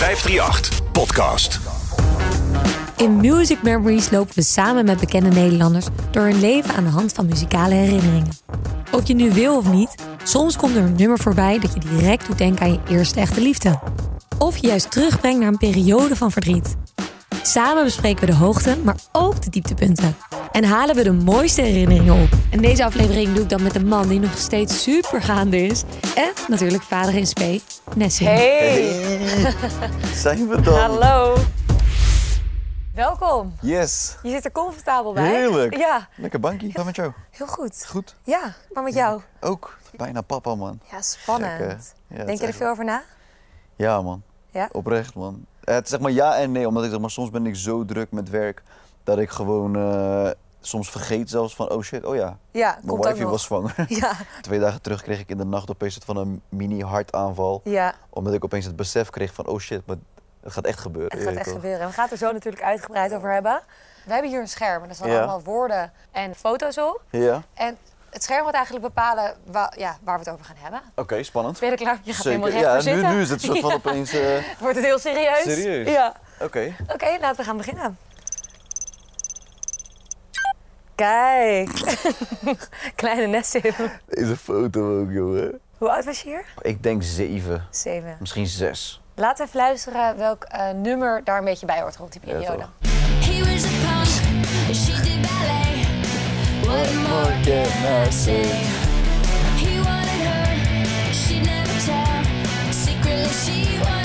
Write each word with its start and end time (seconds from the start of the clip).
538 0.00 0.92
Podcast. 0.92 1.60
In 2.96 3.16
Music 3.16 3.62
Memories 3.62 4.10
lopen 4.10 4.34
we 4.34 4.42
samen 4.42 4.84
met 4.84 5.00
bekende 5.00 5.28
Nederlanders 5.28 5.86
door 6.10 6.22
hun 6.22 6.40
leven 6.40 6.74
aan 6.74 6.84
de 6.84 6.90
hand 6.90 7.12
van 7.12 7.26
muzikale 7.26 7.74
herinneringen. 7.74 8.28
Of 8.92 9.08
je 9.08 9.14
nu 9.14 9.32
wil 9.32 9.56
of 9.56 9.70
niet, 9.70 9.94
soms 10.24 10.56
komt 10.56 10.76
er 10.76 10.82
een 10.82 10.96
nummer 10.96 11.18
voorbij 11.18 11.58
dat 11.58 11.74
je 11.74 11.80
direct 11.80 12.26
doet 12.26 12.38
denken 12.38 12.66
aan 12.66 12.72
je 12.72 12.80
eerste 12.88 13.20
echte 13.20 13.40
liefde. 13.40 13.80
Of 14.38 14.56
je 14.56 14.66
juist 14.66 14.90
terugbrengt 14.90 15.38
naar 15.40 15.48
een 15.48 15.58
periode 15.58 16.16
van 16.16 16.30
verdriet. 16.30 16.76
Samen 17.42 17.84
bespreken 17.84 18.20
we 18.20 18.26
de 18.26 18.38
hoogte, 18.38 18.76
maar 18.84 18.96
ook 19.12 19.42
de 19.42 19.50
dieptepunten. 19.50 20.16
En 20.52 20.64
halen 20.64 20.94
we 20.94 21.02
de 21.02 21.12
mooiste 21.12 21.62
herinneringen 21.62 22.22
op. 22.22 22.28
En 22.50 22.60
deze 22.62 22.84
aflevering 22.84 23.32
doe 23.34 23.42
ik 23.42 23.48
dan 23.48 23.62
met 23.62 23.74
een 23.74 23.86
man 23.86 24.08
die 24.08 24.20
nog 24.20 24.36
steeds 24.38 24.82
super 24.82 25.22
gaande 25.22 25.56
is. 25.66 25.82
En 26.16 26.32
natuurlijk 26.48 26.82
vader 26.82 27.14
in 27.14 27.26
spe, 27.26 27.60
Nessie. 27.94 28.26
Hey, 28.28 29.54
Zijn 30.14 30.48
we 30.48 30.60
dan? 30.60 30.74
hallo. 30.78 31.36
Welkom. 32.94 33.52
Yes. 33.60 34.16
Je 34.22 34.30
zit 34.30 34.44
er 34.44 34.52
comfortabel 34.52 35.12
bij. 35.12 35.28
Heerlijk. 35.28 35.76
Ja, 35.76 36.08
Lekker 36.16 36.40
bankje. 36.40 36.70
Wat 36.72 36.84
met 36.84 36.96
jou? 36.96 37.12
heel 37.30 37.46
goed. 37.46 37.86
Goed. 37.86 38.16
Ja, 38.24 38.54
maar 38.72 38.82
met 38.82 38.94
jou? 38.94 39.20
Ook. 39.40 39.78
Bijna 39.96 40.20
papa, 40.20 40.54
man. 40.54 40.80
Ja, 40.90 41.02
spannend. 41.02 41.94
Ja, 42.08 42.16
Denk 42.24 42.28
je 42.38 42.42
er 42.42 42.48
echt- 42.48 42.56
veel 42.58 42.68
over 42.70 42.84
na? 42.84 43.02
Ja, 43.76 44.02
man. 44.02 44.22
Ja? 44.50 44.68
Oprecht, 44.72 45.14
man. 45.14 45.44
Eh, 45.64 45.74
Het 45.74 45.84
is 45.84 45.90
zeg 45.90 46.00
maar 46.00 46.10
ja 46.10 46.36
en 46.36 46.52
nee, 46.52 46.68
omdat 46.68 46.84
ik 46.84 46.90
zeg 46.90 47.00
maar 47.00 47.10
soms 47.10 47.30
ben 47.30 47.46
ik 47.46 47.56
zo 47.56 47.84
druk 47.84 48.10
met 48.12 48.30
werk 48.30 48.62
dat 49.04 49.18
ik 49.18 49.30
gewoon 49.30 49.76
eh, 49.76 50.30
soms 50.60 50.90
vergeet 50.90 51.30
zelfs 51.30 51.54
van 51.54 51.70
oh 51.70 51.82
shit, 51.82 52.04
oh 52.04 52.14
ja, 52.14 52.38
Ja, 52.50 52.78
mijn 52.82 53.18
nog. 53.18 53.30
was 53.30 53.42
zwanger. 53.42 53.74
Ja, 53.88 54.12
Twee 54.40 54.58
dagen 54.58 54.82
terug 54.82 55.02
kreeg 55.02 55.18
ik 55.20 55.28
in 55.28 55.36
de 55.36 55.44
nacht 55.44 55.70
opeens 55.70 55.94
het 55.94 56.04
van 56.04 56.16
een 56.16 56.42
mini 56.48 56.82
hartaanval, 56.82 57.60
ja, 57.64 57.94
omdat 58.10 58.34
ik 58.34 58.44
opeens 58.44 58.64
het 58.64 58.76
besef 58.76 59.10
kreeg 59.10 59.34
van 59.34 59.46
oh 59.46 59.58
shit, 59.58 59.86
maar 59.86 59.96
het 60.42 60.52
gaat 60.52 60.64
echt 60.64 60.78
gebeuren. 60.80 61.18
het 61.18 61.26
gaat 61.26 61.34
echt 61.36 61.44
toch? 61.44 61.54
gebeuren. 61.54 61.80
En 61.80 61.86
we 61.86 61.92
gaan 61.92 62.02
het 62.04 62.12
er 62.12 62.18
zo 62.18 62.32
natuurlijk 62.32 62.62
uitgebreid 62.62 63.14
over 63.14 63.32
hebben. 63.32 63.60
We 64.04 64.12
hebben 64.12 64.30
hier 64.30 64.40
een 64.40 64.48
scherm 64.48 64.82
en 64.82 64.88
er 64.88 64.94
staan 64.94 65.10
Ja. 65.10 65.18
allemaal 65.18 65.42
woorden 65.42 65.92
en 66.10 66.34
foto's 66.34 66.78
op. 66.78 67.02
Ja. 67.10 67.42
En 67.54 67.76
het 68.10 68.22
scherm 68.22 68.44
gaat 68.44 68.54
eigenlijk 68.54 68.84
bepalen 68.84 69.34
wa- 69.44 69.72
ja, 69.76 69.96
waar 70.04 70.18
we 70.18 70.24
het 70.24 70.32
over 70.32 70.44
gaan 70.44 70.56
hebben. 70.58 70.80
Oké, 70.94 71.22
spannend. 71.22 71.58
Ben 71.60 71.68
je 71.68 71.74
er 71.76 71.80
klaar? 71.82 71.98
Je 72.02 72.12
gaat 72.12 72.24
helemaal 72.24 72.50
Zeker. 72.50 72.72
recht 72.72 72.84
Ja, 72.84 72.94
nu, 72.94 73.14
nu 73.14 73.20
is 73.20 73.30
het 73.30 73.40
soort 73.42 73.58
van 73.60 73.72
opeens. 73.82 74.12
eh, 74.12 74.38
Wordt 74.58 74.76
het 74.76 74.84
heel 74.84 74.98
serieus? 74.98 75.42
Serieus? 75.42 75.88
Ja. 75.88 76.14
Oké. 76.40 76.74
Oké, 76.92 77.16
laten 77.20 77.36
we 77.36 77.44
gaan 77.44 77.56
beginnen. 77.56 77.98
Kijk. 81.04 81.70
Kleine 83.00 83.26
Nessim. 83.26 83.62
Deze 84.08 84.36
foto 84.36 85.00
ook, 85.00 85.10
jongen. 85.12 85.60
Hoe 85.78 85.90
oud 85.90 86.04
was 86.04 86.20
je 86.22 86.28
hier? 86.28 86.44
Ik 86.60 86.82
denk 86.82 87.02
zeven, 87.02 87.66
Zeven. 87.70 88.16
misschien 88.20 88.46
zes. 88.46 89.00
We 89.14 89.32
even 89.32 89.48
luisteren 89.52 90.16
welk 90.16 90.44
eh, 90.44 90.70
nummer 90.70 91.24
daar 91.24 91.38
een 91.38 91.44
beetje 91.44 91.66
bij 91.66 91.80
hoort 91.80 91.96
rond 91.96 92.12
die 92.12 92.20
Ja, 92.24 92.32
periode. 92.32 92.56
toch. 92.62 92.70
He 93.20 93.38
was 93.38 93.64
a 93.64 93.68
punk, 93.68 94.06
she 94.74 94.92
did 95.02 95.20
ballet. 95.20 95.86
What 96.64 96.94
more 97.08 97.40
can 97.44 98.06
I 98.06 98.10
say? 98.12 98.42
He 99.56 99.82
wanted 99.82 100.20
her, 100.28 101.14
she'd 101.14 101.44
never 101.44 101.84
tell. 101.84 102.24
Secretly, 102.72 103.28
she 103.28 103.78
wanted 103.82 103.99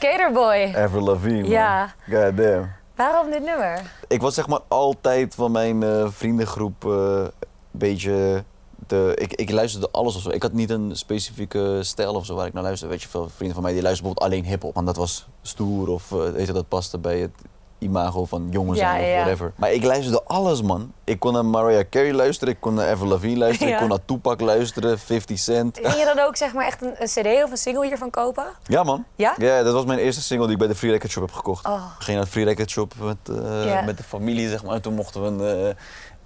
Skaterboy. 0.00 0.72
Avril 0.76 1.02
Lavigne. 1.02 1.48
Ja. 1.48 1.94
God 2.08 2.36
damn. 2.36 2.72
Waarom 2.94 3.30
dit 3.30 3.42
nummer? 3.44 3.82
Ik 4.08 4.20
was 4.20 4.34
zeg 4.34 4.46
maar 4.46 4.60
altijd 4.68 5.34
van 5.34 5.52
mijn 5.52 5.82
eh, 5.82 6.08
vriendengroep 6.08 6.84
eh, 6.84 6.90
een 6.90 7.30
beetje... 7.70 8.44
De, 8.86 9.12
ik, 9.18 9.32
ik 9.32 9.50
luisterde 9.50 9.88
alles 9.90 10.16
of 10.16 10.22
zo. 10.22 10.30
Ik 10.30 10.42
had 10.42 10.52
niet 10.52 10.70
een 10.70 10.96
specifieke 10.96 11.78
stijl 11.82 12.14
of 12.14 12.26
zo 12.26 12.34
waar 12.34 12.46
ik 12.46 12.52
naar 12.52 12.62
luisterde. 12.62 12.92
Weet 12.92 13.02
je, 13.02 13.08
veel 13.08 13.28
vrienden 13.28 13.54
van 13.54 13.62
mij 13.62 13.72
die 13.72 13.82
luisterden 13.82 14.14
bijvoorbeeld 14.14 14.44
alleen 14.44 14.52
hip-hop. 14.52 14.74
Want 14.74 14.86
dat 14.86 14.96
was 14.96 15.28
stoer 15.42 15.88
of 15.88 16.12
eh, 16.12 16.18
weet 16.18 16.46
je, 16.46 16.52
dat 16.52 16.68
paste 16.68 16.98
bij 16.98 17.18
het 17.18 17.32
imago 17.80 18.24
van 18.24 18.46
jongen 18.50 18.76
Ja, 18.76 18.80
zijn 18.90 19.00
of 19.00 19.06
ja, 19.06 19.12
ja. 19.12 19.16
whatever. 19.20 19.52
Maar 19.56 19.72
ik 19.72 19.84
luisterde 19.84 20.22
alles, 20.24 20.62
man. 20.62 20.92
Ik 21.04 21.18
kon 21.20 21.32
naar 21.32 21.44
Mariah 21.44 21.84
Carey 21.90 22.12
luisteren, 22.12 22.54
ik 22.54 22.60
kon 22.60 22.74
naar 22.74 22.90
Avril 22.90 23.08
Lavigne 23.08 23.36
luisteren, 23.38 23.68
Ja. 23.68 23.74
ik 23.74 23.80
kon 23.80 23.88
naar 23.88 24.04
Tupac 24.04 24.40
luisteren, 24.40 24.98
50 24.98 25.38
Cent. 25.38 25.78
Ging 25.82 25.98
je 25.98 26.12
dan 26.14 26.24
ook 26.26 26.36
zeg 26.36 26.52
maar 26.52 26.66
echt 26.66 26.82
een, 26.82 26.94
een 26.98 27.06
cd 27.06 27.44
of 27.44 27.50
een 27.50 27.56
single 27.56 27.86
hiervan 27.86 28.10
kopen? 28.10 28.44
Ja, 28.64 28.82
man. 28.82 29.04
Ja? 29.14 29.34
Ja, 29.38 29.62
dat 29.62 29.72
was 29.74 29.84
mijn 29.84 29.98
eerste 29.98 30.22
single 30.22 30.44
die 30.46 30.54
ik 30.54 30.58
bij 30.60 30.68
de 30.68 30.74
Free 30.74 30.90
Record 30.90 31.12
Shop 31.12 31.22
heb 31.22 31.32
gekocht. 31.32 31.66
Oh. 31.66 31.84
Ik 31.98 32.04
ging 32.04 32.16
naar 32.16 32.26
de 32.26 32.32
Free 32.32 32.44
Record 32.44 32.70
Shop 32.70 32.92
met, 32.98 33.16
eh, 33.38 33.84
met 33.84 33.96
de 33.96 34.02
familie, 34.02 34.48
zeg 34.48 34.64
maar. 34.64 34.74
En 34.74 34.82
toen 34.82 34.94
mochten 34.94 35.22
we 35.22 35.44
een, 35.44 35.68
eh, 35.68 35.74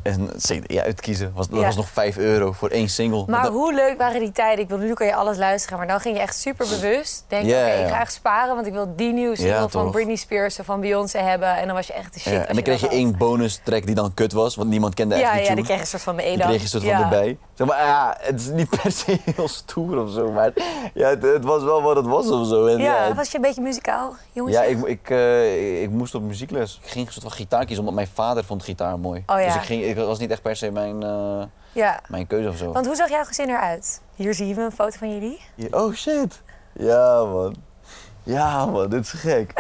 een 0.05 0.31
CD 0.39 0.79
uitkiezen. 0.79 1.33
Was, 1.35 1.49
dat 1.49 1.59
Ja. 1.59 1.65
was 1.67 1.77
nog 1.77 1.89
5 1.89 2.17
euro 2.17 2.53
voor 2.53 2.69
één 2.69 2.89
single. 2.89 3.25
Maar 3.27 3.43
Dat- 3.43 3.53
hoe 3.53 3.75
leuk 3.75 3.99
waren 3.99 4.21
die 4.21 4.33
tijden? 4.33 4.63
Ik 4.63 4.69
bedoel, 4.69 4.87
nu 4.87 4.93
kan 4.95 5.07
je 5.07 5.15
alles 5.15 5.37
luisteren, 5.37 5.79
maar 5.79 5.87
dan 5.87 6.01
ging 6.01 6.17
je 6.17 6.23
echt 6.23 6.37
super 6.39 6.67
bewust 6.69 7.25
denken, 7.29 7.49
ja. 7.49 7.67
ik 7.67 7.89
ga 7.89 8.01
echt 8.01 8.13
sparen, 8.13 8.55
want 8.55 8.67
ik 8.67 8.73
wil 8.73 8.93
die 8.97 9.13
nieuwe 9.13 9.37
single 9.37 9.55
Ja, 9.55 9.69
van. 9.69 9.91
Britney 9.91 10.17
Spears 10.17 10.59
of 10.61 10.67
van 10.67 10.81
Beyoncé 10.81 11.19
hebben. 11.19 11.57
En 11.57 11.67
dan 11.67 11.77
was 11.77 11.87
je 11.87 11.93
echt 11.93 12.15
de 12.15 12.21
shit. 12.21 12.47
en 12.47 12.55
dan 12.55 12.63
kreeg 12.63 12.81
je 12.81 12.89
één 12.89 13.17
bonus 13.19 13.61
track 13.65 13.87
die 13.87 13.95
dan 13.95 14.15
kut 14.15 14.33
was, 14.33 14.55
want 14.57 14.69
niemand 14.69 14.95
kende 14.95 15.15
echt 15.15 15.33
die 15.33 15.43
ja, 15.43 15.55
die 15.55 15.65
kreeg 15.65 15.77
je 15.77 15.83
een 15.83 15.89
soort 15.89 16.03
van 16.03 16.17
Die 16.17 16.27
EDAG. 16.27 16.47
kreeg 16.49 16.63
je 16.63 16.69
soort 16.69 16.85
van 16.85 16.93
erbij. 17.03 17.39
Zeg 17.55 17.67
maar, 17.67 17.79
ja, 17.79 18.17
het 18.21 18.41
is 18.41 18.49
niet 18.49 18.69
per 18.83 18.93
se 18.93 19.19
heel 19.37 19.49
stoer 19.49 19.99
of 20.03 20.11
zo, 20.11 20.31
maar 20.31 20.53
ja, 20.95 21.09
het, 21.09 21.23
het 21.23 21.45
was 21.45 21.63
wel 21.63 21.83
wat 21.83 21.97
het 21.97 22.07
was 22.07 22.31
of 22.31 22.47
zo. 22.49 22.67
En, 22.67 22.79
Ja, 22.79 23.15
was 23.15 23.31
je 23.31 23.37
een 23.37 23.43
beetje 23.43 23.61
muzikaal, 23.61 24.15
jongens? 24.33 24.57
ja, 24.57 24.63
ik, 24.63 24.87
ik, 24.87 25.11
eh, 25.11 25.83
ik 25.83 25.91
moest 25.91 26.15
op 26.15 26.23
muziekles. 26.23 26.81
Ik 26.83 26.91
ging 26.91 27.07
een 27.07 27.13
soort 27.13 27.25
van 27.25 27.35
gitaar 27.35 27.61
kiezen, 27.65 27.79
omdat 27.79 27.95
mijn 27.95 28.09
vader 28.15 28.45
vond 28.45 28.63
gitaar 28.63 28.99
mooi. 28.99 29.23
Oh, 29.27 29.39
ja. 29.41 29.45
Dus 29.47 29.55
ik, 29.55 29.61
ging, 29.63 29.85
ik 29.99 30.07
was 30.07 30.19
niet 30.19 30.31
echt 30.31 30.43
per 30.43 30.57
se 30.57 30.71
mijn, 30.71 31.03
eh, 31.03 31.43
ja. 31.73 32.01
mijn 32.09 32.27
keuze 32.27 32.49
of 32.49 32.57
zo. 32.57 32.73
Want 32.73 32.87
hoe 32.87 32.95
zag 32.97 33.09
jouw 33.09 33.25
gezin 33.25 33.49
eruit? 33.49 34.01
Hier 34.15 34.35
zien 34.35 34.55
we 34.55 34.63
een 34.63 34.73
foto 34.73 34.99
van 34.99 35.13
jullie. 35.13 35.41
Oh 35.71 35.95
shit. 35.95 36.43
Ja 36.73 37.25
man. 37.25 37.55
Ja 38.23 38.67
man, 38.67 38.89
dit 38.91 39.05
is 39.05 39.11
gek. 39.13 39.53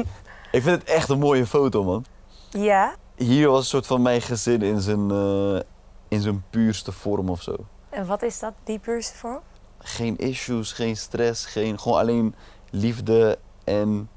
ik 0.52 0.62
vind 0.62 0.80
het 0.80 0.84
echt 0.84 1.08
een 1.08 1.18
mooie 1.18 1.46
foto 1.46 1.84
man. 1.84 2.04
Ja. 2.50 2.94
Hier 3.16 3.48
was 3.48 3.58
een 3.58 3.64
soort 3.66 3.86
van 3.86 4.02
mijn 4.02 4.22
gezin 4.22 4.62
in 4.62 4.80
zijn, 4.80 5.10
eh, 5.10 5.60
in 6.08 6.20
zijn 6.20 6.44
puurste 6.50 6.92
vorm 6.92 7.28
of 7.28 7.42
zo. 7.42 7.56
En 7.88 8.06
wat 8.06 8.22
is 8.22 8.38
dat, 8.38 8.52
die 8.64 8.78
puurste 8.78 9.16
vorm? 9.16 9.40
Geen 9.78 10.16
issues, 10.16 10.72
geen 10.72 10.96
stress, 10.96 11.46
geen, 11.46 11.78
gewoon 11.78 11.98
alleen 11.98 12.34
liefde 12.70 13.38
en 13.64 14.08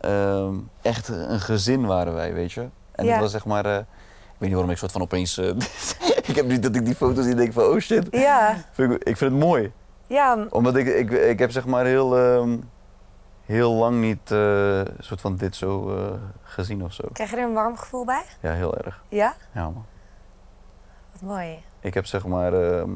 ehm, 0.00 0.54
echt 0.82 1.08
een 1.08 1.40
gezin 1.40 1.86
waren 1.86 2.14
wij, 2.14 2.32
weet 2.34 2.52
je. 2.52 2.68
En 2.92 3.04
Ja. 3.04 3.12
het 3.12 3.20
was 3.20 3.30
zeg 3.30 3.44
maar, 3.44 3.64
eh, 3.66 3.78
ik 4.36 4.42
weet 4.42 4.48
niet 4.48 4.58
waarom 4.58 4.70
ik 4.70 4.78
soort 4.78 4.92
van 4.92 5.00
opeens, 5.02 5.38
eh, 5.38 5.48
ik 6.30 6.34
heb 6.36 6.46
niet 6.46 6.62
dat 6.62 6.74
ik 6.74 6.84
die 6.84 6.94
foto's 6.94 7.26
en 7.26 7.36
denk 7.36 7.52
van 7.52 7.62
oh 7.64 7.78
shit. 7.78 8.06
Ja. 8.10 8.56
Vind 8.72 8.92
ik, 8.92 9.02
ik 9.04 9.16
vind 9.16 9.30
het 9.30 9.40
mooi. 9.40 9.72
Ja, 10.06 10.46
Omdat 10.50 10.76
ik, 10.76 10.86
ik, 10.86 11.10
ik 11.10 11.38
heb 11.38 11.50
zeg 11.50 11.66
maar 11.66 11.84
heel, 11.84 12.16
ehm, 12.18 12.58
heel 13.44 13.72
lang 13.72 14.00
niet 14.00 14.30
eh, 14.30 14.80
soort 14.98 15.20
van 15.20 15.36
dit 15.36 15.56
zo 15.56 15.96
eh, 15.96 16.12
gezien 16.42 16.84
of 16.84 16.92
zo. 16.92 17.04
krijg 17.12 17.30
je 17.30 17.36
er 17.36 17.42
een 17.42 17.52
warm 17.52 17.76
gevoel 17.76 18.04
bij? 18.04 18.22
Ja, 18.40 18.52
heel 18.52 18.76
erg. 18.76 19.02
Ja? 19.08 19.34
Ja, 19.54 19.62
man. 19.62 19.86
Wat 21.12 21.22
mooi. 21.22 21.58
Ik 21.80 21.94
heb 21.94 22.06
zeg 22.06 22.26
maar. 22.26 22.52
ehm, 22.52 22.90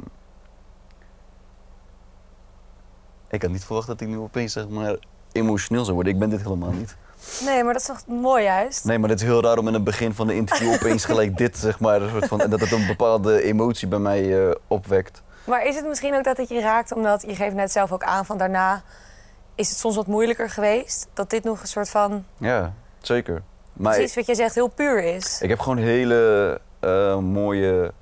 ik 3.28 3.42
had 3.42 3.50
niet 3.50 3.64
verwacht 3.64 3.86
dat 3.86 4.00
ik 4.00 4.08
nu 4.08 4.18
opeens 4.18 4.52
zeg 4.52 4.68
maar 4.68 4.96
emotioneel 5.32 5.82
zou 5.82 5.94
worden. 5.94 6.12
Ik 6.12 6.18
ben 6.18 6.30
dit 6.30 6.42
helemaal 6.42 6.72
niet. 6.72 6.96
Nee, 7.44 7.64
maar 7.64 7.72
dat 7.72 7.82
is 7.82 7.88
toch 7.88 8.06
mooi 8.06 8.44
juist? 8.44 8.84
Nee, 8.84 8.98
maar 8.98 9.10
het 9.10 9.20
is 9.20 9.26
heel 9.26 9.42
raar 9.42 9.58
om 9.58 9.68
in 9.68 9.74
het 9.74 9.84
begin 9.84 10.14
van 10.14 10.26
de 10.26 10.34
interview 10.34 10.72
opeens 10.80 11.04
gelijk 11.04 11.36
dit 11.36 11.56
zeg 11.58 11.80
maar. 11.80 12.02
Een 12.02 12.10
soort 12.10 12.26
van, 12.26 12.40
en 12.40 12.50
dat 12.50 12.60
het 12.60 12.72
een 12.72 12.86
bepaalde 12.86 13.42
emotie 13.42 13.88
bij 13.88 13.98
mij 13.98 14.48
eh, 14.48 14.54
opwekt. 14.66 15.22
Maar 15.44 15.66
is 15.66 15.76
het 15.76 15.86
misschien 15.86 16.14
ook 16.14 16.24
dat 16.24 16.36
het 16.36 16.48
je 16.48 16.60
raakt, 16.60 16.92
omdat 16.92 17.22
je 17.26 17.34
geeft 17.34 17.54
net 17.54 17.72
zelf 17.72 17.92
ook 17.92 18.02
aan 18.02 18.26
van 18.26 18.38
daarna 18.38 18.82
is 19.60 19.68
het 19.68 19.78
soms 19.78 19.96
wat 19.96 20.06
moeilijker 20.06 20.50
geweest? 20.50 21.08
Dat 21.12 21.30
dit 21.30 21.44
nog 21.44 21.60
een 21.60 21.66
soort 21.68 21.90
van, 21.90 22.24
Ja, 22.38 22.72
zeker. 23.00 23.42
Maar 23.72 23.94
precies 23.94 24.14
wat 24.14 24.26
jij 24.26 24.34
zegt, 24.34 24.54
heel 24.54 24.68
puur 24.68 25.02
is. 25.02 25.40
Ik 25.42 25.48
heb 25.48 25.60
gewoon 25.60 25.78
hele 25.78 26.60
eh, 26.80 27.18
mooie 27.18 27.92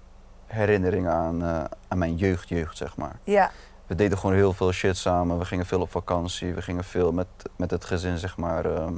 herinneringen 0.47 1.13
aan, 1.13 1.43
eh, 1.43 1.65
aan 1.89 1.99
mijn 1.99 2.17
jeugd, 2.17 2.49
jeugd, 2.49 2.77
zeg 2.77 2.97
maar. 2.97 3.19
Ja, 3.23 3.51
We 3.87 3.95
deden 3.95 4.19
gewoon 4.19 4.37
heel 4.37 4.53
veel 4.53 4.73
shit 4.73 4.97
samen. 4.97 5.39
We 5.39 5.45
gingen 5.45 5.67
veel 5.67 5.81
op 5.81 5.91
vakantie. 5.91 6.55
We 6.55 6.63
gingen 6.63 6.85
veel 6.85 7.13
met, 7.13 7.27
met 7.57 7.71
het 7.71 7.85
gezin, 7.85 8.19
zeg 8.19 8.37
maar, 8.37 8.65
ehm, 8.65 8.95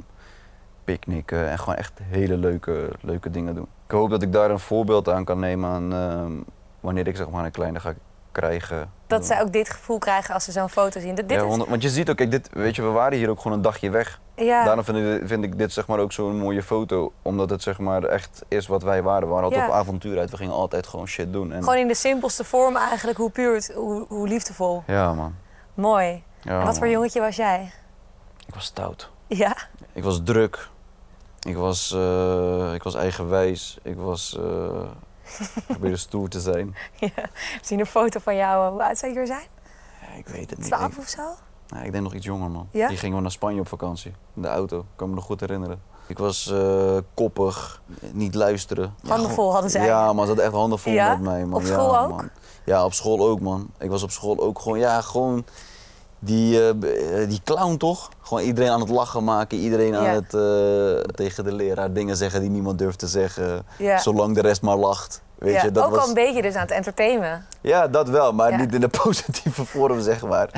picknicken. 0.83 1.49
En 1.49 1.59
gewoon 1.59 1.75
echt 1.75 1.99
hele 2.03 2.37
leuke, 2.37 2.89
leuke 3.01 3.29
dingen 3.29 3.55
doen. 3.55 3.67
Ik 3.85 3.91
hoop 3.91 4.09
dat 4.09 4.21
ik 4.21 4.33
daar 4.33 4.51
een 4.51 4.59
voorbeeld 4.59 5.09
aan 5.09 5.25
kan 5.25 5.39
nemen 5.39 5.69
aan 5.69 5.93
ehm, 5.93 6.31
wanneer 6.79 7.07
ik 7.07 7.15
zeg 7.15 7.29
maar 7.29 7.45
een 7.45 7.51
kleine 7.51 7.79
ga 7.79 7.93
krijgen. 8.31 8.91
dat 9.07 9.25
zij 9.25 9.41
ook 9.41 9.51
dit 9.53 9.69
gevoel 9.69 9.97
krijgen 9.97 10.33
als 10.33 10.43
ze 10.43 10.51
zo'n 10.51 10.69
foto 10.69 10.99
zien. 10.99 11.15
Dat, 11.15 11.29
dit 11.29 11.37
ja, 11.39 11.45
want 11.47 11.81
je 11.81 11.89
ziet 11.89 12.09
ook, 12.09 12.15
kijk, 12.17 12.31
dit, 12.31 12.49
weet 12.51 12.75
je, 12.75 12.81
we 12.81 12.87
waren 12.89 13.17
hier 13.17 13.29
ook 13.29 13.39
gewoon 13.41 13.57
een 13.57 13.63
dagje 13.63 13.89
weg. 13.89 14.19
ja, 14.35 14.63
Daarom 14.63 14.83
vind 14.83 14.97
ik, 14.97 15.27
vind 15.27 15.43
ik 15.43 15.57
dit 15.57 15.71
zeg 15.73 15.87
maar 15.87 15.99
ook 15.99 16.11
zo'n 16.11 16.37
mooie 16.37 16.63
foto. 16.63 17.13
Omdat 17.21 17.49
het 17.49 17.61
zeg 17.61 17.79
maar 17.79 18.03
echt 18.03 18.43
is 18.47 18.67
wat 18.67 18.83
wij 18.83 19.03
waren. 19.03 19.21
We 19.27 19.27
waren 19.33 19.43
altijd 19.43 19.61
Ja. 19.61 19.67
op 19.67 19.73
avontuur 19.73 20.19
uit. 20.19 20.29
We 20.31 20.37
gingen 20.37 20.53
altijd 20.53 20.87
gewoon 20.87 21.07
shit 21.07 21.33
doen. 21.33 21.51
En, 21.51 21.59
gewoon 21.63 21.77
in 21.77 21.87
de 21.87 21.95
simpelste 21.95 22.43
vorm 22.43 22.75
eigenlijk, 22.75 23.17
hoe 23.17 23.29
puur, 23.31 23.53
het, 23.53 23.71
hoe, 23.75 24.05
hoe 24.07 24.27
liefdevol. 24.27 24.83
Ja 24.87 25.13
man. 25.13 25.35
Mooi. 25.73 26.23
Ja, 26.41 26.59
en 26.59 26.65
wat 26.65 26.77
voor 26.77 26.87
jongetje 26.87 27.19
was 27.19 27.35
jij? 27.35 27.71
Ik 28.47 28.53
was 28.53 28.65
stout. 28.65 29.09
Ja? 29.27 29.55
Ik 29.93 30.03
was 30.03 30.21
druk. 30.23 30.69
Ik 31.47 31.55
was, 31.57 31.91
eh, 31.93 32.73
ik 32.73 32.83
was 32.83 32.95
eigenwijs. 32.95 33.77
Ik 33.83 33.97
was... 33.97 34.37
eh 34.39 34.81
probeerde 35.67 35.97
stoer 35.97 36.29
te 36.29 36.39
zijn. 36.39 36.75
ja. 36.99 37.09
We 37.15 37.59
zien 37.61 37.79
een 37.79 37.85
foto 37.85 38.19
van 38.19 38.35
jou. 38.35 38.71
Hoe 38.71 38.83
oud 38.83 38.97
zou 38.97 39.13
je 39.13 39.19
er 39.19 39.27
zijn? 39.27 39.47
Ja, 40.01 40.17
ik 40.17 40.27
weet 40.27 40.49
het 40.49 40.59
niet. 40.59 40.67
12 40.67 40.91
Ik, 40.91 40.97
of 40.97 41.07
zo? 41.07 41.21
nou, 41.67 41.85
ik 41.85 41.91
denk 41.91 42.03
nog 42.03 42.13
iets 42.13 42.25
jonger, 42.25 42.49
man. 42.49 42.67
Ja? 42.71 42.87
Die 42.87 42.97
gingen 42.97 43.15
we 43.15 43.21
naar 43.21 43.31
Spanje 43.31 43.59
op 43.59 43.67
vakantie. 43.67 44.13
In 44.35 44.41
de 44.41 44.47
auto. 44.47 44.79
Ik 44.79 44.85
kan 44.95 45.09
me 45.09 45.15
nog 45.15 45.23
goed 45.23 45.39
herinneren. 45.39 45.81
Ik 46.07 46.17
was 46.17 46.51
eh, 46.51 46.97
koppig, 47.13 47.81
niet 48.11 48.35
luisteren. 48.35 48.93
Handen 48.99 49.17
gewoon- 49.19 49.31
vol 49.35 49.51
hadden 49.51 49.71
zij. 49.71 49.85
Ja, 49.85 50.05
man, 50.13 50.21
ze 50.21 50.27
hadden 50.27 50.45
echt 50.45 50.53
handen 50.53 50.79
vol 50.79 50.93
Ja? 50.93 51.09
met 51.09 51.21
mij, 51.21 51.45
man. 51.45 51.59
Op 51.59 51.65
school 51.65 51.93
ja, 51.93 51.99
ook? 52.01 52.09
Man. 52.09 52.29
Ja, 52.65 52.85
op 52.85 52.93
school 52.93 53.27
ook, 53.27 53.39
man. 53.39 53.69
Ik 53.79 53.89
was 53.89 54.03
op 54.03 54.11
school 54.11 54.39
ook 54.39 54.59
gewoon, 54.59 54.79
ja, 54.79 55.01
gewoon 55.01 55.45
die, 56.23 56.59
eh, 56.59 56.69
eh, 57.21 57.29
die 57.29 57.41
clown 57.43 57.77
toch? 57.77 58.09
Gewoon 58.21 58.43
iedereen 58.43 58.69
aan 58.69 58.79
het 58.79 58.89
lachen 58.89 59.23
maken, 59.23 59.57
iedereen 59.57 59.95
aan 59.95 60.05
het 60.05 60.33
eh, 60.33 61.13
tegen 61.15 61.43
de 61.43 61.51
leraar 61.53 61.93
dingen 61.93 62.17
zeggen 62.17 62.41
die 62.41 62.49
niemand 62.49 62.77
durft 62.77 62.99
te 62.99 63.07
zeggen. 63.07 63.65
Ja. 63.77 63.97
Zolang 63.97 64.35
de 64.35 64.41
rest 64.41 64.61
maar 64.61 64.75
lacht. 64.75 65.21
Weet 65.35 65.53
ja. 65.53 65.63
je, 65.63 65.71
dat 65.71 65.83
ook 65.83 65.91
was... 65.91 66.01
al 66.01 66.07
een 66.07 66.13
beetje 66.13 66.41
dus 66.41 66.55
aan 66.55 66.61
het 66.61 66.71
entertainen. 66.71 67.45
Ja, 67.61 67.87
dat 67.87 68.09
wel, 68.09 68.33
maar 68.33 68.57
niet 68.57 68.73
in 68.73 68.81
de 68.81 68.87
positieve 69.03 69.65
vorm, 69.65 70.01
zeg 70.01 70.25
maar. 70.25 70.49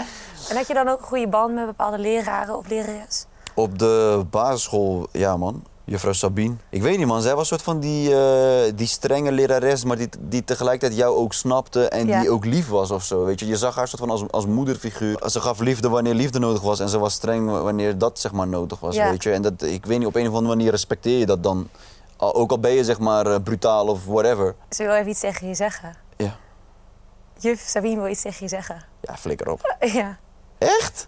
En 0.50 0.56
had 0.56 0.68
je 0.68 0.74
dan 0.74 0.88
ook 0.88 1.00
een 1.00 1.06
goede 1.06 1.28
band 1.28 1.54
met 1.54 1.66
bepaalde 1.66 2.00
leraren 2.00 2.58
of 2.58 2.68
lerares? 2.68 3.26
Op 3.54 3.80
de 3.80 4.26
basisschool, 4.30 5.08
ja 5.12 5.38
man. 5.38 5.64
Juffrouw 5.86 6.14
Sabine. 6.14 6.56
Ik 6.70 6.82
weet 6.82 6.98
niet 6.98 7.08
man, 7.08 7.22
zij 7.22 7.32
was 7.32 7.40
een 7.40 7.46
soort 7.46 7.62
van 7.62 7.80
die, 7.80 8.16
eh, 8.16 8.72
die 8.76 8.88
strenge 8.88 9.32
lerares, 9.32 9.84
maar 9.84 9.98
die, 9.98 10.10
die 10.20 10.44
tegelijkertijd 10.44 11.00
jou 11.00 11.16
ook 11.18 11.34
snapte 11.34 11.88
en 11.88 12.08
Ja. 12.08 12.20
die 12.22 12.30
ook 12.30 12.46
lief 12.46 12.68
was 12.68 12.92
of 12.92 13.04
zo. 13.04 13.26
Weet 13.26 13.40
je? 13.40 13.48
je 13.48 13.58
zag 13.58 13.76
haar 13.76 13.88
soort 13.88 14.02
van 14.02 14.10
als, 14.10 14.24
als 14.32 14.46
moederfiguur. 14.46 15.30
Ze 15.30 15.40
gaf 15.40 15.60
liefde 15.60 15.90
wanneer 15.90 16.14
liefde 16.14 16.40
nodig 16.40 16.62
was 16.62 16.80
en 16.80 16.90
ze 16.90 17.00
was 17.00 17.14
streng 17.14 17.50
wanneer 17.50 17.98
dat 17.98 18.20
zeg 18.20 18.32
maar 18.32 18.48
nodig 18.48 18.80
was. 18.80 18.96
Ja. 18.96 19.10
Weet 19.10 19.24
je? 19.24 19.32
En 19.32 19.42
dat, 19.42 19.62
ik 19.62 19.86
weet 19.86 19.98
niet, 19.98 20.08
op 20.08 20.16
een 20.16 20.28
of 20.28 20.34
andere 20.34 20.56
manier 20.56 20.72
respecteer 20.72 21.20
je 21.20 21.26
dat 21.26 21.44
dan. 21.44 21.70
Ook 22.18 22.52
al 22.52 22.60
ben 22.60 22.72
je 22.72 22.84
zeg 22.84 23.00
maar 23.00 23.26
eh, 23.28 23.36
brutaal 23.44 23.88
of 23.88 24.06
whatever. 24.06 24.56
Ze 24.70 24.84
wil 24.84 24.94
even 24.94 25.10
iets 25.10 25.20
tegen 25.20 25.48
je 25.48 25.56
zeggen. 25.56 25.96
Ja, 26.18 26.36
Juf 27.40 27.60
Sabine 27.60 28.02
wil 28.02 28.10
iets 28.10 28.22
tegen 28.22 28.38
je 28.44 28.48
zeggen. 28.50 28.86
ja 29.02 29.16
flikker 29.18 29.50
op. 29.52 29.76
Ja. 29.94 30.18
Echt? 30.58 31.08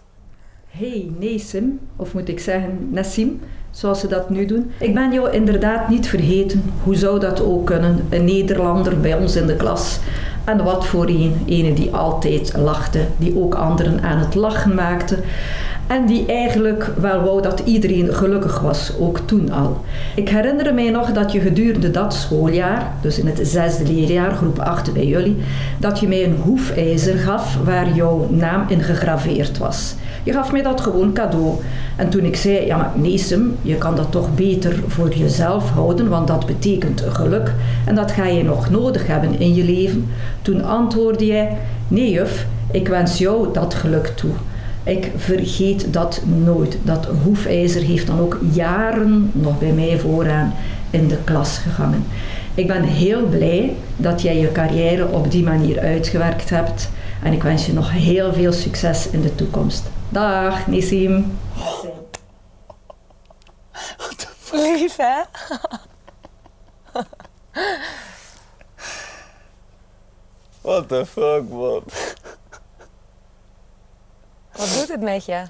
Hey 0.78 1.10
Nesim, 1.18 1.78
of 1.96 2.14
moet 2.14 2.28
ik 2.28 2.40
zeggen 2.40 2.88
Nassim, 2.90 3.40
zoals 3.70 4.00
ze 4.00 4.08
dat 4.08 4.30
nu 4.30 4.46
doen. 4.46 4.70
Ik 4.78 4.94
ben 4.94 5.12
jou 5.12 5.30
inderdaad 5.30 5.88
niet 5.88 6.08
vergeten. 6.08 6.62
Hoe 6.82 6.96
zou 6.96 7.20
dat 7.20 7.42
ook 7.42 7.66
kunnen? 7.66 8.06
Een 8.10 8.24
Nederlander 8.24 9.00
bij 9.00 9.14
ons 9.14 9.36
in 9.36 9.46
de 9.46 9.56
klas. 9.56 9.98
En 10.44 10.64
wat 10.64 10.86
voor 10.86 11.08
een, 11.08 11.34
ene 11.46 11.72
die 11.72 11.94
altijd 11.94 12.56
lachte, 12.56 13.00
die 13.16 13.36
ook 13.36 13.54
anderen 13.54 14.02
aan 14.02 14.18
het 14.18 14.34
lachen 14.34 14.74
maakte. 14.74 15.18
En 15.86 16.06
die 16.06 16.26
eigenlijk 16.26 16.90
wel 17.00 17.22
wou 17.22 17.42
dat 17.42 17.62
iedereen 17.64 18.14
gelukkig 18.14 18.60
was, 18.60 18.92
ook 18.98 19.18
toen 19.18 19.50
al. 19.50 19.84
Ik 20.14 20.28
herinner 20.28 20.74
mij 20.74 20.90
nog 20.90 21.12
dat 21.12 21.32
je 21.32 21.40
gedurende 21.40 21.90
dat 21.90 22.14
schooljaar, 22.14 22.92
dus 23.02 23.18
in 23.18 23.26
het 23.26 23.48
zesde 23.48 23.92
leerjaar, 23.92 24.34
groep 24.34 24.58
8 24.58 24.92
bij 24.92 25.06
jullie, 25.06 25.36
dat 25.78 26.00
je 26.00 26.08
mij 26.08 26.24
een 26.24 26.36
hoefijzer 26.42 27.18
gaf 27.18 27.58
waar 27.64 27.94
jouw 27.94 28.28
naam 28.30 28.64
in 28.68 28.82
gegraveerd 28.82 29.58
was. 29.58 29.94
Je 30.26 30.32
gaf 30.32 30.52
mij 30.52 30.62
dat 30.62 30.80
gewoon 30.80 31.12
cadeau. 31.12 31.54
En 31.96 32.08
toen 32.08 32.24
ik 32.24 32.36
zei, 32.36 32.66
ja 32.66 32.76
maar 32.76 33.08
je 33.62 33.74
kan 33.78 33.96
dat 33.96 34.10
toch 34.10 34.34
beter 34.34 34.82
voor 34.86 35.14
jezelf 35.14 35.70
houden, 35.70 36.08
want 36.08 36.26
dat 36.26 36.46
betekent 36.46 37.02
geluk. 37.08 37.54
En 37.84 37.94
dat 37.94 38.12
ga 38.12 38.26
je 38.26 38.44
nog 38.44 38.70
nodig 38.70 39.06
hebben 39.06 39.40
in 39.40 39.54
je 39.54 39.64
leven. 39.64 40.08
Toen 40.42 40.64
antwoordde 40.64 41.26
jij, 41.26 41.56
nee 41.88 42.10
juf, 42.10 42.46
ik 42.70 42.88
wens 42.88 43.18
jou 43.18 43.52
dat 43.52 43.74
geluk 43.74 44.06
toe. 44.06 44.30
Ik 44.82 45.10
vergeet 45.16 45.86
dat 45.90 46.22
nooit. 46.44 46.78
Dat 46.82 47.08
hoefijzer 47.24 47.82
heeft 47.82 48.06
dan 48.06 48.20
ook 48.20 48.38
jaren 48.52 49.30
nog 49.32 49.58
bij 49.58 49.72
mij 49.72 49.98
vooraan 49.98 50.54
in 50.90 51.08
de 51.08 51.18
klas 51.24 51.58
gegangen. 51.58 52.04
Ik 52.54 52.66
ben 52.66 52.82
heel 52.82 53.26
blij 53.26 53.74
dat 53.96 54.22
jij 54.22 54.38
je 54.38 54.52
carrière 54.52 55.08
op 55.08 55.30
die 55.30 55.42
manier 55.42 55.78
uitgewerkt 55.78 56.50
hebt. 56.50 56.90
En 57.22 57.32
ik 57.32 57.42
wens 57.42 57.66
je 57.66 57.72
nog 57.72 57.92
heel 57.92 58.32
veel 58.32 58.52
succes 58.52 59.10
in 59.10 59.20
de 59.20 59.34
toekomst. 59.34 59.95
Dag, 60.08 60.66
Nissim. 60.66 61.38
Lief, 64.52 64.96
hè? 64.96 65.22
What 70.60 70.88
the 70.88 71.06
fuck, 71.06 71.48
man? 71.48 71.82
Wat 74.52 74.74
doet 74.74 74.88
het 74.88 75.00
met 75.00 75.24
je? 75.24 75.46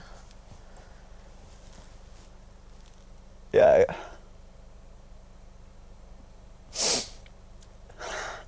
Ja, 3.51 3.75
ja. 3.75 3.95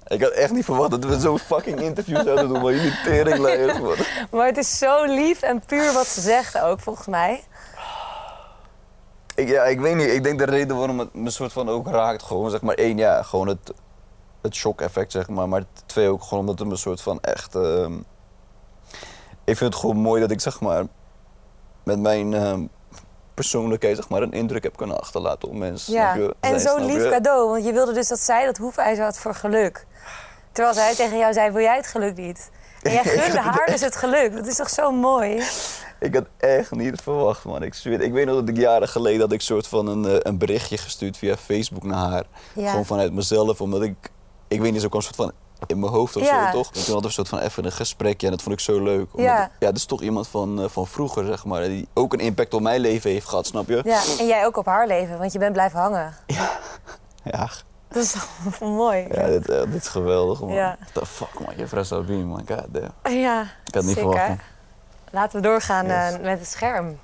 Ik 0.09 0.23
had 0.23 0.31
echt 0.31 0.53
niet 0.53 0.65
verwacht 0.65 0.91
dat 0.91 1.05
we 1.05 1.21
zo'n 1.21 1.39
fucking 1.39 1.81
interview 1.81 2.23
zouden 2.23 2.49
doen, 2.49 2.63
maar 2.63 2.73
jullie 2.73 3.01
teringleiers, 3.05 3.79
man. 3.81 3.97
Maar 4.31 4.47
het 4.47 4.57
is 4.57 4.79
zo 4.79 5.05
lief 5.05 5.43
en 5.43 5.63
puur 5.67 5.93
wat 5.93 6.07
ze 6.07 6.21
zegt 6.21 6.61
ook, 6.61 6.81
volgens 6.81 7.07
mij. 7.07 7.45
Ik, 9.35 9.49
ja, 9.49 9.63
ik 9.63 9.81
weet 9.81 9.97
niet. 9.97 10.09
Ik 10.09 10.23
denk 10.23 10.39
de 10.39 10.45
reden 10.45 10.77
waarom 10.77 10.99
het 10.99 11.15
me 11.15 11.31
soort 11.31 11.53
van 11.53 11.69
ook 11.69 11.89
raakt, 11.89 12.23
gewoon 12.23 12.51
zeg 12.51 12.63
maar 12.63 12.75
één, 12.75 12.97
ja, 12.99 13.23
gewoon 13.23 13.49
het, 13.49 13.73
het 14.43 14.55
shock-effect, 14.55 15.13
zeg 15.13 15.29
maar. 15.29 15.49
Maar 15.49 15.63
twee 15.87 16.09
ook 16.09 16.23
gewoon 16.23 16.41
omdat 16.41 16.59
het 16.59 16.69
me 16.69 16.77
soort 16.77 17.01
van 17.01 17.21
echt... 17.21 17.55
ehm, 17.55 17.93
ik 19.45 19.57
vind 19.57 19.73
het 19.73 19.75
gewoon 19.75 19.97
mooi 19.97 20.21
dat 20.21 20.31
ik 20.31 20.41
zeg 20.41 20.61
maar 20.61 20.85
met 21.85 21.99
mijn 22.01 22.35
ehm, 22.35 22.67
persoonlijkheid 23.39 23.97
zeg 23.97 24.09
maar 24.09 24.23
een 24.23 24.33
indruk 24.33 24.63
heb 24.63 24.77
kunnen 24.77 25.01
achterlaten 25.01 25.49
op 25.49 25.55
mensen. 25.55 25.93
Ja. 25.93 26.15
je? 26.15 26.35
En 26.41 26.61
zo'n 26.61 26.85
lief 26.85 27.03
je? 27.03 27.11
cadeau, 27.11 27.49
want 27.51 27.65
je 27.65 27.73
wilde 27.73 27.93
dus 27.93 28.09
dat 28.09 28.19
zij 28.19 28.45
dat 28.45 28.57
hoefijzer 28.57 29.05
had 29.05 29.19
voor 29.19 29.35
geluk. 29.35 29.87
Terwijl 30.53 30.75
zij 30.75 30.95
tegen 30.95 31.19
jou 31.19 31.33
zei, 31.33 31.51
wil 31.51 31.63
jij 31.63 31.77
het 31.77 31.87
geluk 31.87 32.17
niet? 32.17 32.51
En 32.83 32.93
jij 32.93 33.05
gunde 33.19 33.41
haar 33.41 33.67
dus 33.67 33.81
het 33.81 33.97
geluk. 33.97 34.35
Dat 34.35 34.47
is 34.47 34.57
toch 34.57 34.71
zo 34.71 34.91
mooi? 34.93 35.43
Ik 36.01 36.15
had 36.15 36.27
echt 36.37 36.71
niet 36.71 37.01
verwacht, 37.01 37.45
man. 37.45 37.63
Ik, 37.63 37.75
zweer, 37.75 38.01
ik 38.01 38.13
weet 38.13 38.27
nog 38.27 38.35
dat 38.35 38.49
ik 38.49 38.57
jaren 38.57 38.89
geleden 38.89 39.21
had 39.21 39.33
ik 39.33 39.41
soort 39.41 39.67
van 39.67 39.87
een, 39.87 40.05
eh, 40.05 40.17
een 40.23 40.39
berichtje 40.39 40.79
gestuurd 40.79 41.17
via 41.17 41.37
Facebook 41.37 41.83
naar 41.83 42.11
haar. 42.11 42.25
Ja. 42.53 42.71
Gewoon 42.71 42.87
vanuit 42.87 43.13
mezelf, 43.13 43.61
omdat 43.61 43.83
ik, 43.83 44.11
ik 44.49 44.61
weet 44.61 44.73
niet, 44.73 44.81
zo 44.81 44.89
kwam 44.89 45.03
soort 45.03 45.17
van 45.17 45.33
in 45.67 45.79
mijn 45.79 45.93
hoofd 45.93 46.17
of 46.17 46.23
Ja. 46.23 46.45
zo, 46.53 46.59
toch? 46.59 46.67
En 46.67 46.73
toen 46.73 46.81
hadden 46.83 47.01
we 47.01 47.07
een 47.07 47.13
soort 47.13 47.29
van 47.29 47.39
even 47.39 47.65
een 47.65 47.73
gesprekje 47.73 48.27
en 48.27 48.33
dat 48.33 48.43
vond 48.43 48.55
ik 48.55 48.61
zo 48.61 48.83
leuk. 48.83 49.07
Omdat 49.13 49.27
Ja. 49.27 49.45
ik- 49.45 49.51
ja, 49.59 49.67
dat 49.67 49.77
is 49.77 49.85
toch 49.85 50.03
iemand 50.03 50.29
van, 50.29 50.63
eh, 50.63 50.69
van 50.69 50.87
vroeger, 50.87 51.25
zeg 51.27 51.45
maar, 51.45 51.63
die 51.63 51.89
ook 51.95 52.13
een 52.13 52.19
impact 52.19 52.55
op 52.55 52.61
mijn 52.61 52.81
leven 52.81 53.11
heeft 53.11 53.29
gehad, 53.29 53.47
snap 53.47 53.69
je? 53.69 53.81
Ja, 53.85 54.01
en 54.19 54.27
jij 54.27 54.47
ook 54.47 54.57
op 54.57 54.67
haar 54.67 54.87
leven, 54.87 55.19
want 55.19 55.33
je 55.33 55.39
bent 55.39 55.53
blijven 55.53 55.81
hangen. 55.81 56.15
Ja, 57.25 57.51
Dat 57.89 58.03
is 58.03 58.13
toch 58.13 58.61
mooi? 58.61 59.07
ja 59.11 59.27
dit, 59.27 59.49
eh, 59.49 59.61
dit 59.61 59.75
is 59.83 59.89
geweldig, 59.89 60.41
man. 60.41 60.49
Ja. 60.53 60.77
What 60.81 60.95
the 60.95 61.07
fuck, 61.07 61.41
man. 61.47 61.57
Je 61.57 61.69
fres 61.69 61.89
Sabine, 61.89 62.25
man. 62.25 62.43
God 62.49 62.65
damn. 62.69 62.93
Ja, 63.19 63.43
Ik 63.65 63.75
had 63.75 63.83
niet 63.85 63.95
zeker. 63.95 64.11
verwacht, 64.11 64.29
man. 64.29 64.39
Laten 65.11 65.41
we 65.43 65.47
doorgaan 65.49 65.87
Yes. 65.87 66.13
eh, 66.15 66.21
met 66.21 66.39
het 66.39 66.49
scherm. 66.49 66.99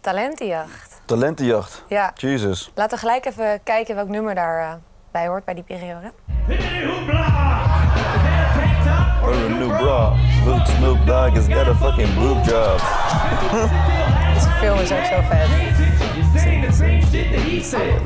Talentenjacht. 0.00 0.93
Talentenjacht. 1.04 1.84
Ja, 1.88 2.12
Jesus. 2.14 2.70
laten 2.74 2.94
we 2.94 3.06
gelijk 3.06 3.24
even 3.24 3.60
kijken 3.62 3.94
welk 3.94 4.08
nummer 4.08 4.34
daarbij 4.34 4.78
bij 5.12 5.26
hoort 5.26 5.44
bij 5.44 5.54
die 5.54 5.62
periode. 5.62 6.12
Or 9.22 9.34
a 9.34 9.48
new 9.48 9.76
bra. 9.76 10.12
Look, 10.44 10.66
Snoop 10.66 11.06
Dogg 11.06 11.34
has 11.34 11.46
got 11.46 11.66
a 11.66 11.74
fucking 11.74 12.14
boob 12.14 12.44
job. 12.44 12.78
Deze 14.34 14.50
film 14.50 14.78
is 14.78 14.92
ook 14.92 15.04
zo 15.04 15.20
vet. 15.28 15.48
saying 16.36 16.62
the 16.66 16.72
same 16.72 17.00
shit 17.00 17.30
that 17.32 17.40
he 17.40 17.62
said. 17.62 18.02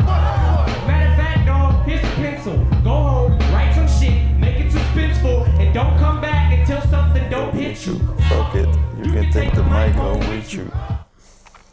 Matter 0.86 1.08
of 1.10 1.16
fact, 1.16 1.46
dog, 1.46 1.84
here's 1.86 2.04
a 2.04 2.14
pencil. 2.16 2.56
Go 2.84 2.90
home, 2.90 3.38
write 3.52 3.74
some 3.74 3.88
shit, 3.88 4.38
make 4.38 4.60
it 4.60 4.72
suspenseful, 4.72 5.46
and 5.58 5.74
don't 5.74 5.98
come 5.98 6.20
back 6.20 6.52
until 6.52 6.80
something 6.90 7.30
don't 7.30 7.54
hit 7.54 7.86
you. 7.86 7.98
Fuck 8.28 8.54
it. 8.54 8.68
You 9.02 9.12
can 9.12 9.30
take 9.32 9.54
the 9.54 9.62
mic 9.62 9.94
home 9.94 10.20
with 10.28 10.52
you. 10.52 10.70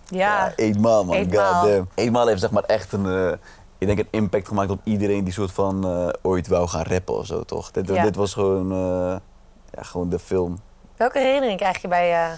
Ja, 0.07 0.53
Eenmaal, 0.55 1.05
man. 1.05 1.15
Goddamn. 1.17 1.89
Eenmaal 1.95 2.27
heeft 2.27 2.39
zeg 2.41 2.51
maar 2.51 2.63
echt 2.63 2.91
een, 2.93 3.05
eh, 3.05 3.31
ik 3.77 3.87
denk 3.87 3.99
een 3.99 4.07
impact 4.11 4.47
gemaakt 4.47 4.69
op 4.69 4.79
iedereen 4.83 5.23
die 5.23 5.33
soort 5.33 5.51
van 5.51 5.85
eh, 5.87 6.07
ooit 6.21 6.47
wou 6.47 6.67
gaan 6.67 6.83
rappen 6.83 7.17
of 7.17 7.25
zo, 7.25 7.43
toch? 7.43 7.71
Dit, 7.71 7.87
Ja. 7.89 8.03
dit 8.03 8.15
was 8.15 8.33
gewoon, 8.33 8.71
eh, 8.71 9.15
ja, 9.71 9.81
gewoon 9.83 10.09
de 10.09 10.19
film. 10.19 10.59
welke 10.97 11.19
herinnering 11.19 11.59
krijg 11.59 11.81
je 11.81 11.87
bij... 11.87 12.11
eh, 12.25 12.29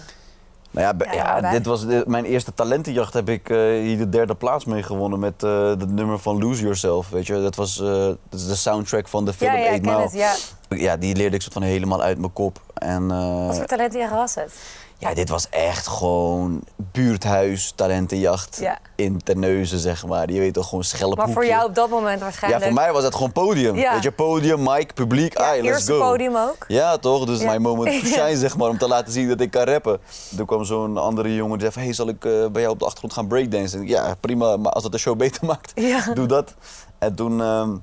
Nou 0.70 0.96
ja, 1.06 1.12
Ja, 1.40 1.50
dit 1.50 1.66
was 1.66 1.84
mijn 2.06 2.24
eerste 2.24 2.54
talentenjacht. 2.54 3.12
Heb 3.14 3.28
ik 3.28 3.48
hier 3.48 3.98
de 3.98 4.08
derde 4.08 4.34
plaats 4.34 4.64
mee 4.64 4.82
gewonnen 4.82 5.18
met 5.18 5.40
het 5.40 5.90
nummer 5.90 6.18
van 6.18 6.38
Lose 6.38 6.62
Yourself. 6.62 7.08
Weet 7.08 7.26
je, 7.26 7.42
dat 7.42 7.54
was 7.54 7.76
dat 7.76 8.16
is 8.30 8.46
de 8.46 8.54
soundtrack 8.54 9.08
van 9.08 9.24
de 9.24 9.32
film 9.32 9.52
ja, 9.52 9.58
ja, 9.58 9.64
ik 9.68 9.82
ken 9.82 9.90
Eenmaal. 9.90 10.02
het. 10.04 10.12
Ja. 10.12 10.34
Ja, 10.68 10.96
die 10.96 11.16
leerde 11.16 11.34
ik 11.36 11.42
soort 11.42 11.52
van 11.54 11.62
helemaal 11.62 12.02
uit 12.02 12.18
mijn 12.18 12.32
kop. 12.32 12.60
En 12.74 13.06
Wat 13.46 13.56
voor 13.56 13.66
talentenjacht 13.66 14.12
was 14.12 14.34
het? 14.34 14.52
Ja, 15.00 15.14
dit 15.14 15.28
was 15.28 15.48
echt 15.48 15.86
gewoon 15.86 16.62
buurthuis, 16.76 17.72
talentenjacht 17.74 18.56
Ja. 18.60 18.78
in 18.96 19.22
Terneuzen, 19.22 19.78
zeg 19.78 20.06
maar. 20.06 20.30
Je 20.30 20.38
weet 20.38 20.54
toch, 20.54 20.68
gewoon 20.68 20.84
schelphoekje. 20.84 21.24
Maar 21.24 21.34
voor 21.34 21.46
jou 21.46 21.68
op 21.68 21.74
dat 21.74 21.90
moment 21.90 22.18
Ja, 22.18 22.24
waarschijnlijk. 22.24 22.64
voor 22.64 22.72
mij 22.72 22.92
was 22.92 23.04
het 23.04 23.14
gewoon 23.14 23.32
podium. 23.32 23.76
Ja. 23.76 23.92
Weet 23.92 24.02
je, 24.02 24.12
podium, 24.12 24.62
mic, 24.62 24.94
publiek, 24.94 25.38
Ja, 25.38 25.44
ai, 25.44 25.56
let's 25.62 25.68
eerste 25.74 25.92
go. 25.92 25.98
podium 26.10 26.36
ook. 26.36 26.64
Ja, 26.68 26.96
toch? 26.96 27.24
Dus 27.26 27.40
Ja. 27.40 27.46
mijn 27.46 27.62
moment 27.62 27.90
to 28.00 28.06
Ja. 28.08 28.12
shine, 28.12 28.36
zeg 28.38 28.56
maar, 28.56 28.68
om 28.68 28.78
te 28.78 28.88
laten 28.88 29.12
zien 29.12 29.28
dat 29.28 29.40
ik 29.40 29.50
kan 29.50 29.62
rappen. 29.64 30.00
Toen 30.36 30.46
kwam 30.46 30.64
zo'n 30.64 30.96
andere 30.96 31.34
jongen 31.34 31.58
die 31.58 31.60
zei 31.60 31.72
van, 31.72 31.82
hey, 31.82 31.92
zal 31.92 32.08
ik 32.08 32.24
eh, 32.24 32.46
bij 32.52 32.60
jou 32.62 32.72
op 32.72 32.78
de 32.78 32.84
achtergrond 32.84 33.12
gaan 33.14 33.26
breakdansen? 33.26 33.82
Ik, 33.82 33.88
Ja, 33.88 34.14
prima, 34.20 34.56
maar 34.56 34.72
als 34.72 34.82
het 34.82 34.92
de 34.92 34.98
show 34.98 35.16
beter 35.24 35.44
maakt, 35.46 35.72
Ja. 35.74 36.12
doe 36.14 36.26
dat. 36.26 36.54
En 36.98 37.14
toen 37.14 37.40
ehm, 37.40 37.76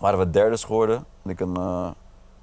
waren 0.00 0.18
we 0.18 0.30
derde 0.30 0.58
geworden. 0.58 1.04
En 1.24 1.30
ik 1.30 1.40
een, 1.40 1.56
eh, 1.56 1.88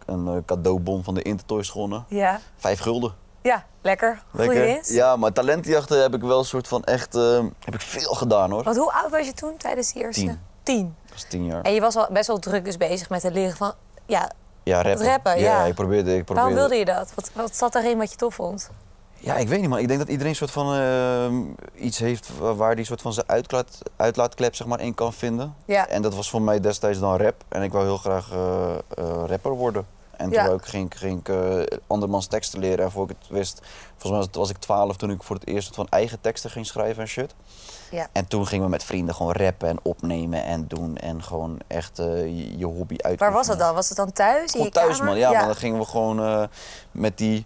een 0.06 0.28
eh, 0.28 0.34
cadeaubon 0.46 1.04
van 1.04 1.14
de 1.14 1.22
Intertoys 1.22 1.70
gewonnen. 1.70 2.06
Ja. 2.10 2.40
Vijf 2.58 2.80
gulden. 2.80 3.14
Ja, 3.52 3.66
lekker. 3.82 4.22
Goeie 4.32 4.48
Lekker. 4.48 4.66
winst. 4.66 4.92
Ja, 4.92 5.16
maar 5.16 5.32
talentenjachten 5.32 6.02
heb 6.02 6.14
ik 6.16 6.22
wel 6.22 6.40
een 6.40 6.46
soort 6.46 6.68
van 6.68 6.84
echt, 6.84 7.16
eh, 7.16 7.44
heb 7.60 7.74
ik 7.74 7.82
veel 7.82 8.14
gedaan 8.14 8.52
hoor. 8.52 8.64
Want 8.64 8.78
hoe 8.78 8.92
oud 8.94 9.12
was 9.12 9.25
je 9.25 9.34
toen 9.34 9.58
tijdens 9.58 9.94
die 9.94 10.02
eerste? 10.04 10.22
Tien. 10.22 10.40
Tien. 10.64 10.96
Dat 11.04 11.12
was 11.14 11.24
tien 11.24 11.46
jaar. 11.46 11.62
En 11.62 11.74
je 11.74 11.82
was 11.82 11.96
al 11.96 12.08
best 12.12 12.28
wel 12.28 12.40
druk 12.40 12.66
dus 12.66 12.78
bezig 12.78 13.10
met 13.10 13.24
het 13.24 13.34
leren 13.34 13.56
van... 13.58 13.74
Ja, 14.06 14.32
Ja, 14.64 14.82
rappen. 14.82 15.06
rappen, 15.06 15.40
ja. 15.40 15.64
ik 15.64 15.74
probeerde, 15.75 16.16
ik 16.16 16.25
probeerde. 16.25 16.34
waarom 16.34 16.54
wilde 16.70 16.75
je 16.75 16.86
dat? 16.86 17.12
Wat, 17.16 17.32
wat 17.34 17.56
zat 17.56 17.75
erin 17.75 17.98
wat 17.98 18.12
je 18.12 18.18
tof 18.18 18.36
vond? 18.36 18.70
Ja, 19.18 19.36
ik 19.36 19.48
weet 19.48 19.60
niet, 19.62 19.70
maar 19.70 19.80
ik 19.80 19.88
denk 19.88 20.00
dat 20.00 20.10
iedereen 20.10 20.36
soort 20.36 20.52
van 20.52 20.74
eh, 20.75 21.84
iets 21.86 22.00
heeft 22.00 22.30
wa- 22.38 22.54
waar 22.56 22.75
die 22.75 22.86
soort 22.86 23.02
van 23.02 23.14
zijn 23.14 23.30
uitlaat, 23.30 23.78
uitlaatklep 23.96 24.56
zeg 24.56 24.68
maar 24.68 24.80
in 24.82 24.94
kan 24.94 25.14
vinden. 25.14 25.56
Ja. 25.66 25.88
En 25.88 26.02
dat 26.02 26.16
was 26.16 26.30
voor 26.30 26.42
mij 26.42 26.60
destijds 26.60 27.00
dan 27.00 27.18
rap. 27.18 27.44
En 27.48 27.62
ik 27.62 27.72
wou 27.72 27.84
heel 27.86 27.98
graag 27.98 28.32
eh, 28.32 28.70
eh, 28.74 29.24
rapper 29.28 29.52
worden. 29.52 29.86
En 30.18 30.26
toen 30.26 30.44
Ja. 30.44 30.50
ik, 30.50 30.66
ging, 30.66 30.98
ging 30.98 31.20
ik 31.20 31.30
eh, 31.30 31.78
andermans 31.88 32.28
teksten 32.28 32.60
leren. 32.60 32.86
En 32.86 32.92
voor 32.92 33.10
ik 33.10 33.16
het 33.20 33.28
wist, 33.30 33.62
volgens 33.98 34.28
mij 34.28 34.40
was, 34.42 34.50
ik 34.50 34.58
twaalf 34.58 34.98
toen 34.98 35.12
ik 35.12 35.24
voor 35.24 35.36
het 35.36 35.48
eerst 35.48 35.76
van 35.76 35.88
eigen 35.90 36.22
teksten 36.22 36.50
ging 36.50 36.66
schrijven 36.66 37.02
en 37.02 37.08
shit. 37.08 37.34
Ja. 37.92 38.08
En 38.12 38.28
toen 38.28 38.48
gingen 38.48 38.66
we 38.66 38.72
met 38.72 38.84
vrienden 38.84 39.16
gewoon 39.16 39.32
rappen 39.34 39.70
en 39.70 39.80
opnemen 39.84 40.44
en 40.44 40.68
doen. 40.68 40.98
En 40.98 41.24
gewoon 41.24 41.60
echt 41.68 42.00
eh, 42.00 42.58
je, 42.58 42.66
hobby 42.66 42.96
uit. 42.98 43.20
Waar 43.20 43.32
was 43.32 43.48
het 43.48 43.60
dan? 43.60 43.76
Was 43.76 43.88
het 43.88 43.98
dan 43.98 44.12
thuis? 44.12 44.42
in 44.42 44.50
Gewoon 44.50 44.66
je 44.66 44.72
thuis, 44.72 44.98
kamer? 44.98 45.06
man. 45.06 45.18
Ja, 45.18 45.32
maar 45.32 45.46
dan 45.46 45.56
gingen 45.56 45.80
we 45.80 45.86
gewoon 45.86 46.20
eh, 46.20 46.44
met 46.92 47.18
die... 47.18 47.46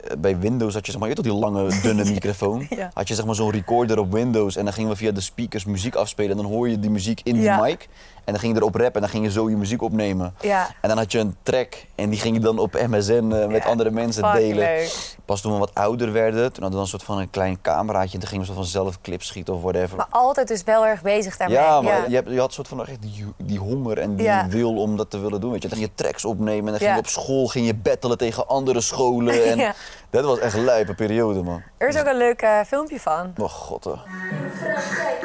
eh, 0.00 0.16
bij 0.18 0.38
Windows 0.38 0.74
had 0.74 0.86
je 0.86 0.92
zeg 0.92 1.00
maar, 1.00 1.08
je 1.08 1.14
toch 1.14 1.24
die 1.24 1.34
lange, 1.34 1.80
dunne 1.82 2.04
microfoon. 2.12 2.66
Ja. 2.70 2.90
Had 2.94 3.08
je 3.08 3.14
zeg 3.14 3.24
maar 3.24 3.34
zo'n 3.34 3.50
recorder 3.50 3.98
op 3.98 4.12
Windows 4.12 4.56
en 4.56 4.64
dan 4.64 4.72
gingen 4.72 4.90
we 4.90 4.96
via 4.96 5.10
de 5.12 5.20
speakers 5.20 5.64
muziek 5.64 5.94
afspelen. 5.94 6.30
En 6.30 6.36
dan 6.36 6.46
hoor 6.52 6.68
je 6.68 6.78
die 6.80 6.90
muziek 6.90 7.20
in 7.24 7.40
Ja. 7.40 7.56
die 7.56 7.64
mic. 7.64 7.88
En 8.24 8.34
dan 8.34 8.42
ging 8.42 8.54
je 8.54 8.60
erop 8.60 8.74
rappen 8.74 8.94
en 8.94 9.00
dan 9.00 9.10
ging 9.10 9.24
je 9.24 9.30
zo 9.30 9.50
je 9.50 9.56
muziek 9.56 9.82
opnemen. 9.82 10.34
Ja. 10.40 10.66
En 10.80 10.88
dan 10.88 10.98
had 10.98 11.12
je 11.12 11.18
een 11.18 11.36
track 11.42 11.84
en 11.94 12.10
die 12.10 12.18
ging 12.20 12.34
je 12.34 12.40
dan 12.42 12.58
op 12.58 12.72
MSN 12.88 13.32
eh, 13.32 13.46
met 13.46 13.64
andere 13.64 13.90
mensen 13.90 14.32
delen. 14.32 14.56
leuk. 14.56 15.16
Pas 15.24 15.40
toen 15.40 15.52
we 15.52 15.58
wat 15.58 15.74
ouder 15.74 16.12
werden, 16.12 16.52
toen 16.52 16.62
hadden 16.62 16.64
we 16.68 16.70
dan 16.70 16.80
een 16.80 16.86
soort 16.86 17.02
van 17.02 17.18
een 17.18 17.30
klein 17.30 17.58
cameraatje. 17.62 18.12
En 18.14 18.18
toen 18.18 18.28
gingen 18.28 18.44
we 18.44 18.50
zo 18.50 18.56
van 18.56 18.64
zelf 18.68 19.00
clips 19.00 19.26
schieten 19.26 19.54
of 19.54 19.62
whatever. 19.62 19.96
Maar 19.96 20.06
altijd 20.10 20.48
dus 20.48 20.62
wel 20.64 20.86
erg 20.86 21.02
bezig 21.02 21.36
daarmee. 21.36 21.56
Ja, 21.56 21.80
maar 21.80 22.08
Je, 22.10 22.14
hebt, 22.14 22.30
je 22.30 22.38
had 22.40 22.52
soort 22.52 22.68
van 22.68 22.86
echt 22.86 23.02
die, 23.02 23.24
die 23.36 23.58
honger 23.58 23.98
en 23.98 24.16
die 24.16 24.30
wil 24.48 24.76
om 24.76 24.96
dat 24.96 25.10
te 25.10 25.18
willen 25.18 25.40
doen. 25.40 25.50
Weet 25.50 25.62
je. 25.62 25.68
Dan 25.68 25.78
ging 25.78 25.90
je 25.90 26.02
tracks 26.02 26.24
opnemen 26.24 26.64
en 26.64 26.70
dan 26.70 26.78
ging 26.78 26.92
je 26.92 26.98
op 26.98 27.06
school 27.06 27.46
ging 27.46 27.66
je 27.66 27.74
battelen 27.74 28.18
tegen 28.18 28.48
andere 28.48 28.80
scholen. 28.80 29.44
En. 29.44 29.74
Dat 30.10 30.24
was 30.24 30.38
echt 30.38 30.54
een 30.54 30.64
lijpe 30.64 30.94
periode, 30.94 31.42
man. 31.42 31.62
Er 31.76 31.88
is 31.88 31.98
ook 31.98 32.06
een 32.06 32.16
leuk 32.16 32.42
eh, 32.42 32.60
filmpje 32.66 33.00
van. 33.00 33.32
Oh, 33.36 33.48
god. 33.48 33.84
hè. 33.84 33.90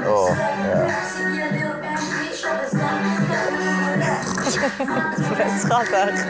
Oh, 0.10 0.38
ja. 0.64 0.90
Vet 5.36 5.60
schattig. 5.60 6.26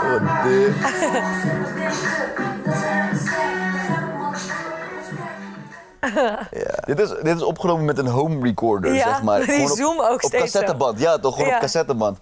Oh, 0.00 0.44
dit. 0.44 0.74
Ja. 6.50 6.74
Dit, 6.84 7.00
is, 7.00 7.08
dit 7.08 7.36
is 7.36 7.42
opgenomen 7.42 7.84
met 7.84 7.98
een 7.98 8.06
home 8.06 8.42
recorder, 8.42 8.94
Ja, 8.94 9.08
zeg 9.08 9.22
maar. 9.22 9.44
die 9.46 9.70
op, 9.70 9.76
zoom 9.76 10.00
ook 10.00 10.12
op 10.14 10.20
steeds 10.20 10.42
cassetteband, 10.42 11.00
ja 11.00 11.18
toch, 11.18 11.32
gewoon 11.34 11.48
Ja. 11.48 11.54
op 11.54 11.60
cassetteband. 11.60 12.18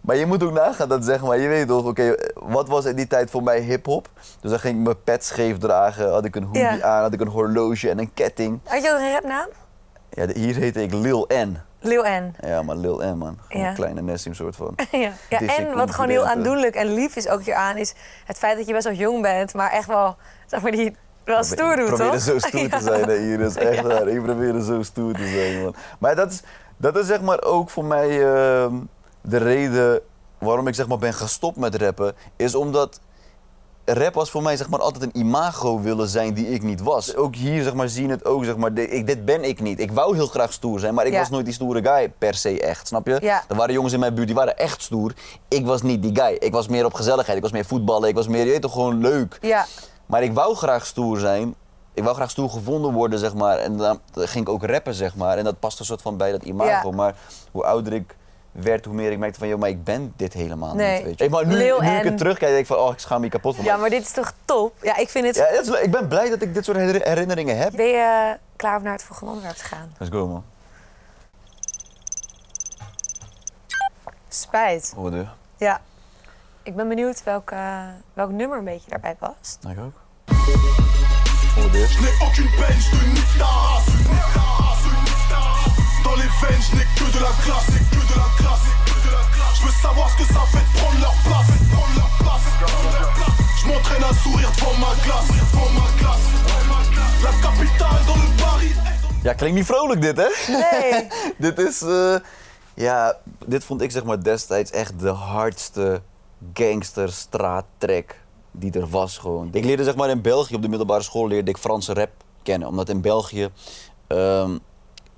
Maar 0.00 0.16
je 0.16 0.26
moet 0.26 0.42
ook 0.42 0.52
nagaan 0.52 0.88
dat, 0.88 1.04
zeg 1.04 1.22
maar, 1.22 1.38
je 1.38 1.48
weet 1.48 1.68
toch, 1.68 1.84
oké, 1.84 2.14
wat 2.34 2.68
was 2.68 2.84
in 2.84 2.96
die 2.96 3.06
tijd 3.06 3.30
voor 3.30 3.42
mij 3.42 3.60
hip-hop? 3.60 4.08
Dus 4.40 4.50
dan 4.50 4.60
ging 4.60 4.78
ik 4.78 4.84
mijn 4.84 5.02
pet 5.04 5.24
scheef 5.24 5.58
dragen, 5.58 6.10
had 6.10 6.24
ik 6.24 6.36
een 6.36 6.44
hoodie 6.44 6.84
aan, 6.84 7.02
had 7.02 7.12
ik 7.12 7.20
een 7.20 7.28
horloge 7.28 7.90
en 7.90 7.98
een 7.98 8.14
ketting. 8.14 8.60
Had 8.64 8.82
je 8.82 8.90
ook 8.92 8.98
een 8.98 9.12
rapnaam? 9.12 9.46
Ja, 10.10 10.26
hier 10.34 10.54
heette 10.56 10.82
ik 10.82 10.92
Lil 10.92 11.28
N. 11.34 11.56
Lil 11.82 12.02
N. 12.04 12.34
Ja, 12.46 12.62
maar 12.62 12.76
Lil 12.76 12.96
N, 12.98 13.18
man. 13.18 13.38
Gewoon 13.48 13.62
Ja. 13.62 13.68
een 13.68 13.74
kleine 13.74 14.02
Nessim 14.02 14.34
soort 14.34 14.56
van. 14.56 14.74
Ja. 14.90 15.12
ja, 15.28 15.40
en 15.40 15.74
wat 15.74 15.90
gewoon 15.94 16.10
heel 16.10 16.26
aandoenlijk 16.26 16.74
en 16.74 16.94
lief 16.94 17.16
is 17.16 17.28
ook 17.28 17.42
hieraan, 17.42 17.76
is 17.76 17.94
het 18.24 18.38
feit 18.38 18.56
dat 18.56 18.66
je 18.66 18.72
best 18.72 18.84
wel 18.84 18.94
jong 18.94 19.22
bent, 19.22 19.54
maar 19.54 19.70
echt 19.70 19.86
wel, 19.86 20.16
zeg 20.46 20.62
maar, 20.62 20.70
die 20.70 20.96
wel 21.24 21.44
stoer 21.44 21.76
doet, 21.76 21.88
Ik 21.88 21.94
probeerde 21.94 22.10
toch? 22.12 22.20
zo 22.20 22.38
stoer 22.48 22.50
te 22.68 22.76
Ja. 22.76 22.80
zijn, 22.80 23.04
hè, 23.08 23.16
Iris. 23.18 23.54
Echt 23.54 23.74
Ja. 23.76 23.82
waar. 23.82 24.08
Ik 24.08 24.22
probeerde 24.22 24.64
zo 24.64 24.82
stoer 24.82 25.12
te 25.14 25.26
zijn, 25.28 25.62
man. 25.62 25.74
Maar 25.98 26.16
dat 26.16 26.30
is, 26.32 26.42
dat 26.76 26.96
is 26.96 27.06
zeg 27.06 27.20
maar 27.20 27.42
ook 27.42 27.70
voor 27.70 27.84
mij 27.84 28.34
ehm, 28.34 28.74
de 29.20 29.36
reden 29.36 30.00
waarom 30.38 30.66
ik 30.66 30.74
zeg 30.74 30.86
maar 30.86 30.98
ben 30.98 31.14
gestopt 31.14 31.56
met 31.56 31.74
rappen. 31.74 32.12
Is 32.36 32.54
omdat 32.54 33.00
rap 33.84 34.14
was 34.14 34.30
voor 34.30 34.42
mij 34.42 34.56
zeg 34.56 34.68
maar 34.68 34.80
altijd 34.80 35.02
een 35.02 35.18
imago 35.20 35.80
willen 35.80 36.08
zijn 36.08 36.34
die 36.34 36.46
ik 36.48 36.62
niet 36.62 36.80
was. 36.82 37.16
Ook 37.16 37.34
hier 37.34 37.62
zeg 37.62 37.74
maar 37.74 37.88
zien 37.88 38.10
het 38.10 38.24
ook 38.24 38.44
zeg 38.44 38.56
maar, 38.56 38.74
dit, 38.74 38.92
ik, 38.92 39.06
dit 39.06 39.24
ben 39.24 39.44
ik 39.44 39.60
niet. 39.60 39.80
Ik 39.80 39.92
wou 39.92 40.14
heel 40.14 40.26
graag 40.26 40.52
stoer 40.52 40.80
zijn, 40.80 40.94
maar 40.94 41.06
ik 41.06 41.12
Ja. 41.12 41.18
was 41.18 41.30
nooit 41.30 41.44
die 41.44 41.54
stoere 41.54 41.82
guy 41.82 42.08
per 42.18 42.34
se 42.34 42.60
echt, 42.60 42.86
snap 42.86 43.06
je? 43.06 43.18
Ja. 43.20 43.42
Er 43.48 43.56
waren 43.56 43.74
jongens 43.74 43.92
in 43.92 44.00
mijn 44.00 44.14
buurt 44.14 44.26
die 44.26 44.36
waren 44.36 44.58
echt 44.58 44.82
stoer. 44.82 45.12
Ik 45.48 45.66
was 45.66 45.82
niet 45.82 46.02
die 46.02 46.16
guy. 46.16 46.36
Ik 46.38 46.52
was 46.52 46.68
meer 46.68 46.84
op 46.84 46.94
gezelligheid. 46.94 47.36
Ik 47.36 47.42
was 47.42 47.52
meer 47.52 47.64
voetballen. 47.64 48.08
Ik 48.08 48.14
was 48.14 48.28
meer, 48.28 48.44
je 48.44 48.50
weet 48.50 48.62
toch, 48.62 48.72
gewoon 48.72 49.00
leuk. 49.00 49.38
Ja, 49.40 49.66
Maar 50.06 50.22
ik 50.22 50.32
wou 50.32 50.54
graag 50.56 50.86
stoer 50.86 51.18
zijn. 51.18 51.54
Ik 51.94 52.02
wou 52.02 52.14
graag 52.14 52.30
stoer 52.30 52.50
gevonden 52.50 52.92
worden, 52.92 53.18
zeg 53.18 53.34
maar. 53.34 53.58
En 53.58 53.76
dan 53.76 53.98
ging 54.14 54.46
ik 54.46 54.52
ook 54.52 54.64
rappen, 54.64 54.94
zeg 54.94 55.16
maar. 55.16 55.38
En 55.38 55.44
dat 55.44 55.58
past 55.58 55.78
een 55.78 55.84
soort 55.84 56.02
van 56.02 56.16
bij 56.16 56.30
dat 56.32 56.42
imago. 56.42 56.92
Maar 56.92 57.14
hoe 57.52 57.64
ouder 57.64 57.92
ik 57.92 58.16
werd, 58.52 58.84
hoe 58.84 58.94
meer 58.94 59.12
ik 59.12 59.18
merkte 59.18 59.38
van... 59.38 59.48
joh, 59.48 59.58
maar 59.58 59.68
ik 59.68 59.84
ben 59.84 60.12
dit 60.16 60.32
helemaal 60.32 60.74
Nee. 60.74 60.94
niet, 60.96 61.04
weet 61.04 61.18
je. 61.18 61.24
Hey, 61.24 61.32
maar 61.32 61.46
nu, 61.46 61.64
ik 61.98 62.04
het 62.04 62.18
terugkijk, 62.18 62.50
denk 62.50 62.60
ik 62.62 62.66
van... 62.66 62.76
oh, 62.76 62.92
ik 62.92 62.98
schaam 62.98 63.20
me 63.20 63.28
kapot 63.28 63.56
van. 63.56 63.64
ja, 63.64 63.76
maar 63.76 63.90
dit 63.90 64.02
is 64.02 64.12
toch 64.12 64.32
top? 64.44 64.74
Ja, 64.82 64.96
ik 64.96 65.08
vind 65.08 65.26
het... 65.26 65.36
Ja, 65.36 65.50
dat 65.50 65.66
is 65.66 65.80
ik 65.80 65.90
ben 65.90 66.08
blij 66.08 66.28
dat 66.30 66.42
ik 66.42 66.54
dit 66.54 66.64
soort 66.64 66.76
her- 66.76 67.08
herinneringen 67.08 67.56
heb. 67.58 67.72
Ben 67.76 67.86
je 67.86 68.36
klaar 68.56 68.76
om 68.76 68.82
naar 68.82 68.92
het 68.92 69.02
volgende 69.04 69.32
onderwerp 69.32 69.56
te 69.58 69.64
gaan? 69.64 69.92
Let's 69.98 70.12
go, 70.12 70.26
man. 70.28 70.44
Spijt. 74.28 74.92
Hoorde 74.96 75.16
je? 75.16 75.26
Ja. 75.56 75.80
Ik 76.62 76.76
ben 76.76 76.88
benieuwd 76.88 77.22
welk, 77.24 77.50
eh, 77.50 77.78
welk 78.14 78.30
nummer 78.30 78.58
een 78.58 78.64
beetje 78.64 78.90
daarbij 78.90 79.14
past. 79.14 79.58
Ik 79.68 79.78
ook. 79.78 80.00
Hoorde 81.54 81.78
Dans 86.04 86.16
les 86.16 86.30
veines, 86.40 86.62
je 86.66 86.76
n'ai 86.76 86.86
que 86.96 87.06
de 87.16 87.20
la 87.22 87.34
classe, 87.44 87.68
et 87.76 87.84
que 87.94 88.02
de 88.12 88.16
la 88.22 88.28
classe, 88.38 88.66
que 88.86 88.96
de 89.06 89.12
la 89.12 89.24
classe. 89.34 89.54
Je 89.58 89.66
veux 89.66 89.76
savoir 89.86 90.10
ce 90.10 90.16
que 90.20 90.26
ça 90.34 90.42
fait 90.52 90.64
de 90.68 90.72
prendre 90.78 90.98
leur 91.00 91.16
place, 91.26 91.48
de 91.52 91.58
prendre 91.74 91.94
leur 92.00 92.12
place, 92.22 92.44
prendre 92.60 92.98
leur 93.00 93.12
place. 93.18 93.36
Je 93.60 93.64
m'entraîne 93.68 94.04
à 94.04 94.14
sourire 94.22 94.50
devant 94.56 94.76
ma 94.84 94.92
glace, 95.04 95.28
devant 95.28 95.70
ma 95.78 95.86
glace, 96.00 96.24
devant 96.44 96.64
ma 96.72 96.80
glace. 96.92 97.16
La 97.26 97.32
capitale 97.46 98.02
dans 98.06 98.16
le 98.16 98.28
Paris. 98.42 98.74
Ja, 99.22 99.32
klinkt 99.34 99.56
niet 99.56 99.66
vrolijk 99.66 100.00
dit, 100.00 100.16
hè? 100.16 100.28
Nee. 100.48 101.08
dit 101.54 101.58
is, 101.58 101.82
eh, 101.82 102.16
ja, 102.74 103.16
dit 103.46 103.64
vond 103.64 103.82
ik 103.82 103.90
zeg 103.90 104.04
maar 104.04 104.22
destijds 104.22 104.70
echt 104.70 105.00
de 105.00 105.08
hardste 105.08 106.02
gangster 106.52 107.12
straattrack 107.12 108.16
die 108.50 108.72
er 108.72 108.88
was 108.88 109.18
gewoon. 109.18 109.48
Ik 109.52 109.64
leerde 109.64 109.84
zeg 109.84 109.94
maar 109.94 110.10
in 110.10 110.22
België 110.22 110.54
op 110.54 110.62
de 110.62 110.68
middelbare 110.68 111.02
school 111.02 111.28
leerde 111.28 111.50
ik 111.50 111.56
Franse 111.58 111.94
rap 111.94 112.10
kennen, 112.42 112.68
omdat 112.68 112.88
in 112.88 113.00
België 113.00 113.48
ehm, 114.06 114.58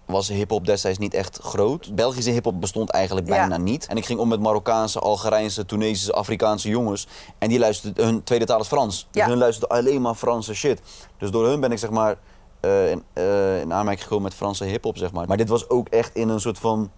was 0.07 0.29
hip-hop 0.29 0.67
destijds 0.67 0.99
niet 0.99 1.15
echt 1.15 1.39
groot. 1.43 1.95
Belgische 1.95 2.31
hip-hop 2.31 2.61
bestond 2.61 2.91
eigenlijk 2.91 3.27
Ja. 3.29 3.35
bijna 3.35 3.57
niet. 3.57 3.87
En 3.87 3.97
ik 3.97 4.05
ging 4.07 4.19
om 4.21 4.29
met 4.29 4.41
Marokkaanse, 4.41 4.99
Algerijnse, 4.99 5.67
Tunesische, 5.67 6.13
Afrikaanse 6.13 6.69
jongens. 6.69 7.07
En 7.39 7.49
die 7.49 7.59
luisterden, 7.59 8.05
hun 8.05 8.23
tweede 8.23 8.45
taal 8.45 8.61
is 8.61 8.67
Frans. 8.67 9.09
Dus 9.11 9.23
Ja. 9.23 9.29
hun 9.29 9.39
luisterden 9.39 9.77
alleen 9.79 10.03
maar 10.03 10.15
Franse 10.15 10.55
shit. 10.55 10.81
Dus 11.19 11.31
door 11.31 11.47
hun 11.47 11.61
ben 11.61 11.73
ik 11.73 11.79
zeg 11.79 11.91
maar 11.91 12.17
eh, 12.61 12.91
in, 12.91 13.03
eh, 13.13 13.61
in 13.61 13.73
aanmerking 13.73 14.03
gekomen 14.03 14.25
met 14.25 14.35
Franse 14.35 14.65
hip-hop, 14.65 14.97
zeg 14.97 15.13
maar. 15.13 15.27
Maar 15.29 15.37
dit 15.37 15.49
was 15.49 15.69
ook 15.69 15.89
echt 15.89 16.15
in 16.15 16.29
een 16.29 16.41
soort 16.41 16.59
van 16.59 16.91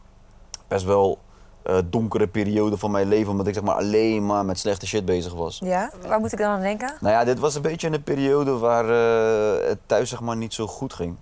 best 0.68 0.84
wel 0.84 1.18
eh, 1.62 1.78
donkere 1.84 2.28
periode 2.28 2.76
van 2.78 2.90
mijn 2.90 3.08
leven, 3.08 3.30
omdat 3.30 3.46
ik 3.46 3.54
zeg 3.54 3.62
maar 3.62 3.74
alleen 3.74 4.26
maar 4.26 4.44
met 4.44 4.58
slechte 4.58 4.86
shit 4.86 5.04
bezig 5.04 5.32
was. 5.34 5.60
Ja? 5.64 5.90
Waar 6.06 6.20
moet 6.20 6.32
ik 6.32 6.38
dan 6.38 6.48
aan 6.50 6.60
denken? 6.60 6.94
Nou 7.00 7.14
ja, 7.14 7.24
dit 7.24 7.38
was 7.38 7.54
een 7.54 7.62
beetje 7.62 7.88
een 7.92 8.02
periode 8.02 8.58
waar 8.58 8.84
het 9.68 9.78
thuis 9.86 10.08
zeg 10.08 10.20
maar 10.20 10.36
niet 10.36 10.54
zo 10.54 10.66
goed 10.66 10.92
ging. 10.92 11.16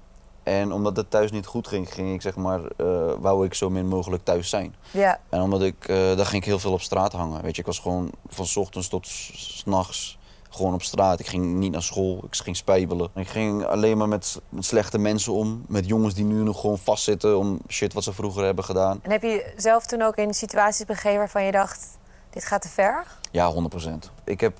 En 0.44 0.72
omdat 0.72 0.96
het 0.96 1.10
thuis 1.10 1.30
niet 1.30 1.46
goed 1.46 1.68
ging, 1.68 1.92
ging 1.92 2.14
ik 2.14 2.22
zeg 2.22 2.36
maar, 2.36 2.60
eh, 2.76 3.12
wou 3.18 3.44
ik 3.46 3.54
zo 3.54 3.70
min 3.70 3.88
mogelijk 3.88 4.24
thuis 4.24 4.48
zijn. 4.48 4.74
Ja. 4.90 5.20
En 5.28 5.40
omdat 5.40 5.62
ik, 5.62 5.88
eh 5.88 5.96
daar 5.96 6.26
ging 6.26 6.42
ik 6.42 6.48
heel 6.48 6.58
veel 6.58 6.72
op 6.72 6.80
straat 6.80 7.12
hangen. 7.12 7.42
Weet 7.42 7.54
je, 7.54 7.60
ik 7.60 7.66
was 7.66 7.78
gewoon 7.78 8.10
van 8.28 8.46
's 8.46 8.56
ochtends 8.56 8.88
tot 8.88 9.06
's 9.06 9.62
nachts 9.66 10.18
Gewoon 10.50 10.74
op 10.74 10.82
straat. 10.82 11.20
Ik 11.20 11.26
ging 11.26 11.54
niet 11.54 11.72
naar 11.72 11.82
school. 11.82 12.24
Ik 12.26 12.36
ging 12.36 12.56
spijbelen. 12.56 13.10
Ik 13.14 13.28
ging 13.28 13.64
alleen 13.64 13.98
maar 13.98 14.08
met, 14.08 14.40
met 14.48 14.64
slechte 14.64 14.98
mensen 14.98 15.32
om. 15.32 15.64
Met 15.68 15.86
jongens 15.86 16.14
die 16.14 16.24
nu 16.24 16.42
nog 16.42 16.60
gewoon 16.60 16.78
vastzitten 16.78 17.38
om 17.38 17.60
shit 17.68 17.92
wat 17.92 18.04
ze 18.04 18.12
vroeger 18.12 18.44
hebben 18.44 18.64
gedaan. 18.64 19.00
En 19.02 19.10
heb 19.10 19.22
je 19.22 19.28
je 19.28 19.52
zelf 19.56 19.86
toen 19.86 20.02
ook 20.02 20.16
in 20.16 20.34
situaties 20.34 20.84
begeven 20.84 21.18
waarvan 21.18 21.44
je 21.44 21.52
dacht, 21.52 21.98
dit 22.30 22.44
gaat 22.44 22.62
te 22.62 22.68
ver? 22.68 23.06
Ja, 23.30 23.52
100%. 23.52 23.88
Ik 24.24 24.40
heb 24.40 24.58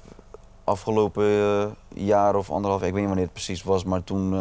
afgelopen 0.65 1.25
eh, 1.25 1.67
jaar 2.07 2.35
of 2.37 2.51
anderhalf, 2.51 2.83
ik 2.83 2.93
weet 2.93 2.99
niet 2.99 3.07
wanneer 3.07 3.25
het 3.25 3.33
precies 3.33 3.63
was, 3.63 3.85
maar 3.85 4.05
toen. 4.05 4.33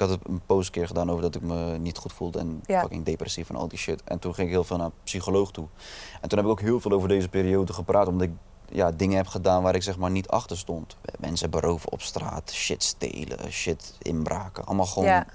Ik 0.00 0.08
had 0.08 0.18
het 0.18 0.28
een 0.28 0.40
post 0.46 0.70
keer 0.70 0.86
gedaan 0.86 1.10
over 1.10 1.22
dat 1.22 1.34
ik 1.34 1.42
me 1.42 1.78
niet 1.78 1.98
goed 1.98 2.12
voelde 2.12 2.38
en 2.38 2.60
Ja. 2.66 2.80
fucking 2.80 3.04
depressief 3.04 3.48
en 3.48 3.56
al 3.56 3.68
die 3.68 3.78
shit. 3.78 4.02
En 4.04 4.18
toen 4.18 4.34
ging 4.34 4.46
ik 4.46 4.52
heel 4.52 4.64
veel 4.64 4.76
naar 4.76 4.86
een 4.86 4.92
psycholoog 5.04 5.50
toe. 5.50 5.66
En 6.20 6.28
toen 6.28 6.38
heb 6.38 6.46
ik 6.46 6.52
ook 6.52 6.60
heel 6.60 6.80
veel 6.80 6.90
over 6.92 7.08
deze 7.08 7.28
periode 7.28 7.72
gepraat, 7.72 8.06
omdat 8.08 8.26
ik 8.26 8.32
ja, 8.70 8.90
dingen 8.90 9.16
heb 9.16 9.26
gedaan 9.26 9.62
waar 9.62 9.74
ik 9.74 9.82
zeg 9.82 9.98
maar 9.98 10.10
niet 10.10 10.28
achter 10.28 10.58
stond. 10.58 10.96
Mensen 11.18 11.50
beroven 11.50 11.92
op 11.92 12.02
straat, 12.02 12.50
shit 12.52 12.82
stelen, 12.82 13.52
shit 13.52 13.94
inbraken. 14.02 14.64
Allemaal 14.64 14.86
gewoon 14.86 15.08
Ja. 15.08 15.26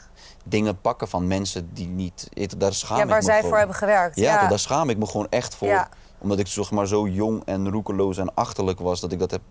dingen 0.46 0.82
pakken 0.82 1.08
van 1.08 1.28
mensen 1.28 1.70
die 1.74 1.88
niet. 1.88 2.30
Daar 2.58 2.74
schaam 2.74 2.98
ja, 2.98 3.04
ik 3.04 3.10
waar 3.10 3.18
me 3.18 3.24
zij 3.24 3.34
gewoon. 3.36 3.50
voor 3.50 3.58
hebben 3.58 3.76
gewerkt. 3.76 4.16
Ja, 4.20 4.42
Ja, 4.42 4.48
daar 4.48 4.60
schaam 4.60 4.90
ik 4.90 4.98
me 4.98 5.06
gewoon 5.06 5.28
echt 5.30 5.56
voor. 5.56 5.88
Omdat 6.20 6.40
ik 6.40 6.48
zeg 6.48 6.72
maar 6.72 6.88
zo 6.88 7.08
jong 7.08 7.42
en 7.46 7.70
roekeloos 7.70 8.18
en 8.18 8.34
achterlijk 8.36 8.80
was 8.80 9.00
dat 9.00 9.12
ik 9.12 9.20
dat 9.20 9.32
heb. 9.32 9.42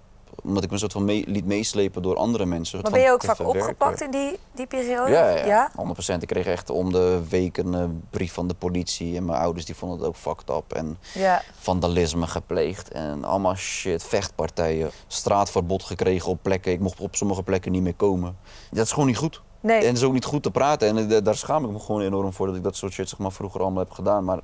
Omdat 0.44 0.64
ik 0.64 0.70
me 0.70 0.78
soort 0.78 0.92
van 0.92 1.04
mee, 1.04 1.24
liet 1.26 1.44
meeslepen 1.46 2.02
door 2.02 2.16
andere 2.16 2.46
mensen. 2.46 2.80
Maar 2.82 2.90
ben 2.90 3.00
je 3.00 3.10
ook 3.10 3.24
vaak 3.24 3.40
opgepakt 3.40 4.00
in 4.02 4.10
die, 4.10 4.38
die 4.54 4.66
periode? 4.66 5.10
Ja, 5.10 5.28
ja, 5.30 5.46
ja, 5.46 5.70
100%. 6.16 6.18
Ik 6.20 6.28
kreeg 6.28 6.46
echt 6.46 6.70
om 6.70 6.92
de 6.92 7.20
week 7.28 7.56
een 7.56 7.74
eh, 7.74 7.84
brief 8.10 8.32
van 8.32 8.46
de 8.48 8.54
politie. 8.54 9.16
En 9.16 9.24
mijn 9.24 9.38
ouders 9.40 9.64
die 9.66 9.74
vonden 9.74 9.98
het 9.98 10.06
ook 10.06 10.16
fucked 10.16 10.50
up. 10.50 10.72
En 10.72 10.98
Ja. 11.14 11.42
vandalisme 11.58 12.26
gepleegd. 12.26 12.88
En 12.88 13.24
allemaal 13.24 13.54
shit, 13.54 14.04
vechtpartijen. 14.04 14.90
Straatverbod 15.06 15.82
gekregen 15.82 16.30
op 16.30 16.38
plekken. 16.42 16.72
Ik 16.72 16.80
mocht 16.80 17.00
op 17.00 17.16
sommige 17.16 17.42
plekken 17.42 17.72
niet 17.72 17.82
meer 17.82 17.94
komen. 17.94 18.36
Dat 18.70 18.84
is 18.84 18.92
gewoon 18.92 19.06
niet 19.08 19.16
goed. 19.16 19.42
Nee. 19.60 19.80
En 19.80 19.86
het 19.86 19.96
is 19.96 20.02
ook 20.02 20.12
niet 20.12 20.24
goed 20.24 20.42
te 20.42 20.50
praten. 20.50 20.88
En 20.88 21.10
eh, 21.10 21.24
daar 21.24 21.36
schaam 21.36 21.64
ik 21.64 21.70
me 21.70 21.78
gewoon 21.78 22.00
enorm 22.00 22.32
voor 22.32 22.46
dat 22.46 22.56
ik 22.56 22.62
dat 22.62 22.76
soort 22.76 22.92
shit 22.92 23.08
zeg 23.08 23.18
maar, 23.18 23.32
vroeger 23.32 23.60
allemaal 23.60 23.82
heb 23.82 23.90
gedaan. 23.92 24.24
Maar 24.24 24.40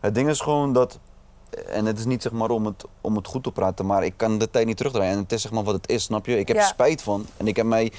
het 0.00 0.14
ding 0.14 0.28
is 0.28 0.40
gewoon 0.40 0.72
dat. 0.72 0.98
En 1.68 1.86
het 1.86 1.98
is 1.98 2.04
niet 2.04 2.22
zeg 2.22 2.32
maar 2.32 2.50
om 2.50 2.66
het, 2.66 2.84
om 3.00 3.16
het 3.16 3.26
goed 3.26 3.42
te 3.42 3.50
praten, 3.52 3.86
maar 3.86 4.04
ik 4.04 4.14
kan 4.16 4.38
de 4.38 4.50
tijd 4.50 4.66
niet 4.66 4.76
terugdraaien. 4.76 5.12
En 5.12 5.18
het 5.18 5.32
is 5.32 5.42
zeg 5.42 5.50
maar 5.52 5.64
wat 5.64 5.74
het 5.74 5.88
is, 5.88 6.02
snap 6.02 6.26
je? 6.26 6.38
Ik 6.38 6.48
heb 6.48 6.56
Ja. 6.56 6.62
spijt 6.66 7.02
van. 7.02 7.26
En 7.36 7.46
ik 7.46 7.56
heb 7.56 7.66
mij. 7.66 7.92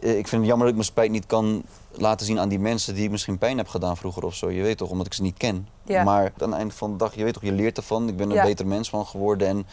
eh, 0.00 0.18
Ik 0.18 0.28
vind 0.28 0.40
het 0.40 0.50
jammer 0.50 0.58
dat 0.58 0.68
ik 0.68 0.74
mijn 0.74 0.84
spijt 0.84 1.10
niet 1.10 1.26
kan 1.26 1.62
laten 1.90 2.26
zien 2.26 2.40
aan 2.40 2.48
die 2.48 2.58
mensen 2.58 2.94
die 2.94 3.04
ik 3.04 3.10
misschien 3.10 3.38
pijn 3.38 3.56
heb 3.56 3.68
gedaan 3.68 3.96
vroeger 3.96 4.24
of 4.24 4.34
zo. 4.34 4.50
Je 4.50 4.62
weet 4.62 4.76
toch, 4.78 4.90
omdat 4.90 5.06
ik 5.06 5.12
ze 5.14 5.22
niet 5.22 5.36
ken. 5.36 5.68
Ja. 5.84 6.04
Maar 6.04 6.32
aan 6.38 6.48
het 6.50 6.58
einde 6.58 6.74
van 6.74 6.90
de 6.90 6.96
dag, 6.96 7.14
je 7.14 7.24
weet 7.24 7.32
toch, 7.34 7.42
je 7.42 7.52
leert 7.52 7.76
ervan. 7.76 8.08
Ik 8.08 8.16
ben 8.16 8.28
er 8.28 8.34
Ja. 8.34 8.40
een 8.42 8.48
beter 8.48 8.66
mens 8.66 8.88
van 8.90 9.06
geworden. 9.06 9.48
En 9.48 9.66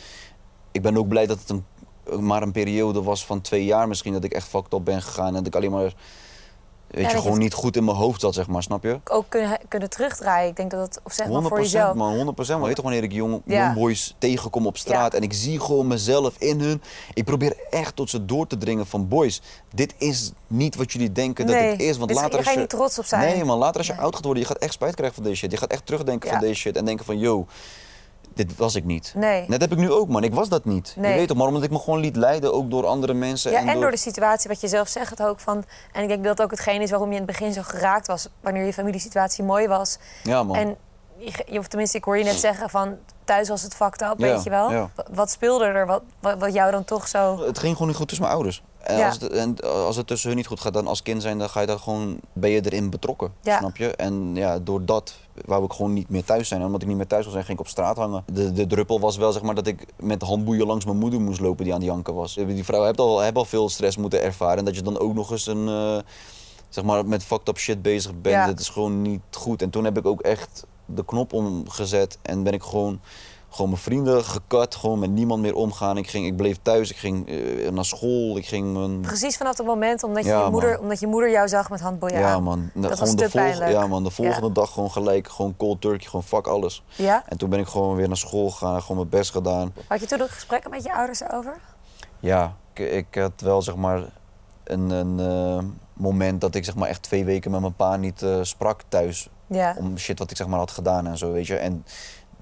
ik 0.71 0.81
ben 0.81 0.97
ook 0.97 1.07
blij 1.07 1.25
dat 1.25 1.39
het 1.39 1.49
een, 1.49 1.65
maar 2.25 2.41
een 2.41 2.51
periode 2.51 3.03
was 3.03 3.25
van 3.25 3.41
twee 3.41 3.65
jaar 3.65 3.87
misschien. 3.87 4.13
Dat 4.13 4.23
ik 4.23 4.33
echt 4.33 4.47
fucked 4.47 4.73
up 4.73 4.85
ben 4.85 5.01
gegaan. 5.01 5.27
En 5.27 5.33
dat 5.33 5.47
ik 5.47 5.55
alleen 5.55 5.71
maar, 5.71 5.93
weet 6.91 7.03
dat 7.03 7.12
je, 7.13 7.21
gewoon 7.21 7.39
niet 7.39 7.53
goed 7.53 7.75
in 7.75 7.83
mijn 7.83 7.98
hoofd 7.98 8.21
zat, 8.21 8.33
zeg 8.33 8.48
maar. 8.48 8.63
Snap 8.63 8.83
je? 8.83 9.00
Ook 9.12 9.25
kunnen, 9.29 9.57
kunnen 9.67 9.89
terugdraaien. 9.89 10.50
Ik 10.50 10.55
denk 10.55 10.71
dat 10.71 10.79
het, 10.88 11.00
of 11.03 11.13
zeg 11.13 11.27
maar 11.27 11.41
100% 11.41 11.45
voor 11.45 11.60
jezelf. 11.60 11.95
man, 11.95 12.36
100% 12.36 12.48
man. 12.48 12.62
Weet 12.62 12.75
toch 12.75 12.83
wanneer 12.83 13.03
ik 13.03 13.12
jong, 13.12 13.41
Ja. 13.45 13.65
jongboys 13.65 14.15
tegenkom 14.17 14.65
op 14.67 14.77
straat 14.77 15.12
Ja. 15.12 15.17
en 15.17 15.24
ik 15.24 15.33
zie 15.33 15.60
gewoon 15.60 15.88
mezelf 15.88 16.36
in 16.38 16.60
hun. 16.60 16.81
Ik 17.13 17.24
probeer 17.25 17.55
echt 17.69 17.95
tot 17.95 18.10
ze 18.10 18.25
door 18.25 18.48
te 18.48 18.57
dringen 18.57 18.88
van 18.88 19.07
boys, 19.07 19.41
dit 19.74 19.93
is 19.98 20.31
niet 20.48 20.75
wat 20.75 20.91
jullie 20.91 21.12
denken 21.12 21.45
dat 21.48 21.55
het 21.55 21.81
is. 21.81 21.98
Want 21.98 22.10
dus 22.10 22.17
later 22.19 22.38
je 22.39 22.45
ga 22.45 22.51
je 22.51 22.57
niet 22.57 22.69
trots 22.69 23.00
op 23.00 23.05
zijn. 23.05 23.33
Nee 23.36 23.43
man, 23.43 23.57
later 23.57 23.77
als 23.77 23.88
je 23.88 23.93
Nee. 23.93 24.01
oud 24.01 24.15
gaat 24.15 24.24
worden, 24.25 24.43
je 24.43 24.50
gaat 24.50 24.57
echt 24.57 24.74
spijt 24.74 24.95
krijgen 24.95 25.15
van 25.15 25.24
deze 25.24 25.36
shit. 25.36 25.51
Je 25.51 25.57
gaat 25.57 25.71
echt 25.71 25.86
terugdenken 25.86 26.29
van 26.29 26.39
deze 26.39 26.53
shit 26.60 26.75
en 26.77 26.86
denken 26.86 27.05
van 27.05 27.19
yo, 27.19 27.45
dit 28.33 28.55
was 28.57 28.75
ik 28.75 28.83
niet. 28.85 29.13
Nee. 29.15 29.45
Net 29.47 29.61
heb 29.61 29.71
ik 29.71 29.77
nu 29.77 29.91
ook 29.91 30.07
man, 30.07 30.23
ik 30.23 30.33
was 30.33 30.50
dat 30.50 30.65
niet. 30.65 30.93
Nee. 30.97 31.11
Je 31.11 31.17
weet 31.17 31.27
toch, 31.27 31.38
maar 31.38 31.47
omdat 31.47 31.63
ik 31.63 31.71
me 31.71 31.79
gewoon 31.79 32.00
liet 32.00 32.15
leiden 32.15 32.53
ook 32.53 32.69
door 32.71 32.85
andere 32.85 33.13
mensen. 33.13 33.51
Ja, 33.51 33.65
en 33.65 33.79
door 33.79 33.91
de 33.91 33.97
situatie, 33.97 34.50
wat 34.50 34.61
je 34.61 34.67
zelf 34.67 34.88
zegt 34.88 35.21
ook 35.23 35.39
van. 35.39 35.63
En 35.91 36.01
ik 36.01 36.07
denk 36.07 36.23
dat 36.23 36.38
dat 36.38 36.45
ook 36.45 36.51
hetgeen 36.51 36.81
is 36.81 36.89
waarom 36.89 37.07
je 37.11 37.15
in 37.19 37.21
het 37.21 37.31
begin 37.31 37.53
zo 37.53 37.61
geraakt 37.63 38.07
was. 38.07 38.27
Wanneer 38.41 38.65
je 38.65 38.73
familiesituatie 38.73 39.43
mooi 39.43 39.67
was. 39.67 39.97
Ja 40.23 40.43
man. 40.43 40.55
En 40.55 40.75
je, 41.45 41.59
of 41.59 41.67
tenminste, 41.67 41.97
ik 41.97 42.03
hoor 42.03 42.17
je 42.17 42.23
net 42.23 42.39
zeggen 42.39 42.69
van 42.69 42.97
thuis 43.23 43.50
was 43.50 43.61
het 43.61 43.75
fucked 43.75 44.01
up, 44.01 44.13
Ja, 44.17 44.33
weet 44.33 44.43
je 44.43 44.50
wel. 44.50 44.71
ja. 44.71 44.89
Wat, 45.13 45.31
speelde 45.31 45.65
er? 45.65 45.85
Wat, 45.85 46.01
wat, 46.19 46.39
wat 46.39 46.53
jou 46.53 46.71
dan 46.71 46.83
toch 46.85 47.07
zo. 47.07 47.39
Het 47.45 47.59
ging 47.59 47.71
gewoon 47.73 47.88
niet 47.88 47.97
goed 47.97 48.07
tussen 48.07 48.25
mijn 48.25 48.38
ouders. 48.38 48.63
En, 48.81 48.97
Ja. 48.97 49.05
als 49.05 49.17
het, 49.21 49.31
en 49.31 49.55
als 49.59 49.95
het 49.95 50.07
tussen 50.07 50.27
hun 50.27 50.38
niet 50.38 50.47
goed 50.47 50.59
gaat, 50.59 50.73
dan 50.73 50.88
als 50.88 51.01
kind 51.01 51.21
zijn, 51.21 51.38
dan 51.38 51.50
ga 51.50 51.59
je 51.61 51.67
daar 51.67 51.79
gewoon, 51.79 52.19
ben 52.33 52.50
je 52.50 52.61
erin 52.65 52.89
betrokken. 52.89 53.33
Ja. 53.41 53.57
Snap 53.57 53.77
je? 53.77 53.96
En 53.96 54.35
ja, 54.35 54.59
door 54.59 54.85
dat 54.85 55.13
wou 55.46 55.63
ik 55.63 55.74
gewoon 55.74 55.94
niet 55.94 56.09
meer 56.09 56.24
thuis 56.24 56.48
zijn. 56.48 56.59
En 56.59 56.65
omdat 56.65 56.81
ik 56.81 56.87
niet 56.87 56.98
meer 56.98 57.07
thuis 57.07 57.24
wil 57.24 57.31
zijn, 57.31 57.46
ging 57.46 57.57
ik 57.57 57.63
op 57.63 57.70
straat 57.72 57.98
hangen. 57.98 58.24
De, 58.33 58.51
de 58.51 58.67
druppel 58.67 59.00
was 59.00 59.17
wel 59.17 59.31
zeg 59.31 59.41
maar 59.41 59.55
dat 59.55 59.67
ik 59.67 59.85
met 60.00 60.22
handboeien 60.22 60.67
langs 60.67 60.85
mijn 60.85 60.98
moeder 60.98 61.22
moest 61.22 61.39
lopen 61.39 61.63
die 61.63 61.74
aan 61.74 61.79
die 61.79 61.89
janken 61.89 62.13
was. 62.13 62.33
Die 62.33 62.63
vrouw 62.65 62.83
heeft 62.83 63.00
al, 63.00 63.22
heeft 63.22 63.35
al 63.35 63.46
veel 63.46 63.70
stress 63.70 63.98
moeten 63.98 64.22
ervaren. 64.22 64.57
En 64.57 64.65
dat 64.65 64.75
je 64.75 64.81
dan 64.81 65.00
ook 65.00 65.13
nog 65.13 65.31
eens 65.31 65.48
een, 65.48 65.67
eh, 65.67 65.98
zeg 66.70 66.83
maar, 66.83 67.05
met 67.05 67.24
fucked 67.24 67.48
up 67.48 67.57
shit 67.57 67.81
bezig 67.81 68.11
bent, 68.22 68.35
Ja. 68.35 68.46
dat 68.46 68.59
is 68.59 68.70
gewoon 68.70 69.01
niet 69.01 69.22
goed. 69.31 69.61
En 69.61 69.70
toen 69.70 69.83
heb 69.83 69.98
ik 69.98 70.05
ook 70.05 70.22
echt 70.22 70.65
de 70.85 71.05
knop 71.05 71.33
omgezet 71.33 72.17
en 72.22 72.44
ben 72.44 72.53
ik 72.53 72.63
gewoon 72.63 73.00
gewoon 73.53 73.70
mijn 73.70 73.81
vrienden 73.81 74.24
gekat, 74.25 74.75
gewoon 74.75 75.00
met 75.00 75.09
niemand 75.09 75.42
meer 75.42 75.55
omgaan. 75.55 75.98
Ik, 75.98 76.07
ging, 76.09 76.25
ik 76.25 76.35
bleef 76.35 76.57
thuis, 76.61 76.90
ik 76.90 76.98
ging 76.98 77.29
eh, 77.29 77.70
naar 77.72 77.85
school, 77.85 78.37
ik 78.37 78.46
ging 78.46 78.74
mijn... 78.74 79.00
Precies 79.01 79.37
vanaf 79.37 79.57
het 79.57 79.66
moment 79.68 80.03
omdat 80.03 80.24
je, 80.24 80.29
Ja, 80.29 80.35
je, 80.35 80.42
man. 80.42 80.51
moeder, 80.51 80.79
omdat 80.79 81.00
je 81.00 81.07
moeder 81.07 81.31
jou 81.31 81.48
zag 81.48 81.70
met 81.70 81.79
handboeien 81.81 82.20
ja 82.20 82.31
aan. 82.31 82.44
man, 82.44 82.70
Dat 82.74 82.90
was 82.90 83.00
gewoon 83.00 83.16
te 83.16 83.29
pijnlijk. 83.31 83.72
ja, 83.72 83.87
man, 83.87 84.03
de 84.03 84.09
volgende 84.11 84.48
Ja. 84.48 84.53
dag 84.53 84.72
gewoon 84.74 84.92
gelijk, 84.92 85.27
gewoon 85.29 85.57
cold 85.57 85.81
turkey, 85.81 86.07
gewoon 86.07 86.24
fuck 86.24 86.48
alles. 86.48 86.83
Ja? 86.96 87.24
En 87.27 87.37
toen 87.37 87.50
ben 87.50 87.59
ik 87.59 87.68
gewoon 87.68 87.96
weer 87.96 88.07
naar 88.07 88.18
school 88.18 88.50
gegaan, 88.50 88.81
gewoon 88.81 88.98
mijn 88.98 89.09
best 89.09 89.31
gedaan. 89.31 89.74
Had 89.87 90.00
je 90.00 90.05
toen 90.05 90.20
nog 90.20 90.33
gesprekken 90.33 90.70
met 90.72 90.83
je 90.83 90.94
ouders 90.94 91.22
erover? 91.22 91.59
Ja, 92.20 92.55
ik, 92.74 92.79
ik 92.92 93.16
had 93.22 93.42
wel 93.42 93.61
zeg 93.61 93.75
maar 93.75 94.03
een, 94.64 94.90
een 94.90 95.20
eh, 95.20 95.64
moment 95.94 96.42
dat 96.42 96.55
ik 96.55 96.66
zeg 96.66 96.75
maar 96.75 96.90
echt 96.90 97.01
twee 97.03 97.25
weken 97.25 97.51
met 97.51 97.61
mijn 97.61 97.75
pa 97.75 97.96
niet 97.96 98.22
eh, 98.22 98.37
sprak 98.42 98.81
thuis. 98.87 99.29
Ja. 99.48 99.75
Om 99.77 99.98
shit 99.98 100.20
wat 100.20 100.31
ik 100.31 100.37
zeg 100.37 100.48
maar 100.48 100.59
had 100.59 100.72
gedaan 100.72 101.07
en 101.07 101.18
zo, 101.18 101.31
weet 101.31 101.48
je. 101.48 101.55
En 101.55 101.85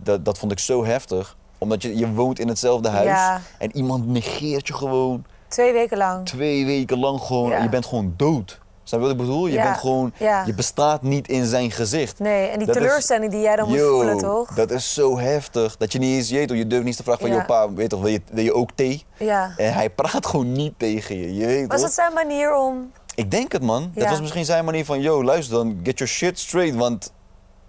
dat, 0.03 0.25
dat 0.25 0.37
vond 0.37 0.51
ik 0.51 0.59
zo 0.59 0.85
heftig. 0.85 1.37
Omdat 1.57 1.81
je, 1.81 1.97
je 1.97 2.11
woont 2.13 2.39
in 2.39 2.47
hetzelfde 2.47 2.89
huis 2.89 3.05
Ja. 3.07 3.41
en 3.57 3.75
iemand 3.75 4.07
negeert 4.07 4.67
je 4.67 4.73
gewoon 4.73 5.25
Twee 5.47 5.73
weken 5.73 5.97
lang. 5.97 6.25
twee 6.25 6.65
weken 6.65 6.99
lang 6.99 7.21
gewoon. 7.21 7.49
Ja. 7.49 7.63
Je 7.63 7.69
bent 7.69 7.85
gewoon 7.85 8.13
dood. 8.17 8.59
Snap 8.83 8.99
je 9.01 9.05
wat 9.07 9.15
ik 9.15 9.21
bedoel? 9.21 9.47
Je 9.47 9.53
Ja. 9.53 9.63
bent 9.63 9.77
gewoon, 9.77 10.13
je 10.45 10.53
bestaat 10.55 11.01
niet 11.01 11.27
in 11.27 11.45
zijn 11.45 11.71
gezicht. 11.71 12.19
Nee, 12.19 12.47
en 12.47 12.57
die 12.57 12.67
Dat 12.67 12.75
is- 12.75 12.81
teleurstelling 12.81 13.31
die 13.31 13.41
jij 13.41 13.55
dan 13.55 13.67
moet 13.69 13.79
voelen, 13.79 14.17
toch? 14.17 14.53
Dat 14.53 14.71
is 14.71 14.93
zo 14.93 15.17
heftig. 15.19 15.77
Dat 15.77 15.91
je 15.91 15.99
niet 15.99 16.15
eens, 16.15 16.29
je, 16.29 16.45
toch, 16.45 16.57
je 16.57 16.67
durft 16.67 16.85
niet 16.85 16.97
te 16.97 17.03
vragen 17.03 17.21
van, 17.21 17.31
joh 17.35 17.45
pa, 17.45 17.73
weet 17.73 17.89
toch, 17.89 18.01
wil 18.01 18.11
je, 18.11 18.21
wil 18.31 18.43
je 18.43 18.53
ook 18.53 18.69
thee? 18.75 19.03
Ja. 19.17 19.53
En 19.57 19.73
hij 19.73 19.89
praat 19.89 20.25
gewoon 20.27 20.51
niet 20.51 20.73
tegen 20.77 21.17
je. 21.17 21.35
je 21.35 21.45
weet 21.45 21.67
Was 21.71 21.81
het 21.81 21.93
zijn 21.93 22.13
manier 22.13 22.55
om... 22.55 22.91
Ik 23.15 23.31
denk 23.31 23.51
het 23.51 23.61
man. 23.63 23.91
Dat 23.95 24.09
was 24.09 24.21
misschien 24.21 24.45
zijn 24.45 24.65
manier 24.65 24.85
van, 24.85 25.01
yo 25.01 25.23
luister 25.23 25.55
dan, 25.55 25.79
get 25.83 25.97
your 25.97 26.13
shit 26.13 26.39
straight. 26.39 26.75
Want 26.75 27.11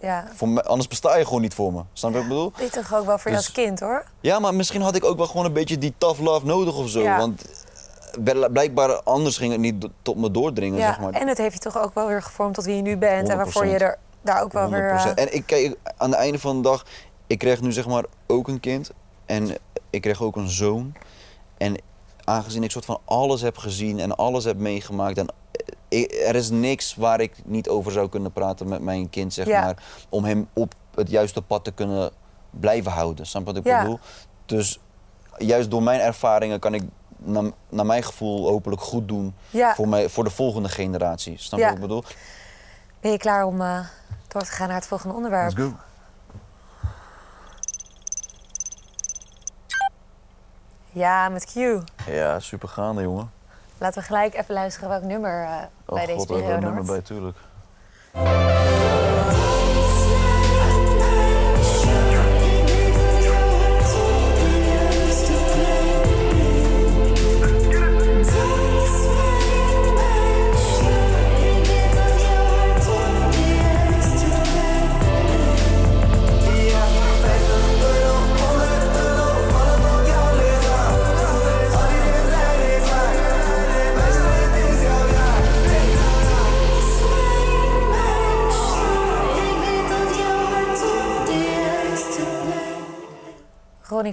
Ja. 0.00 0.24
voor 0.34 0.48
mij, 0.48 0.62
anders 0.62 0.88
besta 0.88 1.16
je 1.16 1.24
gewoon 1.24 1.40
niet 1.40 1.54
voor 1.54 1.72
me. 1.72 1.82
Snap 1.92 2.10
je 2.10 2.16
wat 2.16 2.24
ik 2.26 2.28
bedoel? 2.28 2.52
Toch 2.70 2.94
ook 2.94 3.06
wel 3.06 3.18
voor 3.18 3.30
je 3.30 3.36
Dus- 3.36 3.46
als 3.46 3.54
kind, 3.54 3.80
hoor. 3.80 4.04
Ja, 4.20 4.38
maar 4.38 4.54
misschien 4.54 4.80
had 4.82 4.94
ik 4.96 5.04
ook 5.04 5.16
wel 5.16 5.26
gewoon 5.26 5.44
een 5.46 5.52
beetje 5.52 5.78
die 5.78 5.94
tough 5.98 6.20
love 6.20 6.46
nodig 6.46 6.76
of 6.76 6.88
zo. 6.88 7.00
Ja. 7.00 7.18
Want 7.18 7.44
eh, 8.24 8.44
blijkbaar 8.52 9.02
anders 9.02 9.36
ging 9.36 9.52
het 9.52 9.60
niet 9.60 9.86
tot 10.02 10.16
me 10.16 10.30
doordringen, 10.30 10.78
Ja. 10.78 10.86
zeg 10.86 11.00
maar. 11.00 11.12
En 11.12 11.28
het 11.28 11.38
heeft 11.38 11.52
je 11.54 11.60
toch 11.60 11.78
ook 11.78 11.94
wel 11.94 12.06
weer 12.06 12.22
gevormd 12.22 12.54
tot 12.54 12.64
wie 12.64 12.76
je 12.76 12.82
nu 12.82 12.96
bent. 12.96 13.28
En 13.28 13.36
waarvoor 13.36 13.66
je 13.66 13.70
100%. 13.70 13.82
er 13.82 13.98
daar 14.22 14.42
ook 14.42 14.52
wel 14.52 14.70
weer... 14.70 14.90
100%. 14.90 15.18
eh, 15.18 15.24
En 15.24 15.34
ik 15.34 15.46
kijk, 15.46 15.76
aan 15.96 16.10
het 16.10 16.18
einde 16.18 16.38
van 16.38 16.56
de 16.56 16.62
dag, 16.62 16.84
ik 17.26 17.38
kreeg 17.38 17.60
nu 17.60 17.72
zeg 17.72 17.86
maar 17.86 18.04
ook 18.26 18.48
een 18.48 18.60
kind. 18.60 18.90
En 19.26 19.56
ik 19.90 20.00
kreeg 20.00 20.22
ook 20.22 20.36
een 20.36 20.48
zoon. 20.50 20.92
En 21.58 21.76
aangezien 22.24 22.62
ik 22.62 22.70
soort 22.70 22.84
van 22.84 23.00
alles 23.04 23.40
heb 23.40 23.56
gezien 23.56 23.98
en 24.00 24.16
alles 24.16 24.44
heb 24.44 24.56
meegemaakt. 24.58 25.18
En 25.18 25.26
ik- 25.90 26.12
er 26.12 26.34
is 26.34 26.50
niks 26.50 26.94
waar 26.94 27.20
ik 27.20 27.32
niet 27.44 27.68
over 27.68 27.92
zou 27.92 28.08
kunnen 28.08 28.32
praten 28.32 28.68
met 28.68 28.80
mijn 28.82 29.10
kind, 29.10 29.34
zeg 29.34 29.46
Ja. 29.46 29.60
maar. 29.60 29.82
Om 30.08 30.24
hem 30.24 30.48
op 30.52 30.74
het 30.94 31.10
juiste 31.10 31.42
pad 31.42 31.64
te 31.64 31.70
kunnen 31.72 32.10
blijven 32.50 32.92
houden. 32.92 33.26
Snap 33.26 33.40
je 33.46 33.52
wat 33.52 33.56
ik 33.56 33.64
Ja. 33.66 33.80
bedoel? 33.82 33.98
Dus 34.46 34.80
juist 35.38 35.70
door 35.70 35.82
mijn 35.82 36.00
ervaringen 36.00 36.58
kan 36.58 36.74
ik 36.74 36.82
naar, 37.16 37.44
naar 37.68 37.86
mijn 37.86 38.02
gevoel 38.02 38.48
hopelijk 38.48 38.82
goed 38.82 39.08
doen 39.08 39.34
Ja. 39.50 39.74
voor, 39.74 39.88
mij, 39.88 40.08
voor 40.08 40.24
de 40.24 40.30
volgende 40.30 40.68
generatie. 40.68 41.38
Snap 41.38 41.58
je 41.58 41.64
Ja. 41.64 41.70
wat 41.70 41.80
ik 41.80 41.86
bedoel? 41.88 42.04
Ben 43.00 43.10
je 43.10 43.18
klaar 43.18 43.44
om 43.44 43.60
eh, 43.60 43.78
door 44.28 44.42
te 44.42 44.50
gaan 44.50 44.66
naar 44.68 44.76
het 44.76 44.86
volgende 44.86 45.14
onderwerp? 45.14 45.56
go. 45.56 45.72
Ja, 50.92 51.28
met 51.28 51.44
Q. 51.52 51.54
Ja, 52.06 52.40
super 52.40 52.68
gaande, 52.68 53.02
jongen. 53.02 53.30
Laten 53.80 54.00
we 54.00 54.06
gelijk 54.06 54.34
even 54.34 54.54
luisteren 54.54 54.88
welk 54.88 55.02
nummer 55.02 55.42
eh, 55.44 55.62
Oh 55.86 55.94
bij 55.94 56.06
deze 56.06 56.18
god, 56.18 56.28
hebben 56.28 56.36
we 56.36 56.42
periode 56.42 56.66
een 56.66 56.74
nummer 56.74 56.86
hoort. 56.86 57.08
bij, 57.08 57.16
tuurlijk. 57.16 59.09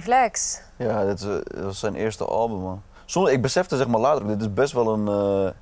Flex. 0.08 0.60
Ja, 0.76 1.04
dat, 1.04 1.18
is, 1.18 1.24
eh, 1.24 1.32
dat 1.44 1.64
was 1.64 1.78
zijn 1.78 1.94
eerste 1.94 2.24
album, 2.24 2.58
man. 2.60 2.82
Soms, 3.04 3.30
ik 3.30 3.42
besefte 3.42 3.76
zeg 3.76 3.86
maar 3.86 4.00
later, 4.00 4.26
dit 4.26 4.40
is 4.40 4.52
best 4.52 4.72
wel 4.72 4.92
een, 4.92 5.08
eh, 5.08 5.52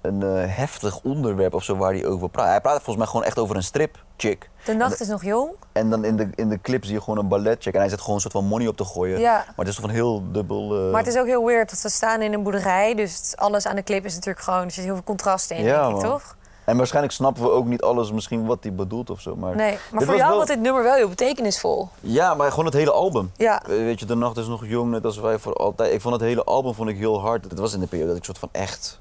een 0.00 0.22
eh, 0.22 0.56
heftig 0.56 1.00
onderwerp 1.02 1.54
of 1.54 1.64
zo 1.64 1.76
waar 1.76 1.92
hij 1.92 2.06
over 2.06 2.28
praat. 2.28 2.46
Hij 2.48 2.60
praat 2.60 2.74
volgens 2.74 2.96
mij 2.96 3.06
gewoon 3.06 3.24
echt 3.24 3.38
over 3.38 3.56
een 3.56 3.62
strip, 3.62 4.04
chick. 4.16 4.50
De 4.64 4.74
nacht 4.74 5.00
is 5.00 5.08
nog 5.08 5.24
jong. 5.24 5.50
En 5.72 5.90
dan 5.90 6.04
in 6.04 6.16
de, 6.16 6.28
in 6.34 6.48
de 6.48 6.60
clip 6.60 6.84
zie 6.84 6.94
je 6.94 7.00
gewoon 7.00 7.18
een 7.18 7.28
ballet 7.28 7.62
chick 7.62 7.74
en 7.74 7.80
hij 7.80 7.88
zit 7.88 8.00
gewoon 8.00 8.14
een 8.14 8.20
soort 8.20 8.32
van 8.32 8.44
money 8.44 8.66
op 8.66 8.76
te 8.76 8.84
gooien. 8.84 9.20
Ja. 9.20 9.36
Maar 9.36 9.54
het 9.56 9.68
is 9.68 9.74
toch 9.74 9.84
van 9.84 9.94
heel 9.94 10.32
dubbel... 10.32 10.90
Maar 10.90 11.00
het 11.04 11.14
is 11.14 11.18
ook 11.18 11.26
heel 11.26 11.44
weird, 11.44 11.70
want 11.70 11.82
ze 11.82 11.88
staan 11.88 12.22
in 12.22 12.32
een 12.32 12.42
boerderij. 12.42 12.94
Dus 12.94 13.32
alles 13.36 13.66
aan 13.66 13.76
de 13.76 13.82
clip 13.82 14.04
is 14.04 14.14
natuurlijk 14.14 14.44
gewoon... 14.44 14.64
Er 14.64 14.70
zit 14.70 14.84
heel 14.84 14.94
veel 14.94 15.04
contrast 15.04 15.50
in, 15.50 15.64
Ja, 15.64 15.86
denk 15.86 15.96
ik, 15.96 16.08
toch? 16.08 16.36
En 16.64 16.76
waarschijnlijk 16.76 17.14
snappen 17.14 17.42
we 17.42 17.50
ook 17.50 17.66
niet 17.66 17.82
alles 17.82 18.12
misschien 18.12 18.46
wat 18.46 18.58
hij 18.62 18.74
bedoelt 18.74 19.10
of 19.10 19.20
zo. 19.20 19.36
Maar 19.36 19.56
Nee, 19.56 19.78
maar 19.92 20.02
voor 20.02 20.16
jou 20.16 20.28
wel- 20.28 20.38
was 20.38 20.46
dit 20.46 20.60
nummer 20.60 20.82
wel 20.82 20.94
heel 20.94 21.08
betekenisvol. 21.08 21.88
Ja, 22.00 22.34
maar 22.34 22.50
gewoon 22.50 22.64
het 22.64 22.74
hele 22.74 22.92
album. 22.92 23.30
Ja. 23.36 23.62
Eh, 23.62 23.68
Weet 23.68 24.00
je, 24.00 24.06
De 24.06 24.14
Nacht 24.14 24.36
is 24.36 24.46
nog 24.46 24.66
jong, 24.66 24.90
net 24.90 25.04
als 25.04 25.18
wij 25.18 25.38
voor 25.38 25.54
altijd. 25.54 25.92
Ik 25.92 26.00
vond 26.00 26.14
het 26.14 26.22
hele 26.22 26.44
album 26.44 26.74
vond 26.74 26.88
ik 26.88 26.96
heel 26.96 27.20
hard. 27.20 27.44
Het 27.44 27.58
was 27.58 27.74
in 27.74 27.80
de 27.80 27.86
periode 27.86 28.08
dat 28.08 28.18
ik 28.18 28.24
soort 28.24 28.38
van 28.38 28.48
echt... 28.52 29.00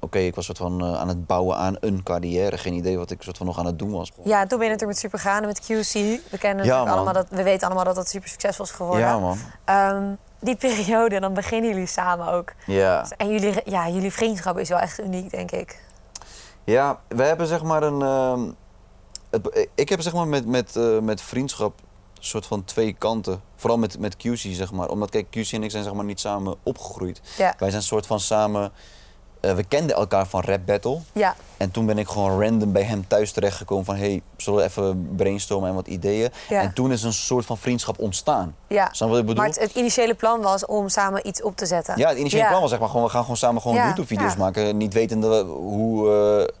Oké, 0.00 0.18
ik 0.18 0.34
was 0.34 0.44
soort 0.44 0.58
van 0.58 0.80
eh, 0.84 1.00
aan 1.00 1.08
het 1.08 1.26
bouwen 1.26 1.56
aan 1.56 1.76
een 1.80 2.02
carrière. 2.02 2.58
Geen 2.58 2.72
idee 2.72 2.98
wat 2.98 3.10
ik 3.10 3.22
soort 3.22 3.36
van 3.36 3.46
nog 3.46 3.58
aan 3.58 3.66
het 3.66 3.78
doen 3.78 3.92
was. 3.92 4.12
Ja, 4.22 4.46
toen 4.46 4.58
ben 4.58 4.66
je 4.66 4.72
natuurlijk 4.72 4.82
met 4.86 4.98
Supergaan 4.98 5.40
en 5.42 5.46
met 5.46 5.60
QC. 5.62 5.92
We 6.30 6.38
kennen 6.38 6.64
Ja, 6.64 6.78
allemaal 6.78 7.12
dat... 7.12 7.26
We 7.30 7.42
weten 7.42 7.66
allemaal 7.66 7.84
dat 7.84 7.94
dat 7.94 8.08
super 8.08 8.28
succesvol 8.28 8.64
is 8.64 8.70
geworden. 8.70 9.00
Ja, 9.06 9.18
man. 9.18 9.38
Ehm, 9.64 10.04
die 10.40 10.56
periode, 10.56 11.20
dan 11.20 11.34
beginnen 11.34 11.70
jullie 11.70 11.86
samen 11.86 12.28
ook. 12.28 12.52
Ja. 12.66 13.06
En 13.16 13.28
jullie, 13.28 13.54
ja, 13.64 13.88
jullie 13.88 14.12
vriendschap 14.12 14.58
is 14.58 14.68
wel 14.68 14.78
echt 14.78 15.00
uniek, 15.00 15.30
denk 15.30 15.50
ik. 15.50 15.84
Ja, 16.66 17.00
we 17.08 17.22
hebben 17.22 17.46
zeg 17.46 17.62
maar 17.62 17.82
een. 17.82 18.02
ehm, 18.02 18.50
het, 19.30 19.68
ik 19.74 19.88
heb 19.88 20.00
zeg 20.00 20.12
maar 20.12 20.28
met, 20.28 20.46
met, 20.46 20.76
eh, 20.76 20.98
met 20.98 21.22
vriendschap 21.22 21.80
een 22.14 22.24
soort 22.24 22.46
van 22.46 22.64
twee 22.64 22.92
kanten. 22.92 23.42
Vooral 23.56 23.78
met, 23.78 23.98
met 23.98 24.16
QC 24.16 24.36
zeg 24.36 24.72
maar. 24.72 24.88
Omdat 24.88 25.10
kijk, 25.10 25.26
QC 25.26 25.52
en 25.52 25.62
ik 25.62 25.70
zijn 25.70 25.84
zeg 25.84 25.92
maar 25.92 26.04
niet 26.04 26.20
samen 26.20 26.56
opgegroeid. 26.62 27.20
Ja. 27.36 27.54
Wij 27.58 27.70
zijn 27.70 27.82
soort 27.82 28.06
van 28.06 28.20
samen. 28.20 28.72
Eh, 29.48 29.54
we 29.54 29.64
kenden 29.64 29.96
elkaar 29.96 30.26
van 30.26 30.40
Rap 30.40 30.60
Battle. 30.66 30.98
Ja, 31.12 31.34
En 31.56 31.70
toen 31.70 31.86
ben 31.86 31.98
ik 31.98 32.08
gewoon 32.08 32.42
random 32.42 32.72
bij 32.72 32.82
hem 32.82 33.06
thuis 33.08 33.32
terechtgekomen 33.32 33.84
van... 33.84 33.96
hey, 33.96 34.22
zullen 34.36 34.58
we 34.58 34.64
even 34.64 35.08
brainstormen 35.16 35.68
en 35.68 35.74
wat 35.74 35.86
ideeën? 35.86 36.30
Ja. 36.48 36.60
En 36.60 36.72
toen 36.72 36.92
is 36.92 37.02
een 37.02 37.12
soort 37.12 37.46
van 37.46 37.58
vriendschap 37.58 37.98
ontstaan. 37.98 38.54
ja. 38.66 38.88
Snap 38.92 39.08
wat 39.08 39.18
ik 39.18 39.26
bedoel? 39.26 39.42
Maar 39.42 39.52
het, 39.52 39.60
het 39.60 39.74
initiële 39.74 40.14
plan 40.14 40.40
was 40.40 40.66
om 40.66 40.88
samen 40.88 41.26
iets 41.26 41.42
op 41.42 41.56
te 41.56 41.66
zetten. 41.66 41.98
Ja, 41.98 42.08
het 42.08 42.18
initiële 42.18 42.42
Ja. 42.42 42.48
plan 42.48 42.60
was 42.60 42.70
zeg 42.70 42.78
maar 42.78 42.88
gewoon... 42.88 43.04
we 43.04 43.10
gaan 43.10 43.20
gewoon 43.22 43.36
samen 43.36 43.62
gewoon 43.62 43.76
YouTube-video's 43.76 44.36
maken. 44.36 44.76
Niet 44.76 44.92
wetende 44.92 45.42
hoe, 45.44 46.10
eh, 46.10 46.54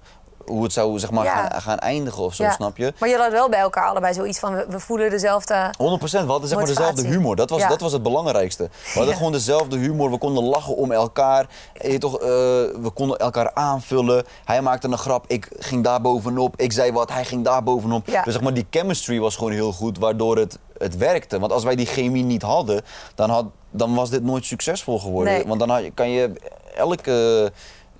hoe 0.46 0.62
het 0.62 0.72
zou 0.72 0.98
zeg 0.98 1.10
maar, 1.10 1.24
Ja. 1.24 1.34
gaan, 1.48 1.60
gaan 1.62 1.78
eindigen 1.78 2.22
of 2.22 2.34
zo, 2.34 2.42
Ja. 2.42 2.50
snap 2.50 2.76
je? 2.76 2.82
Maar 2.98 3.08
jullie 3.08 3.22
hadden 3.22 3.38
wel 3.40 3.48
bij 3.48 3.58
elkaar 3.60 3.88
allebei 3.88 4.14
zoiets 4.14 4.38
van... 4.38 4.54
we, 4.54 4.66
we 4.68 4.80
voelen 4.80 5.10
dezelfde... 5.10 5.70
100%, 5.72 5.76
we 5.78 6.18
hadden 6.18 6.48
zeg 6.48 6.58
maar 6.58 6.66
dezelfde 6.66 7.06
humor. 7.06 7.36
Dat 7.36 7.50
was, 7.50 7.60
Ja. 7.60 7.68
dat 7.68 7.80
was 7.80 7.92
het 7.92 8.02
belangrijkste. 8.02 8.62
We 8.62 8.90
hadden 8.98 9.16
gewoon 9.16 9.32
dezelfde 9.32 9.76
humor. 9.78 10.10
We 10.10 10.18
konden 10.18 10.44
lachen 10.44 10.76
om 10.76 10.92
elkaar. 10.92 11.46
Eh, 11.72 11.92
Je 11.92 11.98
toch, 11.98 12.14
eh, 12.20 12.26
we 12.26 12.90
konden 12.94 13.18
elkaar 13.18 13.50
aanvullen. 13.54 14.24
Hij 14.44 14.62
maakte 14.62 14.88
een 14.88 14.98
grap, 14.98 15.24
ik 15.28 15.48
ging 15.58 15.84
daar 15.84 16.00
bovenop. 16.00 16.54
Ik 16.60 16.72
zei 16.72 16.92
wat, 16.92 17.12
hij 17.12 17.24
ging 17.24 17.44
daar 17.44 17.62
bovenop. 17.62 18.06
Dus 18.06 18.14
zeg 18.34 18.40
maar, 18.40 18.54
die 18.54 18.66
chemistry 18.70 19.20
was 19.20 19.36
gewoon 19.36 19.52
heel 19.52 19.72
goed, 19.72 19.98
waardoor 19.98 20.36
het, 20.36 20.58
het 20.78 20.96
werkte. 20.96 21.38
Want 21.38 21.52
als 21.52 21.64
wij 21.64 21.76
die 21.76 21.86
chemie 21.86 22.24
niet 22.24 22.42
hadden, 22.42 22.82
dan, 23.14 23.30
had, 23.30 23.44
dan 23.70 23.94
was 23.94 24.10
dit 24.10 24.22
nooit 24.22 24.44
succesvol 24.44 24.98
geworden. 24.98 25.32
Nee. 25.32 25.46
Want 25.46 25.60
dan 25.60 25.68
had 25.70 25.82
je- 25.82 25.90
kan 25.90 26.10
je 26.10 26.32
elke 26.76 27.52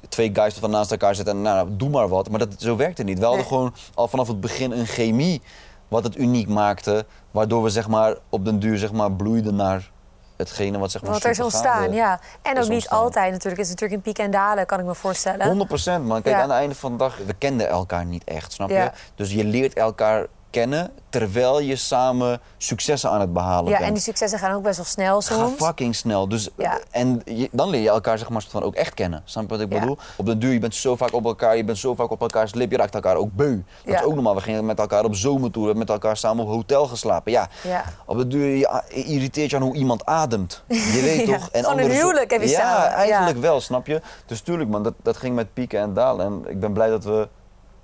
twee 0.08 0.30
guys 0.34 0.54
van 0.54 0.70
naast 0.70 0.90
elkaar 0.90 1.14
zetten 1.14 1.34
en 1.34 1.42
nou, 1.42 1.68
doe 1.72 1.88
maar 1.88 2.08
wat. 2.08 2.30
Maar 2.30 2.38
dat, 2.38 2.54
zo 2.58 2.76
werkte 2.76 3.00
het 3.00 3.10
niet. 3.10 3.18
We 3.18 3.24
hadden 3.24 3.40
Nee. 3.44 3.52
gewoon 3.52 3.74
al 3.94 4.08
vanaf 4.08 4.28
het 4.28 4.40
begin 4.40 4.72
een 4.72 4.86
chemie 4.86 5.42
wat 5.88 6.04
het 6.04 6.16
uniek 6.18 6.48
maakte. 6.48 7.06
Waardoor 7.30 7.62
we 7.62 7.70
zeg 7.70 7.88
maar, 7.88 8.16
op 8.28 8.44
den 8.44 8.58
duur 8.58 8.78
zeg 8.78 8.92
maar, 8.92 9.12
bloeiden 9.12 9.54
naar 9.56 9.90
hetgene 10.36 10.78
wat 10.78 10.90
zeg 10.90 11.02
maar, 11.02 11.10
Wat 11.10 11.24
er 11.24 11.30
is 11.30 11.40
ontstaan, 11.40 11.92
ja. 11.92 12.20
En 12.42 12.52
ook 12.56 12.62
niet 12.62 12.72
ontstaan. 12.72 12.98
altijd 12.98 13.24
natuurlijk. 13.32 13.56
Het 13.56 13.64
is 13.64 13.68
natuurlijk 13.68 13.92
in 13.92 14.00
pieken 14.00 14.24
en 14.24 14.30
dalen, 14.30 14.66
kan 14.66 14.78
ik 14.80 14.84
me 14.84 14.94
voorstellen. 14.94 15.46
100% 15.46 16.04
man. 16.06 16.22
Kijk, 16.22 16.34
Ja. 16.36 16.42
aan 16.42 16.50
het 16.50 16.58
einde 16.58 16.74
van 16.74 16.92
de 16.92 16.98
dag, 16.98 17.16
we 17.26 17.32
kenden 17.38 17.68
elkaar 17.68 18.04
niet 18.04 18.24
echt, 18.24 18.52
snap 18.52 18.68
Ja. 18.70 18.82
je? 18.84 18.90
Dus 19.14 19.32
je 19.32 19.44
leert 19.44 19.74
elkaar 19.74 20.26
kennen 20.60 20.90
terwijl 21.08 21.60
je 21.60 21.76
samen 21.76 22.40
successen 22.56 23.10
aan 23.10 23.20
het 23.20 23.32
behalen 23.32 23.70
Ja, 23.70 23.76
bent. 23.76 23.88
en 23.88 23.94
die 23.94 24.02
successen 24.02 24.38
gaan 24.38 24.52
ook 24.54 24.62
best 24.62 24.76
wel 24.76 24.84
snel 24.86 25.20
Ga 25.20 25.34
soms. 25.34 25.56
fucking 25.56 25.94
snel. 25.94 26.28
Dus, 26.28 26.48
Ja. 26.56 26.78
En 26.90 27.22
je- 27.24 27.48
dan 27.52 27.70
leer 27.70 27.80
je 27.80 27.88
elkaar 27.88 28.18
zeg 28.18 28.28
maar, 28.28 28.44
van 28.48 28.62
ook 28.62 28.74
echt 28.74 28.94
kennen. 28.94 29.22
Snap 29.24 29.42
je 29.42 29.48
wat 29.48 29.60
ik 29.60 29.72
Ja. 29.72 29.80
bedoel? 29.80 29.96
Op 30.16 30.26
de 30.26 30.38
duur, 30.38 30.52
je 30.52 30.58
bent 30.58 30.74
zo 30.74 30.96
vaak 30.96 31.12
op 31.12 31.24
elkaar, 31.24 31.56
je 31.56 31.64
bent 31.64 31.78
zo 31.78 31.94
vaak 31.94 32.10
op 32.10 32.20
elkaars 32.20 32.54
lip, 32.54 32.70
je 32.70 32.76
raakt 32.76 32.94
elkaar 32.94 33.16
ook 33.16 33.32
beu. 33.32 33.54
Dat 33.56 33.64
Ja. 33.94 34.00
is 34.00 34.04
ook 34.06 34.14
normaal. 34.14 34.34
We 34.34 34.40
gingen 34.40 34.64
met 34.66 34.78
elkaar 34.78 35.04
op 35.04 35.14
zomertour, 35.14 35.66
we 35.66 35.72
hebben 35.72 35.78
met 35.78 35.90
elkaar 36.02 36.16
samen 36.16 36.44
op 36.44 36.50
hotel 36.50 36.86
geslapen. 36.86 37.32
Ja, 37.32 37.48
Ja. 37.62 37.84
op 38.06 38.16
de 38.18 38.26
duur 38.26 38.46
je, 38.46 38.58
je 38.88 39.04
irriteert 39.04 39.50
je 39.50 39.56
aan 39.56 39.62
hoe 39.62 39.74
iemand 39.76 40.04
ademt. 40.04 40.62
Je 40.68 41.00
weet 41.02 41.20
Ja, 41.26 41.32
toch? 41.36 41.44
gewoon 41.44 41.48
een 41.52 41.64
andere 41.66 41.94
zo- 41.94 42.00
huwelijk 42.00 42.30
heb 42.30 42.42
je 42.42 42.48
ja, 42.48 42.60
samen. 42.60 42.88
eigenlijk 42.96 43.36
Ja. 43.36 43.42
wel, 43.42 43.60
snap 43.60 43.86
je? 43.86 44.00
Dus 44.26 44.40
tuurlijk 44.40 44.70
man, 44.70 44.82
dat, 44.82 44.94
dat 45.02 45.16
ging 45.16 45.34
met 45.34 45.52
pieken 45.54 45.80
en 45.80 45.94
dalen. 45.94 46.26
En 46.26 46.42
ik 46.50 46.60
ben 46.60 46.72
blij 46.72 46.88
dat 46.88 47.04
we 47.04 47.28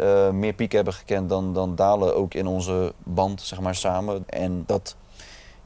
eh, 0.03 0.31
meer 0.31 0.53
pieken 0.53 0.77
hebben 0.77 0.95
gekend 0.95 1.29
dan, 1.29 1.55
dan 1.55 1.75
dalen 1.75 2.17
ook 2.17 2.35
in 2.35 2.47
onze 2.47 2.93
band, 2.99 3.41
zeg 3.41 3.61
maar, 3.61 3.75
samen. 3.75 4.25
En 4.29 4.63
dat 4.67 4.97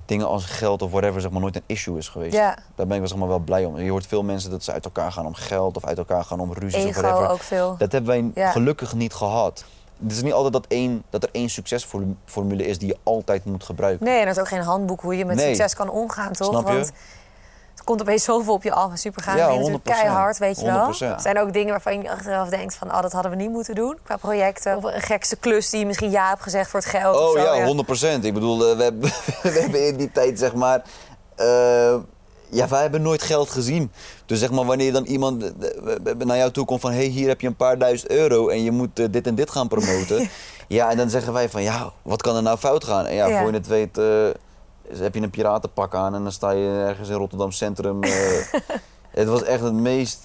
dingen 0.06 0.26
als 0.26 0.44
geld 0.44 0.82
of 0.82 0.90
whatever 0.90 1.20
zeg 1.20 1.30
maar 1.30 1.40
nooit 1.40 1.56
een 1.56 1.62
issue 1.66 1.98
is 1.98 2.08
geweest. 2.08 2.34
Ja. 2.34 2.58
Daar 2.74 2.86
ben 2.86 2.90
ik 2.94 2.98
wel, 2.98 3.08
zeg 3.08 3.18
maar, 3.18 3.28
wel 3.28 3.38
blij 3.38 3.64
om. 3.64 3.78
Je 3.78 3.90
hoort 3.90 4.06
veel 4.06 4.22
mensen 4.22 4.50
dat 4.50 4.62
ze 4.64 4.72
uit 4.72 4.84
elkaar 4.84 5.12
gaan 5.12 5.26
om 5.26 5.34
geld 5.34 5.76
of 5.76 5.84
uit 5.84 5.98
elkaar 5.98 6.24
gaan 6.24 6.40
om 6.40 6.52
ruzies 6.52 6.84
of 6.84 6.96
whatever. 6.96 7.28
ook 7.28 7.42
veel. 7.42 7.74
Dat 7.78 7.92
hebben 7.92 8.10
wij 8.10 8.30
Ja. 8.44 8.50
gelukkig 8.50 8.94
niet 8.94 9.14
gehad. 9.14 9.64
Het 10.02 10.12
is 10.12 10.22
niet 10.22 10.32
altijd 10.32 10.52
dat, 10.52 10.64
één, 10.68 11.02
dat 11.10 11.22
er 11.22 11.28
één 11.32 11.48
succesformule 11.50 12.66
is 12.66 12.78
die 12.78 12.88
je 12.88 12.96
altijd 13.02 13.44
moet 13.44 13.64
gebruiken. 13.64 14.06
Nee, 14.06 14.16
en 14.18 14.22
er 14.24 14.30
is 14.30 14.38
ook 14.38 14.48
geen 14.48 14.60
handboek 14.62 15.00
hoe 15.00 15.16
je 15.16 15.24
met 15.24 15.36
Nee. 15.36 15.46
succes 15.46 15.74
kan 15.74 15.88
omgaan, 15.90 16.32
toch? 16.32 16.48
Snap 16.48 16.66
je? 16.68 16.72
Want 16.74 16.92
komt 17.86 18.00
opeens 18.00 18.24
zoveel 18.24 18.52
op 18.52 18.62
je 18.62 18.72
af. 18.72 18.90
En 18.90 18.98
super 18.98 19.22
gaan 19.22 19.36
Ja, 19.36 19.48
natuurlijk 19.48 19.78
100%. 19.78 19.82
keihard, 19.82 20.38
weet 20.38 20.60
je 20.60 20.64
wel. 20.66 20.92
100%. 20.94 20.98
Er 20.98 21.20
zijn 21.20 21.38
ook 21.40 21.52
dingen 21.52 21.70
waarvan 21.70 22.02
je 22.02 22.10
achteraf 22.10 22.48
denkt 22.48 22.74
van... 22.74 22.94
oh, 22.94 23.02
dat 23.02 23.12
hadden 23.12 23.30
we 23.30 23.36
niet 23.36 23.50
moeten 23.50 23.74
doen 23.74 23.98
qua 24.02 24.16
projecten. 24.16 24.76
Of 24.76 24.84
een 24.84 25.00
gekste 25.00 25.36
klus 25.36 25.70
die 25.70 25.80
je 25.80 25.86
misschien 25.86 26.10
ja 26.10 26.28
hebt 26.28 26.42
gezegd 26.42 26.70
voor 26.70 26.80
het 26.80 26.88
geld 26.88 27.16
of 27.16 27.22
Oh 27.22 27.40
zo. 27.40 27.54
ja, 27.54 28.18
100% 28.20 28.24
Ik 28.24 28.34
bedoel, 28.34 28.70
eh, 28.70 28.76
we, 28.76 28.82
hebben, 28.82 29.10
we 29.52 29.58
hebben 29.60 29.86
in 29.86 29.96
die 29.96 30.12
tijd 30.12 30.38
zeg 30.38 30.54
maar. 30.54 30.82
eh, 31.36 31.94
ja, 32.50 32.68
wij 32.68 32.80
hebben 32.80 33.02
nooit 33.02 33.22
geld 33.22 33.50
gezien. 33.50 33.92
Dus 34.26 34.38
zeg 34.38 34.50
maar, 34.50 34.64
wanneer 34.64 34.92
dan 34.92 35.04
iemand 35.04 35.42
eh, 35.42 36.14
naar 36.18 36.36
jou 36.36 36.50
toe 36.50 36.64
komt 36.64 36.80
van... 36.80 36.90
hé, 36.90 36.96
hey, 36.96 37.06
hier 37.06 37.28
heb 37.28 37.40
je 37.40 37.46
een 37.46 37.56
paar 37.56 37.78
duizend 37.78 38.10
euro 38.10 38.48
en 38.48 38.62
je 38.62 38.70
moet 38.70 39.12
dit 39.12 39.26
en 39.26 39.34
dit 39.34 39.50
gaan 39.50 39.68
promoten. 39.68 40.28
ja, 40.68 40.90
en 40.90 40.96
dan 40.96 41.10
zeggen 41.10 41.32
wij 41.32 41.48
van, 41.48 41.62
ja, 41.62 41.92
wat 42.02 42.22
kan 42.22 42.36
er 42.36 42.42
nou 42.42 42.58
fout 42.58 42.84
gaan? 42.84 43.06
En 43.06 43.14
ja, 43.14 43.26
Ja. 43.26 43.38
voor 43.38 43.48
je 43.50 43.56
het 43.56 43.66
weet 43.66 43.98
heb 44.94 45.14
je 45.14 45.20
een 45.20 45.30
piratenpak 45.30 45.94
aan... 45.94 46.14
en 46.14 46.22
dan 46.22 46.32
sta 46.32 46.50
je 46.50 46.68
ergens 46.86 47.08
in 47.08 47.14
Rotterdam 47.16 47.50
Centrum. 47.52 48.02
eh. 48.02 48.12
het 49.10 49.28
was 49.28 49.42
echt 49.42 49.62
het 49.62 49.72
meest 49.72 50.24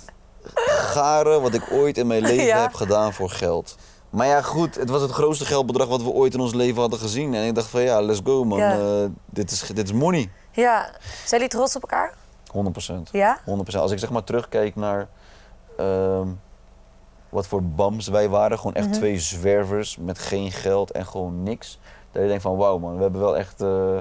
gare 0.65 1.39
wat 1.41 1.54
ik 1.54 1.67
ooit 1.71 1.97
in 1.97 2.08
mijn 2.08 2.21
leven 2.21 2.45
Ja. 2.45 2.62
heb 2.62 2.74
gedaan 2.74 3.13
voor 3.13 3.30
geld. 3.30 3.76
Maar 4.10 4.28
ja, 4.28 4.41
goed, 4.41 4.76
het 4.76 4.89
was 4.89 5.02
het 5.02 5.12
grootste 5.12 5.45
geldbedrag 5.45 5.88
wat 5.88 6.04
we 6.04 6.10
ooit 6.10 6.34
in 6.34 6.39
ons 6.39 6.54
leven 6.54 6.82
hadden 6.82 7.00
gezien. 7.00 7.34
En 7.34 7.43
ik 7.45 7.56
dacht 7.56 7.67
van 7.67 7.82
ja, 7.82 8.02
let's 8.02 8.19
go 8.24 8.43
man, 8.43 8.58
Ja. 8.60 8.71
Eh, 8.80 9.06
dit, 9.26 9.52
is, 9.52 9.60
dit 9.62 9.86
is 9.88 9.93
money. 9.93 10.32
Ja. 10.52 10.82
Zijn 11.26 11.41
jullie 11.41 11.47
trots 11.47 11.76
op 11.76 11.82
elkaar? 11.82 12.13
100%. 12.52 13.12
Ja? 13.12 13.39
100%. 13.45 13.80
Als 13.80 13.91
ik 13.91 14.00
zeg 14.00 14.10
maar 14.10 14.24
terugkijk 14.24 14.76
naar 14.76 15.08
ehm, 15.78 16.28
wat 17.30 17.47
voor 17.47 17.63
bams 17.63 18.08
wij 18.08 18.30
waren. 18.30 18.58
Gewoon 18.58 18.74
Mhm. 18.74 18.82
echt 18.84 18.93
twee 18.93 19.19
zwervers 19.19 19.97
met 19.97 20.19
geen 20.19 20.52
geld 20.52 20.91
en 20.91 21.06
gewoon 21.06 21.43
niks. 21.43 21.80
Dat 22.12 22.21
je 22.21 22.28
denkt 22.28 22.43
van 22.43 22.58
wauw 22.58 22.78
man, 22.78 22.95
we 22.95 23.02
hebben 23.02 23.21
wel 23.21 23.38
echt... 23.38 23.62
eh, 23.62 23.97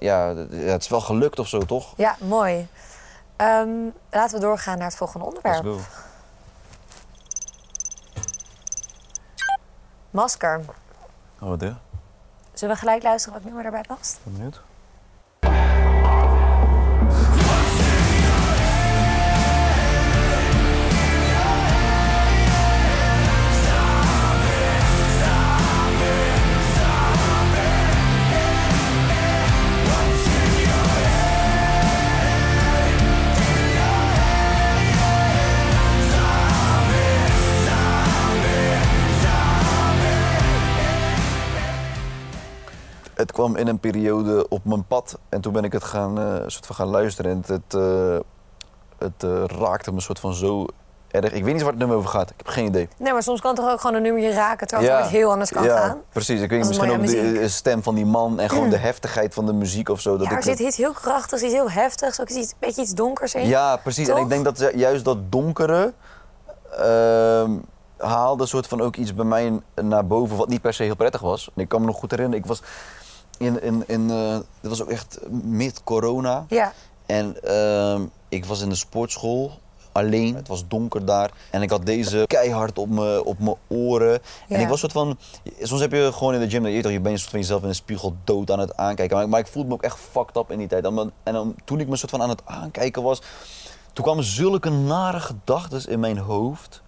ja, 0.00 0.34
het 0.50 0.82
is 0.82 0.88
wel 0.88 1.00
gelukt 1.00 1.38
of 1.38 1.48
zo, 1.48 1.58
toch? 1.58 1.92
Ja, 1.96 2.16
mooi. 2.20 2.68
Ehm, 3.36 3.68
laten 4.10 4.34
we 4.34 4.40
doorgaan 4.44 4.78
naar 4.78 4.86
het 4.86 4.96
volgende 4.96 5.26
Let's 5.26 5.36
onderwerp. 5.36 5.78
go. 5.78 5.80
Masker. 10.10 10.60
Oh, 11.40 11.48
wat 11.48 11.60
hè? 11.60 11.72
Zullen 12.52 12.74
we 12.74 12.80
gelijk 12.80 13.02
luisteren 13.02 13.32
welk 13.34 13.44
nummer 13.44 13.62
daarbij 13.62 13.96
past? 13.96 14.18
Ben 14.22 14.32
benieuwd. 14.32 14.60
Kwam 43.40 43.56
in 43.56 43.68
een 43.68 43.78
periode 43.78 44.48
op 44.48 44.64
mijn 44.64 44.86
pad 44.86 45.18
en 45.28 45.40
toen 45.40 45.52
ben 45.52 45.64
ik 45.64 45.72
het 45.72 45.84
gaan, 45.84 46.18
eh, 46.18 46.34
soort 46.46 46.66
van 46.66 46.76
gaan 46.76 46.86
luisteren. 46.86 47.30
En 47.30 47.36
het, 47.36 47.48
het, 47.48 47.74
eh, 47.74 48.18
het 48.98 49.22
eh, 49.22 49.58
raakte 49.60 49.92
me 49.92 50.00
soort 50.00 50.18
van 50.18 50.34
zo 50.34 50.66
erg. 51.10 51.32
Ik 51.32 51.44
weet 51.44 51.52
niet 51.52 51.62
waar 51.62 51.70
het 51.70 51.78
nummer 51.80 51.96
over 51.96 52.10
gaat. 52.10 52.30
Ik 52.30 52.36
heb 52.36 52.46
geen 52.46 52.66
idee. 52.66 52.88
Nee, 52.98 53.12
maar 53.12 53.22
soms 53.22 53.40
kan 53.40 53.54
toch 53.54 53.70
ook 53.70 53.80
gewoon 53.80 53.96
een 53.96 54.02
nummertje 54.02 54.32
raken 54.32 54.66
terwijl 54.66 54.96
het 54.96 55.06
heel 55.06 55.30
anders 55.30 55.50
kan 55.50 55.64
ja, 55.64 55.76
gaan. 55.76 55.98
precies. 56.12 56.40
Ik 56.40 56.50
weet 56.50 56.66
misschien 56.66 56.90
ook 56.90 57.06
de 57.06 57.48
stem 57.48 57.82
van 57.82 57.94
die 57.94 58.06
man 58.06 58.40
en 58.40 58.48
gewoon 58.48 58.70
de 58.70 58.76
heftigheid 58.76 59.34
van 59.34 59.46
de 59.46 59.52
muziek 59.52 59.88
of 59.88 60.00
zo. 60.00 60.16
Dat 60.16 60.26
Ja, 60.26 60.32
er 60.32 60.38
ik 60.38 60.44
zit 60.44 60.58
iets 60.58 60.76
heel 60.76 60.92
krachtigs, 60.92 61.42
iets 61.42 61.52
heel 61.52 61.70
heftigs, 61.70 62.20
ook 62.20 62.28
iets, 62.28 62.50
een 62.50 62.56
beetje 62.58 62.82
iets 62.82 62.92
donkers 62.94 63.34
in. 63.34 63.46
Ja, 63.46 63.76
precies. 63.76 64.08
En 64.08 64.16
ik 64.16 64.28
denk 64.28 64.44
dat 64.44 64.58
ju- 64.58 64.76
juist 64.76 65.04
dat 65.04 65.32
donkere 65.32 65.92
ehm, 66.78 67.50
haalde 67.96 68.46
soort 68.46 68.66
van 68.66 68.80
ook 68.80 68.96
iets 68.96 69.14
bij 69.14 69.24
mij 69.24 69.60
naar 69.74 70.06
boven 70.06 70.36
wat 70.36 70.48
niet 70.48 70.60
per 70.60 70.74
se 70.74 70.82
heel 70.82 70.96
prettig 70.96 71.20
was. 71.20 71.50
En 71.54 71.62
ik 71.62 71.68
kan 71.68 71.80
me 71.80 71.86
nog 71.86 71.96
goed 71.96 72.10
herinneren, 72.10 72.42
ik 72.42 72.48
was 72.48 72.62
in, 73.40 73.62
in, 73.62 73.84
in 73.86 74.10
eh, 74.10 74.38
dit 74.60 74.70
was 74.70 74.82
ook 74.82 74.90
echt 74.90 75.18
mid-corona. 75.30 76.44
Ja. 76.48 76.72
En 77.06 77.42
ehm, 77.42 78.02
ik 78.28 78.44
was 78.44 78.60
in 78.60 78.68
de 78.68 78.74
sportschool 78.74 79.52
alleen. 79.92 80.34
Het 80.34 80.48
was 80.48 80.64
donker 80.68 81.04
daar. 81.04 81.30
En 81.50 81.62
ik 81.62 81.70
had 81.70 81.86
deze 81.86 82.24
keihard 82.26 82.78
op 82.78 82.88
mijn 82.88 83.22
op 83.24 83.38
mijn 83.38 83.56
oren. 83.68 84.12
En 84.12 84.20
Ja. 84.48 84.58
ik 84.58 84.68
was 84.68 84.80
soort 84.80 84.92
van... 84.92 85.18
Soms 85.62 85.80
heb 85.80 85.92
je 85.92 86.10
gewoon 86.12 86.34
in 86.34 86.40
de 86.40 86.50
gym, 86.50 86.62
dat 86.62 86.72
je, 86.72 86.82
toch, 86.82 86.92
je 86.92 87.00
bent 87.00 87.18
soort 87.18 87.30
van 87.30 87.40
jezelf 87.40 87.62
in 87.62 87.68
de 87.68 87.74
spiegel 87.74 88.16
dood 88.24 88.50
aan 88.50 88.58
het 88.58 88.76
aankijken. 88.76 89.16
Maar, 89.16 89.24
ik- 89.24 89.30
maar 89.30 89.40
ik 89.40 89.46
voelde 89.46 89.68
me 89.68 89.74
ook 89.74 89.82
echt 89.82 89.98
fucked 90.10 90.36
up 90.36 90.50
in 90.50 90.58
die 90.58 90.66
tijd. 90.68 90.84
En, 90.84 90.94
dan- 90.94 91.12
en 91.22 91.32
dan, 91.32 91.54
toen 91.64 91.80
ik 91.80 91.88
me 91.88 91.96
soort 91.96 92.10
van 92.10 92.22
aan 92.22 92.28
het 92.28 92.42
aankijken 92.44 93.02
was... 93.02 93.22
Toen 93.92 94.04
kwamen 94.04 94.24
zulke 94.24 94.70
nare 94.70 95.20
gedachten 95.20 95.90
in 95.90 96.00
mijn 96.00 96.18
hoofd. 96.18 96.82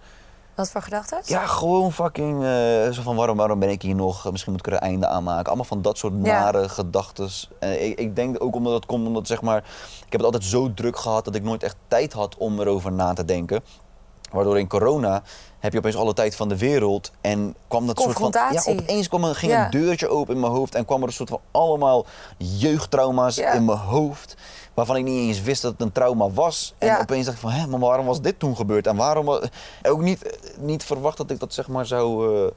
Wat 0.55 0.71
voor 0.71 0.83
gedachten? 0.83 1.19
Ja, 1.25 1.47
gewoon 1.47 1.93
fucking. 1.93 2.43
eh, 2.45 2.91
zo 2.91 3.03
van 3.03 3.17
waarom, 3.17 3.37
waarom 3.37 3.59
ben 3.59 3.69
ik 3.71 3.83
hier 3.83 3.95
nog? 3.95 4.31
Misschien 4.31 4.53
moet 4.53 4.67
ik 4.67 4.73
er 4.73 4.73
een 4.73 4.89
einde 4.89 5.07
aan 5.07 5.23
maken. 5.25 5.47
Allemaal 5.47 5.65
van 5.65 5.83
dat 5.83 5.99
soort 5.99 6.13
Ja. 6.23 6.41
nare 6.41 6.69
gedachten. 6.69 7.29
ik, 7.61 7.99
ik 7.99 8.17
denk 8.17 8.43
ook 8.43 8.55
omdat 8.55 8.73
het 8.73 8.87
komt 8.87 9.07
omdat 9.07 9.27
zeg 9.27 9.43
maar. 9.43 9.57
Ik 9.57 10.13
heb 10.13 10.13
het 10.13 10.23
altijd 10.25 10.45
zo 10.45 10.75
druk 10.75 10.99
gehad 10.99 11.25
dat 11.25 11.35
ik 11.35 11.43
nooit 11.43 11.63
echt 11.63 11.77
tijd 11.89 12.13
had 12.13 12.37
om 12.37 12.61
erover 12.61 12.93
na 12.93 13.13
te 13.13 13.25
denken. 13.25 13.63
Waardoor 14.33 14.59
in 14.59 14.69
corona 14.69 15.23
heb 15.59 15.73
je 15.73 15.79
opeens 15.79 15.97
alle 15.97 16.15
tijd 16.15 16.37
van 16.37 16.49
de 16.49 16.57
wereld. 16.59 17.11
En 17.21 17.55
kwam 17.69 17.87
dat 17.87 18.01
soort 18.01 18.19
van. 18.19 18.35
Ja, 18.53 18.63
opeens 18.67 19.09
kwam 19.09 19.25
er, 19.25 19.35
ging 19.35 19.53
Ja. 19.53 19.65
een 19.65 19.71
deurtje 19.71 20.09
open 20.09 20.35
in 20.35 20.41
mijn 20.41 20.53
hoofd. 20.53 20.75
En 20.75 20.85
kwam 20.85 21.01
er 21.03 21.07
een 21.07 21.13
soort 21.13 21.29
van 21.29 21.41
allemaal 21.51 22.07
jeugdtrauma's 22.37 23.37
Ja. 23.37 23.53
in 23.53 23.65
mijn 23.65 23.79
hoofd. 23.79 24.37
Waarvan 24.75 24.97
ik 24.97 25.05
niet 25.05 25.19
eens 25.29 25.43
wist 25.43 25.63
dat 25.63 25.73
het 25.73 25.81
een 25.81 25.93
trauma 25.93 26.31
was. 26.31 26.75
En 26.79 26.87
Ja. 26.87 27.01
opeens 27.01 27.25
dacht 27.25 27.37
ik 27.37 27.43
van, 27.43 27.53
hé, 27.53 27.67
maar 27.67 27.81
waarom 27.81 28.07
was 28.07 28.21
dit 28.21 28.39
toen 28.39 28.57
gebeurd? 28.57 28.87
En 28.87 28.97
waarom... 28.97 29.25
wa- 29.25 29.41
Ook 29.83 30.01
niet, 30.01 30.39
niet 30.59 30.85
verwacht 30.85 31.17
dat 31.17 31.31
ik 31.31 31.41
dat 31.41 31.55
zeg 31.55 31.69
maar 31.69 31.87
zou... 31.87 32.37
eh, 32.47 32.51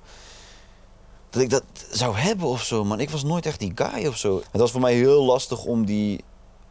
dat 1.29 1.41
ik 1.41 1.49
dat 1.49 1.63
zou 1.91 2.15
hebben 2.15 2.47
of 2.47 2.61
zo, 2.63 2.83
man. 2.83 2.99
Ik 2.99 3.09
was 3.09 3.23
nooit 3.23 3.45
echt 3.45 3.59
die 3.59 3.71
guy 3.75 4.05
of 4.07 4.17
zo. 4.17 4.41
Het 4.51 4.61
was 4.61 4.71
voor 4.71 4.81
mij 4.81 4.93
heel 4.93 5.23
lastig 5.23 5.65
om 5.65 5.85
die... 5.85 6.23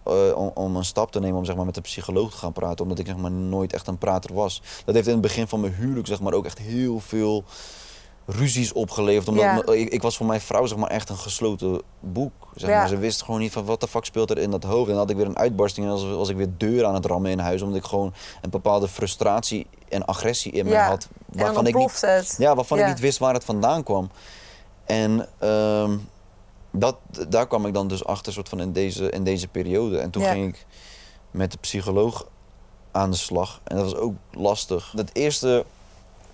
eh, 0.05 0.37
om, 0.37 0.51
om 0.55 0.77
een 0.77 0.85
stap 0.85 1.13
te 1.13 1.21
nemen 1.21 1.39
om 1.39 1.45
zeg 1.45 1.57
maar, 1.57 1.65
met 1.65 1.75
de 1.75 1.81
psycholoog 1.81 2.31
te 2.31 2.37
gaan 2.37 2.53
praten. 2.53 2.81
Omdat 2.83 2.99
ik 2.99 3.07
zeg 3.07 3.17
maar, 3.17 3.31
nooit 3.31 3.73
echt 3.73 3.87
een 3.87 3.99
prater 3.99 4.35
was. 4.35 4.63
Dat 4.85 4.95
heeft 4.95 5.07
in 5.07 5.13
het 5.13 5.23
begin 5.23 5.49
van 5.49 5.61
mijn 5.61 5.75
huwelijk 5.75 6.07
zeg 6.07 6.21
maar, 6.21 6.33
ook 6.33 6.45
echt 6.45 6.59
heel 6.59 7.01
veel 7.01 7.45
ruzies 8.27 8.73
opgeleverd. 8.73 9.29
Omdat 9.29 9.45
Ja. 9.45 9.67
ik, 9.73 9.89
ik 9.89 10.03
was 10.03 10.17
voor 10.17 10.27
mijn 10.27 10.41
vrouw 10.41 10.67
zeg 10.67 10.79
maar, 10.79 10.91
echt 10.91 11.09
een 11.09 11.17
gesloten 11.17 11.83
boek. 12.01 12.33
Zeg 12.55 12.71
Ja. 12.71 12.79
maar. 12.79 12.89
Ze 12.89 12.97
wist 12.99 13.23
gewoon 13.23 13.41
niet 13.41 13.53
van 13.53 13.65
wat 13.65 13.81
de 13.81 13.89
fuck 13.89 14.05
speelt 14.05 14.31
er 14.31 14.39
in 14.39 14.51
dat 14.51 14.65
hoofd. 14.65 14.85
En 14.85 14.89
dan 14.91 14.97
had 14.99 15.11
ik 15.11 15.17
weer 15.17 15.27
een 15.27 15.39
uitbarsting 15.39 15.87
en 15.87 15.93
was, 15.93 16.05
was 16.05 16.29
ik 16.29 16.37
weer 16.37 16.51
deuren 16.57 16.89
aan 16.89 16.95
het 16.95 17.07
rammen 17.07 17.31
in 17.31 17.39
huis. 17.39 17.63
Omdat 17.63 17.79
ik 17.79 17.85
gewoon 17.85 18.15
een 18.43 18.51
bepaalde 18.51 18.89
frustratie 18.89 19.67
en 19.89 20.05
agressie 20.05 20.53
in 20.53 20.65
me 20.65 20.71
Ja. 20.71 20.87
had. 20.89 21.09
Dan 21.27 21.67
ik 21.67 21.75
niet, 21.75 22.01
het. 22.01 22.35
ja, 22.39 22.55
waarvan 22.55 22.79
ik 22.79 22.87
niet 22.87 23.01
wist 23.01 23.19
waar 23.19 23.35
het 23.35 23.45
vandaan 23.45 23.83
kwam. 23.83 24.11
En 24.85 25.29
ehm, 25.39 25.97
dat, 26.75 26.97
daar 27.29 27.47
kwam 27.47 27.67
ik 27.67 27.75
dan 27.75 27.89
dus 27.89 28.05
achter 28.05 28.33
soort 28.33 28.49
van 28.49 28.61
in, 28.61 28.73
deze, 28.73 29.11
in 29.11 29.25
deze 29.25 29.49
periode. 29.49 29.99
En 29.99 30.11
toen 30.11 30.23
Ja. 30.23 30.31
ging 30.33 30.49
ik 30.55 30.67
met 31.31 31.53
de 31.53 31.59
psycholoog 31.61 32.27
aan 32.93 33.11
de 33.11 33.17
slag. 33.17 33.61
En 33.65 33.77
dat 33.77 33.85
was 33.85 33.95
ook 34.01 34.15
lastig. 34.33 34.93
Het 34.97 35.11
eerste 35.13 35.65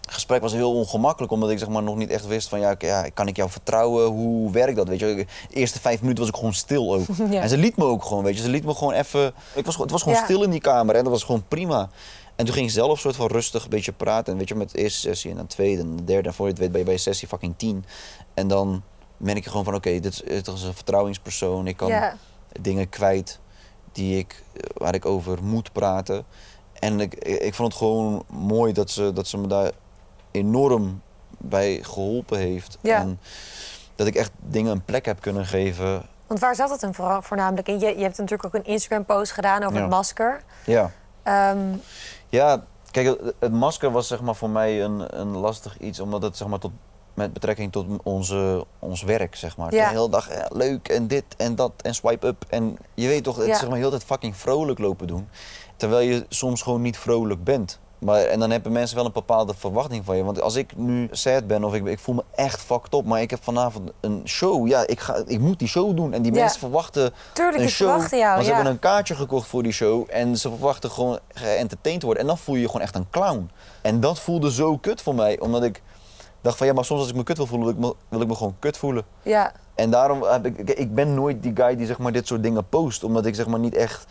gesprek 0.08 0.40
was 0.40 0.52
heel 0.52 0.74
ongemakkelijk, 0.74 1.32
omdat 1.32 1.50
ik 1.50 1.58
zeg 1.58 1.68
maar 1.68 1.82
nog 1.82 1.96
niet 1.96 2.10
echt 2.10 2.26
wist 2.26 2.48
van 2.48 2.60
ja, 2.60 2.74
ja 2.78 3.08
kan 3.14 3.28
ik 3.28 3.36
jou 3.36 3.50
vertrouwen? 3.50 4.06
Hoe 4.06 4.50
werkt 4.52 4.76
dat? 4.76 4.88
Weet 4.88 4.98
je, 4.98 5.26
de 5.48 5.54
eerste 5.54 5.80
vijf 5.80 6.00
minuten 6.00 6.20
was 6.20 6.28
ik 6.28 6.36
gewoon 6.36 6.54
stil 6.54 6.94
ook. 6.94 7.06
Ja. 7.30 7.40
En 7.42 7.48
ze 7.48 7.56
liet 7.56 7.76
me 7.76 7.84
ook 7.84 8.04
gewoon, 8.04 8.24
weet 8.24 8.36
je, 8.36 8.42
ze 8.42 8.48
liet 8.48 8.64
me 8.64 8.74
gewoon 8.74 8.92
even. 8.92 9.32
Ik 9.54 9.64
was, 9.66 9.76
het 9.76 9.90
was 9.90 10.02
gewoon 10.02 10.18
Ja. 10.18 10.24
stil 10.24 10.42
in 10.42 10.50
die 10.50 10.60
kamer 10.60 10.94
en 10.94 11.02
dat 11.02 11.12
was 11.12 11.24
gewoon 11.24 11.44
prima. 11.48 11.90
En 12.36 12.44
toen 12.46 12.54
ging 12.54 12.66
ik 12.66 12.72
zelf 12.72 12.98
soort 13.00 13.16
van 13.16 13.26
rustig 13.26 13.64
een 13.64 13.70
beetje 13.70 13.92
praten. 13.92 14.32
En 14.32 14.38
weet 14.38 14.48
je, 14.48 14.54
met 14.54 14.70
de 14.70 14.78
eerste 14.78 15.00
sessie 15.00 15.30
en 15.30 15.36
dan 15.36 15.44
de 15.46 15.52
tweede 15.54 15.82
en 15.82 15.96
de 15.96 16.04
derde. 16.04 16.28
En 16.28 16.34
voor 16.34 16.46
je 16.46 16.52
het 16.52 16.60
weet 16.60 16.70
ben 16.70 16.80
je 16.80 16.86
bij 16.86 16.96
sessie 16.96 17.28
fucking 17.28 17.54
tien. 17.56 17.84
En 18.34 18.48
dan 18.48 18.82
merk 19.20 19.44
je 19.44 19.50
gewoon 19.50 19.64
van 19.64 19.74
oké, 19.74 20.00
dit, 20.00 20.12
is- 20.12 20.22
dit 20.26 20.46
is 20.48 20.62
een 20.62 20.74
vertrouwingspersoon. 20.74 21.66
Ik 21.66 21.76
kan 21.76 21.92
dingen 22.60 22.88
kwijt 22.88 23.38
die 23.92 24.18
ik, 24.18 24.42
eh, 24.52 24.62
waar 24.74 24.94
ik 24.94 25.06
over 25.06 25.42
moet 25.44 25.72
praten. 25.72 26.24
En 26.72 27.00
ik, 27.00 27.14
ik 27.24 27.54
vond 27.54 27.68
het 27.68 27.76
gewoon 27.82 28.24
mooi 28.28 28.72
dat 28.72 28.90
ze, 28.90 29.12
dat 29.12 29.26
ze 29.26 29.38
me 29.38 29.46
daar 29.46 29.70
enorm 30.30 31.02
bij 31.38 31.78
geholpen 31.82 32.38
heeft. 32.38 32.78
Ja. 32.80 32.96
En 33.00 33.20
dat 33.94 34.06
ik 34.06 34.14
echt 34.14 34.30
dingen 34.38 34.72
een 34.72 34.84
plek 34.84 35.04
heb 35.04 35.20
kunnen 35.20 35.46
geven. 35.46 36.02
Want 36.26 36.40
waar 36.40 36.54
zat 36.54 36.70
het 36.70 36.80
hem 36.80 36.94
voornamelijk 37.22 37.68
in? 37.68 37.78
Je, 37.80 37.86
je 37.96 38.02
hebt 38.02 38.18
natuurlijk 38.18 38.44
ook 38.44 38.54
een 38.54 38.64
Instagram-post 38.72 39.32
gedaan 39.32 39.62
over 39.62 39.74
Ja. 39.76 39.80
het 39.80 39.90
masker. 39.90 40.42
Ja. 40.66 40.90
Ehm, 41.22 41.58
Ja, 42.28 42.64
kijk, 42.90 43.06
het- 43.06 43.34
het 43.38 43.52
masker 43.52 43.90
was 43.90 44.06
zeg 44.08 44.20
maar 44.20 44.34
voor 44.34 44.50
mij 44.50 44.82
een, 44.84 45.20
een 45.20 45.36
lastig 45.36 45.78
iets, 45.78 46.00
omdat 46.00 46.22
het 46.22 46.36
zeg 46.36 46.48
maar 46.48 46.58
tot, 46.58 46.72
met 47.14 47.32
betrekking 47.32 47.72
tot 47.72 47.86
onze, 48.02 48.64
ons 48.78 49.02
werk, 49.02 49.36
zeg 49.36 49.56
maar. 49.56 49.74
Ja. 49.74 49.88
De 49.88 49.94
hele 49.96 50.08
dag 50.10 50.34
ja, 50.34 50.46
leuk 50.52 50.88
en 50.88 51.06
dit 51.06 51.24
en 51.36 51.54
dat 51.54 51.72
en 51.82 51.94
swipe 51.94 52.26
up. 52.26 52.44
En 52.48 52.76
je 52.94 53.08
weet 53.08 53.24
toch, 53.24 53.36
het 53.36 53.46
Ja. 53.46 53.58
zeg 53.58 53.68
maar 53.68 53.78
heel 53.78 53.90
tijd 53.90 54.04
fucking 54.04 54.36
vrolijk 54.36 54.78
lopen 54.78 55.06
doen. 55.06 55.28
Terwijl 55.76 56.08
je 56.08 56.26
soms 56.28 56.62
gewoon 56.62 56.82
niet 56.82 56.98
vrolijk 56.98 57.44
bent. 57.44 57.78
Maar, 57.98 58.20
en 58.22 58.38
dan 58.38 58.50
hebben 58.50 58.72
mensen 58.72 58.96
wel 58.96 59.04
een 59.06 59.12
bepaalde 59.12 59.54
verwachting 59.54 60.04
van 60.04 60.16
je. 60.16 60.24
Want 60.24 60.40
als 60.40 60.54
ik 60.54 60.76
nu 60.76 61.08
sad 61.10 61.46
ben 61.46 61.64
of 61.64 61.74
ik, 61.74 61.86
ik 61.86 61.98
voel 61.98 62.14
me 62.14 62.24
echt 62.34 62.60
fucked 62.60 62.94
up, 62.94 63.04
maar 63.04 63.20
ik 63.20 63.30
heb 63.30 63.42
vanavond 63.42 63.90
een 64.00 64.22
show. 64.24 64.68
Ja, 64.68 64.86
ik, 64.86 65.00
ga, 65.00 65.22
ik 65.26 65.38
moet 65.40 65.58
die 65.58 65.68
show 65.68 65.96
doen. 65.96 66.12
En 66.12 66.22
die 66.22 66.32
Ja. 66.32 66.40
mensen 66.40 66.60
verwachten 66.60 67.12
Tuurlijk, 67.32 67.62
een 67.62 67.68
show. 67.68 67.88
verwachten 67.88 68.18
jou, 68.18 68.30
want 68.32 68.44
ze 68.44 68.48
ja. 68.50 68.54
hebben 68.56 68.72
een 68.74 68.78
kaartje 68.80 69.14
gekocht 69.14 69.46
voor 69.48 69.62
die 69.62 69.72
show 69.72 70.06
en 70.10 70.36
ze 70.38 70.48
verwachten 70.48 70.90
gewoon 70.90 71.18
geëntertained 71.34 72.00
te 72.00 72.06
worden. 72.06 72.22
En 72.24 72.28
dan 72.28 72.38
voel 72.38 72.54
je 72.54 72.60
je 72.60 72.66
gewoon 72.66 72.82
echt 72.82 72.94
een 72.94 73.10
clown. 73.10 73.50
En 73.82 74.00
dat 74.00 74.20
voelde 74.20 74.52
zo 74.52 74.76
kut 74.76 75.02
voor 75.02 75.14
mij, 75.14 75.40
omdat 75.40 75.62
ik 75.62 75.82
dacht 76.40 76.56
van 76.58 76.66
ja, 76.66 76.72
maar 76.72 76.84
soms 76.84 77.00
als 77.00 77.08
ik 77.08 77.14
me 77.16 77.22
kut 77.22 77.36
wil 77.36 77.46
voelen, 77.46 77.66
wil 77.66 77.76
ik 77.76 77.80
me, 77.82 77.94
wil 78.08 78.20
ik 78.20 78.26
me 78.28 78.34
gewoon 78.34 78.56
kut 78.58 78.76
voelen. 78.76 79.04
ja. 79.22 79.52
En 79.74 79.90
daarom 79.90 80.22
heb 80.22 80.46
ik, 80.46 80.58
ik- 80.70 80.94
ben 80.94 81.14
nooit 81.14 81.42
die 81.42 81.52
guy 81.54 81.76
die 81.76 81.86
zeg 81.86 81.98
maar 81.98 82.12
dit 82.12 82.26
soort 82.26 82.42
dingen 82.42 82.68
post, 82.68 83.04
omdat 83.04 83.26
ik 83.26 83.34
zeg 83.34 83.46
maar 83.46 83.58
niet 83.58 83.74
echt, 83.74 84.06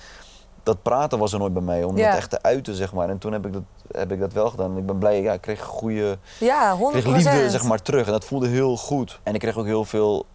dat 0.64 0.82
praten 0.82 1.20
was 1.20 1.34
er 1.34 1.40
nooit 1.40 1.54
bij 1.54 1.62
mij, 1.62 1.84
om 1.84 1.98
Ja. 1.98 2.08
dat 2.08 2.18
echt 2.18 2.30
te 2.30 2.42
uiten 2.42 2.76
zeg 2.76 2.94
maar. 2.94 3.10
En 3.10 3.18
toen 3.18 3.32
heb 3.32 3.46
ik 3.46 3.54
dat, 3.54 3.62
heb 3.92 4.12
ik 4.12 4.20
dat 4.20 4.34
wel 4.34 4.50
gedaan 4.50 4.72
en 4.72 4.78
ik 4.78 4.86
ben 4.86 4.98
blij, 4.98 5.22
ja, 5.22 5.34
ik 5.34 5.42
kreeg 5.42 5.64
goede, 5.64 6.18
Ja, 6.40 6.72
ik 6.72 6.78
100 6.78 7.04
kreeg 7.04 7.16
liefde 7.16 7.50
zeg 7.50 7.64
maar 7.64 7.82
terug 7.82 8.06
en 8.06 8.12
dat 8.12 8.26
voelde 8.26 8.48
heel 8.48 8.78
goed. 8.78 9.20
En 9.24 9.34
ik 9.34 9.40
kreeg 9.40 9.58
ook 9.58 9.66
heel 9.66 9.86
veel 9.86 10.26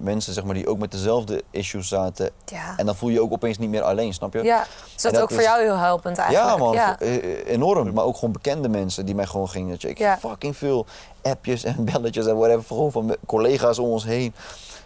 mensen 0.00 0.32
zeg 0.34 0.44
maar 0.44 0.54
die 0.54 0.68
ook 0.68 0.78
met 0.78 0.90
dezelfde 0.92 1.42
issues 1.50 1.88
zaten. 1.88 2.30
Ja. 2.44 2.74
En 2.76 2.86
dan 2.86 2.96
voel 2.96 3.08
je 3.08 3.14
je 3.14 3.22
ook 3.22 3.32
opeens 3.32 3.58
niet 3.58 3.70
meer 3.70 3.82
alleen, 3.82 4.14
snap 4.14 4.32
je? 4.32 4.42
ja. 4.42 4.64
Dus 4.94 5.02
dat 5.02 5.12
is 5.12 5.18
ook 5.20 5.28
voor 5.30 5.38
is- 5.38 5.44
jou 5.44 5.62
heel 5.62 5.76
helpend 5.76 6.18
eigenlijk. 6.18 6.50
Ja 6.50 6.56
man, 6.56 6.72
Ja. 6.72 6.98
eh, 6.98 7.16
eh, 7.16 7.46
enorm. 7.46 7.92
Maar 7.94 8.04
ook 8.04 8.14
gewoon 8.14 8.32
bekende 8.32 8.68
mensen 8.68 9.06
die 9.06 9.14
mij 9.14 9.26
gewoon 9.26 9.48
gingen 9.48 9.78
checken. 9.78 10.04
Ja. 10.04 10.18
Fucking 10.18 10.56
veel 10.56 10.86
appjes 11.22 11.64
en 11.64 11.84
belletjes 11.84 12.26
en 12.26 12.36
whatever. 12.36 12.64
Gewoon 12.66 12.92
van 12.92 13.16
collega's 13.26 13.78
om 13.78 13.88
ons 13.90 14.04
heen. 14.04 14.34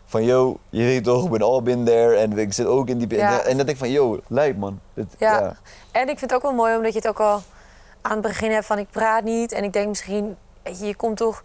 Van 0.07 0.25
yo, 0.25 0.59
je 0.71 0.83
weet 0.85 1.05
toch, 1.05 1.25
ik 1.25 1.31
ben 1.31 1.43
all 1.43 1.63
been 1.63 1.85
there. 1.85 2.15
En 2.17 2.39
ik 2.39 2.53
zit 2.53 2.67
ook 2.67 2.89
in 2.89 2.99
die... 2.99 3.15
Ja. 3.17 3.41
En 3.41 3.47
dan 3.57 3.57
denk 3.57 3.69
ik 3.69 3.77
van 3.77 3.91
yo, 3.91 4.21
lijp 4.27 4.57
man. 4.57 4.81
Dit- 4.95 5.07
Ja. 5.19 5.39
ja. 5.41 5.57
En 5.91 6.01
ik 6.09 6.19
vind 6.19 6.21
het 6.21 6.35
ook 6.35 6.43
wel 6.43 6.53
mooi 6.53 6.77
omdat 6.77 6.93
je 6.93 6.99
het 6.99 7.09
ook 7.09 7.21
al 7.21 7.43
aan 8.03 8.13
het 8.13 8.21
begin 8.21 8.51
hebt 8.51 8.67
van 8.67 8.79
ik 8.79 8.91
praat 8.91 9.25
niet. 9.25 9.53
En 9.53 9.65
ik 9.65 9.73
denk 9.73 9.89
misschien, 9.89 10.37
je 10.81 10.95
komt 10.97 11.17
toch... 11.17 11.43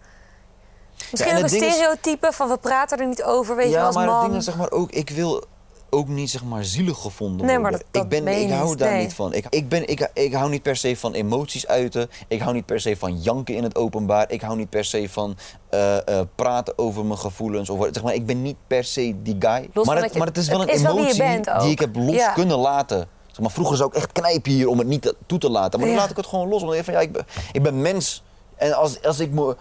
Misschien 1.10 1.32
en 1.32 1.38
ook 1.38 1.44
een 1.44 1.50
ding 1.50 1.64
is- 1.64 1.72
stereotype 1.74 2.32
van 2.32 2.48
we 2.48 2.56
praten 2.58 2.98
er 2.98 3.06
niet 3.06 3.22
over, 3.22 3.56
weet 3.56 3.66
je, 3.66 3.72
ja, 3.72 3.86
als 3.86 3.94
maar 3.94 4.06
man. 4.06 4.14
het 4.18 4.24
ding 4.26 4.36
is 4.38 4.44
zeg 4.44 4.56
maar 4.56 4.70
ook, 4.70 4.90
ik 4.90 5.10
wil 5.10 5.44
ook 5.92 6.08
niet 6.08 6.30
zeg 6.30 6.44
maar 6.44 6.64
zielig 6.64 6.98
gevonden 6.98 7.46
Nee, 7.46 7.58
worden. 7.58 7.62
maar 7.62 7.70
dat- 7.72 7.84
dat 7.90 8.02
ik, 8.02 8.24
ben, 8.24 8.34
je 8.34 8.40
ik 8.44 8.50
hou 8.52 8.68
niet, 8.68 8.78
daar 8.78 8.90
nee. 8.92 9.02
niet 9.02 9.14
van. 9.14 9.32
Ik, 9.32 9.46
ik, 9.48 9.68
ben, 9.68 9.88
ik, 9.88 10.10
ik 10.14 10.32
hou 10.34 10.50
niet 10.50 10.62
per 10.62 10.76
se 10.76 10.96
van 10.96 11.12
emoties 11.14 11.66
uiten. 11.66 12.10
Ik 12.28 12.40
hou 12.40 12.54
niet 12.54 12.66
per 12.66 12.80
se 12.80 12.96
van 12.96 13.16
janken 13.20 13.54
in 13.54 13.62
het 13.62 13.76
openbaar. 13.76 14.30
Ik 14.30 14.40
hou 14.40 14.56
niet 14.56 14.70
per 14.70 14.84
se 14.84 15.08
van 15.08 15.36
eh, 15.70 15.96
eh, 16.08 16.26
praten 16.34 16.78
over 16.78 17.04
mijn 17.04 17.18
gevoelens. 17.18 17.70
Of, 17.70 17.88
zeg 17.92 18.02
maar, 18.02 18.14
ik 18.14 18.26
ben 18.26 18.42
niet 18.42 18.56
per 18.66 18.84
se 18.84 19.14
die 19.22 19.36
guy. 19.38 19.68
Los 19.72 19.86
maar, 19.86 19.94
het, 19.94 20.04
dat 20.04 20.12
je- 20.12 20.18
maar 20.18 20.28
het 20.28 20.36
is 20.36 20.48
wel 20.48 20.60
het 20.60 20.68
een 20.68 20.74
is 20.74 20.80
je 20.80 20.88
emotie 20.88 21.60
die 21.60 21.70
ik 21.70 21.78
heb 21.78 21.96
los 21.96 22.14
Ja. 22.14 22.32
kunnen 22.32 22.58
laten. 22.58 23.08
Zeg 23.26 23.40
maar, 23.40 23.50
vroeger 23.50 23.76
zou 23.76 23.88
ik 23.90 23.96
echt 23.96 24.12
knijpen 24.12 24.52
hier 24.52 24.68
om 24.68 24.78
het 24.78 24.86
niet 24.86 25.14
toe 25.26 25.38
te 25.38 25.50
laten. 25.50 25.78
Maar 25.78 25.88
nu 25.88 25.94
Ja. 25.94 26.00
laat 26.00 26.10
ik 26.10 26.16
het 26.16 26.26
gewoon 26.26 26.48
los. 26.48 26.62
Omdat 26.62 26.76
ik 26.76 26.84
van, 26.84 26.94
ja, 26.94 27.00
ik, 27.00 27.12
ben, 27.12 27.26
ik 27.52 27.62
ben 27.62 27.80
mens. 27.80 28.22
En 28.56 28.72
als, 28.72 29.02
als 29.02 29.18
ik 29.20 29.30
me 29.30 29.56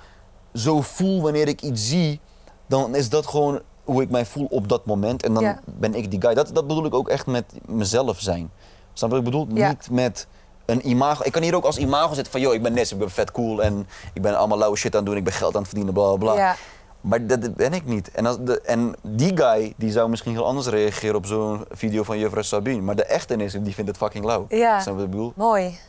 zo 0.54 0.82
voel 0.82 1.22
wanneer 1.22 1.48
ik 1.48 1.62
iets 1.62 1.88
zie, 1.90 2.20
dan 2.68 2.96
is 2.96 3.10
dat 3.10 3.28
gewoon 3.28 3.60
hoe 3.84 4.02
ik 4.02 4.10
mij 4.10 4.26
voel 4.26 4.48
op 4.50 4.68
dat 4.70 4.86
moment. 4.86 5.24
En 5.24 5.34
dan 5.34 5.44
Ja. 5.44 5.60
ben 5.66 5.96
ik 5.96 6.12
die 6.12 6.22
guy. 6.22 6.34
Dat, 6.34 6.50
dat 6.54 6.68
bedoel 6.68 6.86
ik 6.86 6.94
ook 6.94 7.10
echt 7.10 7.26
met 7.26 7.46
mezelf 7.66 8.20
zijn. 8.20 8.52
Snap 8.94 9.10
je 9.10 9.16
wat 9.16 9.26
ik 9.26 9.32
bedoel? 9.32 9.48
Ja. 9.58 9.68
Niet 9.70 9.92
met 9.92 10.28
een 10.66 10.88
imago. 10.90 11.24
Ik 11.26 11.32
kan 11.32 11.42
hier 11.42 11.56
ook 11.56 11.64
als 11.66 11.78
imago 11.78 12.14
zitten 12.14 12.32
van, 12.32 12.42
joh, 12.42 12.54
ik 12.54 12.62
ben 12.64 12.74
net, 12.74 12.92
ik 12.92 12.98
ben 12.98 13.10
vet 13.12 13.32
cool 13.32 13.64
en 13.64 13.88
ik 14.14 14.22
ben 14.22 14.38
allemaal 14.38 14.58
lauwe 14.58 14.78
shit 14.78 14.92
aan 14.92 14.98
het 15.00 15.08
doen, 15.10 15.18
ik 15.18 15.24
ben 15.24 15.34
geld 15.34 15.54
aan 15.54 15.60
het 15.60 15.68
verdienen, 15.70 15.94
bla 15.94 16.08
bla 16.08 16.16
bla. 16.18 16.34
Ja. 16.34 16.56
Maar 17.02 17.28
dat 17.28 17.56
ben 17.56 17.74
ik 17.74 17.86
niet. 17.86 18.12
En, 18.12 18.26
als 18.26 18.38
de, 18.42 18.62
en 18.62 18.96
die 19.02 19.38
guy 19.38 19.74
die 19.78 19.92
zou 19.92 20.10
misschien 20.10 20.32
heel 20.32 20.46
anders 20.46 20.68
reageren 20.68 21.16
op 21.16 21.26
zo'n 21.26 21.66
video 21.70 22.04
van 22.04 22.20
juffrouw 22.20 22.42
Sabine. 22.42 22.82
Maar 22.82 22.96
de 22.96 23.06
echte 23.06 23.36
is, 23.36 23.52
die 23.52 23.74
vindt 23.74 23.90
het 23.90 23.98
fucking 23.98 24.26
lauw. 24.26 24.46
Ja. 24.50 24.80
Snap 24.80 24.94
je 24.94 25.00
wat 25.00 25.04
ik 25.04 25.12
bedoel? 25.12 25.34
Mooi. 25.36 25.80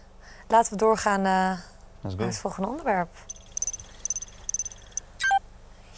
Laten 0.48 0.72
we 0.72 0.78
doorgaan 0.78 1.22
naar 1.22 1.64
go. 2.16 2.24
het 2.24 2.38
volgende 2.38 2.68
onderwerp. 2.68 3.08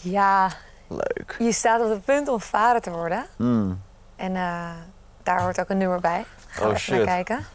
Ja, 0.02 0.50
Leuk. 0.86 1.36
je 1.38 1.52
staat 1.52 1.80
op 1.80 1.88
het 1.90 2.04
punt 2.04 2.28
om 2.28 2.40
vader 2.40 2.80
te 2.82 2.90
worden. 2.90 3.26
Hmm. 3.36 3.82
En 4.16 4.36
eh, 4.36 4.70
daar 5.22 5.42
hoort 5.42 5.60
ook 5.60 5.68
een 5.68 5.78
nummer 5.78 6.00
bij. 6.00 6.24
Gaan 6.46 6.64
we 6.68 6.74
Oh, 6.74 6.80
even 6.80 6.96
naar 6.96 7.04
kijken. 7.06 7.46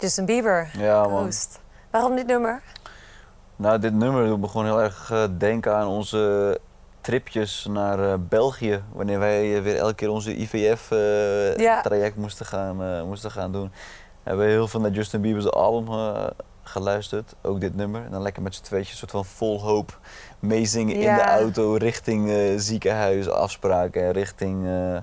Justin 0.00 0.24
Bieber. 0.24 0.70
Ja, 0.78 1.06
man. 1.08 1.22
Ghost. 1.22 1.60
Waarom 1.90 2.16
dit 2.16 2.26
nummer? 2.26 2.62
Nou, 3.56 3.78
dit 3.78 3.94
nummer 3.94 4.26
doet 4.26 4.40
me 4.40 4.48
gewoon 4.48 4.66
heel 4.66 4.80
erg 4.80 5.10
eh, 5.10 5.24
denken 5.38 5.74
aan 5.76 5.86
onze 5.86 6.58
tripjes 7.00 7.66
naar 7.70 8.12
eh, 8.12 8.14
België. 8.18 8.82
Wanneer 8.92 9.18
wij 9.18 9.56
eh, 9.56 9.62
weer 9.62 9.76
elke 9.76 9.94
keer 9.94 10.10
onze 10.10 10.36
IVF-traject 10.36 12.14
Ja. 12.14 12.20
moesten, 12.20 12.46
gaan, 12.46 13.06
moesten 13.06 13.30
gaan 13.30 13.52
doen. 13.52 13.72
Hebben 14.22 14.44
we 14.44 14.50
heel 14.50 14.68
veel 14.68 14.80
naar 14.80 14.90
Justin 14.90 15.20
Bieber's 15.20 15.46
album 15.46 15.88
geluisterd. 16.70 17.34
Ook 17.42 17.60
dit 17.60 17.76
nummer. 17.76 18.04
En 18.04 18.10
dan 18.10 18.22
lekker 18.22 18.42
met 18.42 18.54
z'n 18.54 18.62
tweetjes, 18.62 18.98
soort 18.98 19.10
van 19.10 19.24
vol 19.24 19.60
hoop 19.60 19.98
meezingen 20.38 20.94
in 20.94 21.14
de 21.14 21.22
auto. 21.22 21.74
Richting 21.74 22.30
eh, 22.30 22.52
ziekenhuis, 22.56 23.28
afspraken. 23.28 24.12
Richting 24.12 24.66
eh, 24.66 24.96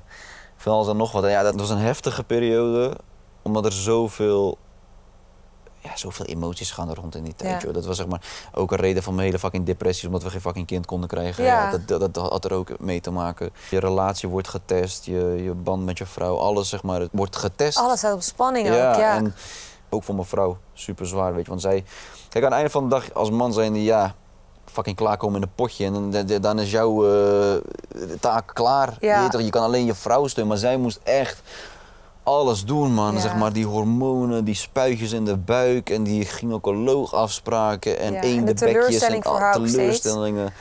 van 0.55 0.73
alles 0.73 0.87
en 0.87 0.97
nog 0.97 1.11
wat. 1.11 1.23
En 1.23 1.29
ja, 1.29 1.43
dat 1.43 1.55
was 1.55 1.69
een 1.69 1.77
heftige 1.77 2.23
periode. 2.23 2.97
Omdat 3.41 3.65
er 3.65 3.71
zoveel 3.71 4.57
ja, 5.87 5.97
zoveel 5.97 6.25
emoties 6.25 6.71
gaan 6.71 6.89
er 6.89 6.95
rond 6.95 7.15
in 7.15 7.23
die 7.23 7.35
tijd. 7.35 7.61
Ja. 7.61 7.65
Joh. 7.67 7.73
Dat 7.73 7.85
was 7.85 7.97
zeg 7.97 8.07
maar 8.07 8.21
ook 8.53 8.71
een 8.71 8.77
reden 8.77 9.03
van 9.03 9.15
mijn 9.15 9.25
hele 9.25 9.39
fucking 9.39 9.65
depressie, 9.65 10.07
omdat 10.07 10.23
we 10.23 10.29
geen 10.29 10.41
fucking 10.41 10.67
kind 10.67 10.85
konden 10.85 11.09
krijgen. 11.09 11.43
Ja. 11.43 11.71
Dat, 11.71 11.87
dat, 11.87 12.13
dat 12.13 12.29
had 12.29 12.45
er 12.45 12.53
ook 12.53 12.79
mee 12.79 13.01
te 13.01 13.11
maken. 13.11 13.49
Je 13.69 13.79
relatie 13.79 14.29
wordt 14.29 14.47
getest, 14.47 15.05
je, 15.05 15.41
je 15.43 15.53
band 15.53 15.85
met 15.85 15.97
je 15.97 16.05
vrouw, 16.05 16.37
alles 16.37 16.69
zeg 16.69 16.83
maar, 16.83 16.99
het 16.99 17.09
wordt 17.11 17.35
getest. 17.35 17.77
Alles 17.77 17.99
staat 17.99 18.13
op 18.13 18.21
spanning 18.21 18.67
ja, 18.67 18.89
ook, 18.89 18.99
ja. 18.99 19.15
En 19.15 19.35
ook 19.89 20.03
voor 20.03 20.15
mijn 20.15 20.27
vrouw, 20.27 20.57
super 20.73 21.07
zwaar, 21.07 21.33
weet 21.33 21.43
je. 21.43 21.49
Want 21.49 21.61
zij, 21.61 21.83
kijk, 22.29 22.43
aan 22.43 22.51
het 22.51 22.59
einde 22.59 22.69
van 22.69 22.83
de 22.83 22.89
dag, 22.89 23.13
als 23.13 23.29
man 23.29 23.53
zijn 23.53 23.73
die, 23.73 23.83
ja, 23.83 24.15
fucking 24.65 24.95
klaarkomen 24.95 25.35
in 25.35 25.41
een 25.41 25.53
potje. 25.55 25.85
En 25.85 26.11
dan, 26.11 26.41
dan- 26.41 26.59
is 26.59 26.71
jouw 26.71 27.09
eh, 27.09 27.55
taak 28.19 28.51
klaar. 28.53 28.97
Ja. 28.99 29.29
Je 29.37 29.49
kan 29.49 29.63
alleen 29.63 29.85
je 29.85 29.93
vrouw 29.93 30.27
steunen, 30.27 30.53
maar 30.53 30.61
zij 30.61 30.77
moest 30.77 30.99
echt 31.03 31.41
alles 32.27 32.65
doen, 32.65 32.93
man. 32.93 33.13
Ja. 33.13 33.19
Zeg 33.19 33.35
maar, 33.35 33.53
die 33.53 33.65
hormonen, 33.65 34.45
die 34.45 34.55
spuitjes 34.55 35.11
in 35.11 35.25
de 35.25 35.37
buik 35.37 35.89
en 35.89 36.03
die 36.03 36.25
gynaecoloogafspraken 36.25 37.99
en 37.99 38.13
Ja, 38.13 38.21
en 38.21 38.45
de 38.45 38.51
en 38.51 38.57
voor 39.23 39.41
al- 39.51 39.51
teleurstellingen. 39.65 40.53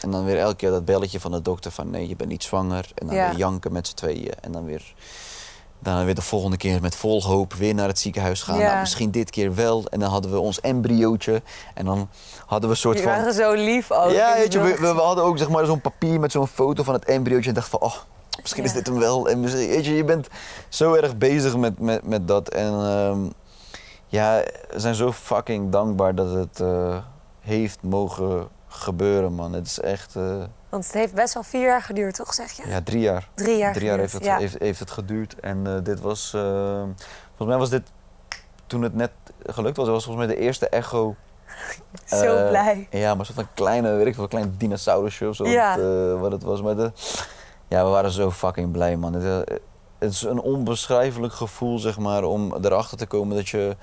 En 0.00 0.10
dan 0.10 0.24
weer 0.24 0.38
elke 0.38 0.56
keer 0.56 0.70
dat 0.70 0.84
belletje 0.84 1.20
van 1.20 1.30
de 1.30 1.42
dokter 1.42 1.70
van 1.70 1.90
nee, 1.90 2.08
je 2.08 2.16
bent 2.16 2.30
niet 2.30 2.42
zwanger. 2.42 2.90
En 2.94 3.06
dan 3.06 3.16
Ja. 3.16 3.28
weer 3.28 3.38
janken 3.38 3.72
met 3.72 3.86
z'n 3.86 3.94
tweeën. 3.94 4.32
En 4.40 4.52
dan 4.52 4.64
weer, 4.64 4.94
dan 5.78 6.04
weer 6.04 6.14
de 6.14 6.22
volgende 6.22 6.56
keer 6.56 6.80
met 6.80 6.96
vol 6.96 7.22
hoop 7.22 7.52
weer 7.54 7.74
naar 7.74 7.88
het 7.88 7.98
ziekenhuis 7.98 8.42
gaan. 8.42 8.58
Ja. 8.58 8.66
Nou, 8.66 8.80
misschien 8.80 9.10
dit 9.10 9.30
keer 9.30 9.54
wel. 9.54 9.84
En 9.90 10.00
dan 10.00 10.10
hadden 10.10 10.30
we 10.30 10.38
ons 10.38 10.60
embryootje. 10.60 11.42
En 11.74 11.84
dan 11.84 12.08
hadden 12.46 12.68
we 12.68 12.74
een 12.74 12.80
soort 12.80 13.00
van... 13.00 13.10
waren 13.10 13.34
zo 13.34 13.52
lief 13.52 13.90
ook. 13.92 14.10
Ja, 14.10 14.34
weet 14.36 14.52
je, 14.52 14.60
we, 14.60 14.76
we 14.80 14.86
hadden 14.86 15.24
ook 15.24 15.38
zeg 15.38 15.48
maar, 15.48 15.64
zo'n 15.66 15.80
papier 15.80 16.20
met 16.20 16.32
zo'n 16.32 16.46
foto 16.46 16.82
van 16.82 16.94
het 16.94 17.04
embryootje. 17.04 17.48
En 17.48 17.54
dacht 17.54 17.68
van, 17.68 17.80
oh, 17.80 17.94
misschien 18.40 18.64
is 18.64 18.72
dit 18.72 18.86
hem 18.86 18.98
wel. 18.98 19.28
En 19.28 19.40
misschien- 19.40 19.68
weet 19.68 19.84
je, 19.84 19.94
je 19.94 20.04
bent 20.04 20.28
zo 20.68 20.94
erg 20.94 21.16
bezig 21.16 21.56
met, 21.56 21.78
met, 21.78 22.06
met 22.06 22.28
dat. 22.28 22.48
En 22.48 22.72
ehm, 22.72 23.18
ja, 24.06 24.42
we 24.70 24.80
zijn 24.80 24.94
zo 24.94 25.12
fucking 25.12 25.70
dankbaar 25.72 26.14
dat 26.14 26.30
het 26.34 26.60
eh, 26.60 26.96
heeft 27.40 27.82
mogen 27.82 28.48
gebeuren, 28.68 29.32
man. 29.32 29.52
Het 29.52 29.66
is 29.66 29.80
echt, 29.80 30.16
eh, 30.16 30.42
Want 30.68 30.84
het 30.84 30.92
heeft 30.94 31.14
best 31.14 31.34
wel 31.34 31.42
vier 31.42 31.66
jaar 31.66 31.82
geduurd, 31.82 32.14
toch, 32.14 32.34
zeg 32.34 32.50
je? 32.52 32.68
ja, 32.68 32.80
drie 32.82 33.00
jaar. 33.00 33.28
Drie 33.34 33.56
jaar 33.56 33.72
Drie 33.72 33.86
jaar 33.86 33.98
heeft 33.98 34.12
het, 34.12 34.24
ja. 34.24 34.36
heeft, 34.38 34.58
heeft 34.58 34.78
het 34.78 34.90
geduurd. 34.90 35.40
En 35.40 35.66
eh, 35.66 35.74
dit 35.82 36.00
was, 36.00 36.30
volgens 36.30 37.46
mij 37.48 37.56
was 37.56 37.70
dit, 37.70 37.82
toen 38.66 38.82
het 38.82 38.94
net 38.94 39.10
gelukt 39.46 39.76
was, 39.76 39.88
was 39.88 40.04
volgens 40.04 40.26
mij 40.26 40.34
de 40.36 40.40
eerste 40.40 40.68
echo 40.68 41.14
Zo 42.04 42.48
blij. 42.48 42.86
Ja, 42.90 43.14
maar 43.14 43.26
van 43.26 43.46
kleine, 43.54 43.94
weet 43.94 44.06
ik 44.06 44.14
veel, 44.14 44.22
een 44.22 44.28
klein 44.28 44.54
dinosaurusje 44.58 45.28
of 45.28 45.36
zo. 45.36 45.46
Ja. 45.46 45.78
Wat, 45.78 46.20
wat 46.20 46.32
het 46.32 46.42
was. 46.42 46.62
Maar 46.62 46.76
de, 46.76 46.92
ja, 47.72 47.84
we 47.84 47.90
waren 47.90 48.10
zo 48.10 48.30
fucking 48.30 48.72
blij, 48.72 48.96
man. 48.96 49.12
Het, 49.12 49.48
eh, 49.48 49.56
het 49.98 50.12
is 50.12 50.22
een 50.22 50.40
onbeschrijfelijk 50.40 51.32
gevoel, 51.32 51.78
zeg 51.78 51.98
maar, 51.98 52.24
om 52.24 52.54
erachter 52.62 52.96
te 52.98 53.06
komen 53.06 53.36
dat 53.36 53.48
je, 53.48 53.76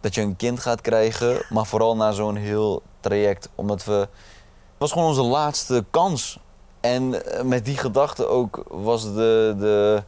dat 0.00 0.14
je 0.14 0.20
een 0.20 0.36
kind 0.36 0.60
gaat 0.60 0.80
krijgen. 0.80 1.42
Maar 1.48 1.66
vooral 1.66 1.96
na 1.96 2.12
zo'n 2.12 2.36
heel 2.36 2.82
traject. 3.00 3.48
Omdat 3.54 3.84
we... 3.84 3.92
Het 3.92 4.88
was 4.88 4.92
gewoon 4.92 5.08
onze 5.08 5.22
laatste 5.22 5.84
kans. 5.90 6.38
En 6.80 7.24
eh, 7.26 7.42
met 7.44 7.64
die 7.64 7.76
gedachte 7.76 8.26
ook 8.26 8.64
was 8.68 9.02
de, 9.02 9.54
de 9.58 10.02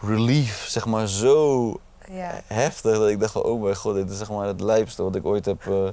relief, 0.00 0.66
zeg 0.68 0.86
maar, 0.86 1.06
zo 1.08 1.66
Ja. 2.10 2.40
heftig 2.46 2.98
dat 2.98 3.08
ik 3.08 3.20
dacht 3.20 3.32
van, 3.32 3.42
oh 3.42 3.62
mijn 3.62 3.76
god, 3.76 3.94
dit 3.94 4.10
is 4.10 4.18
zeg 4.18 4.30
maar 4.30 4.46
het 4.46 4.60
lijpste 4.60 5.02
wat 5.02 5.14
ik 5.16 5.26
ooit 5.26 5.44
heb, 5.44 5.66
eh, 5.66 5.88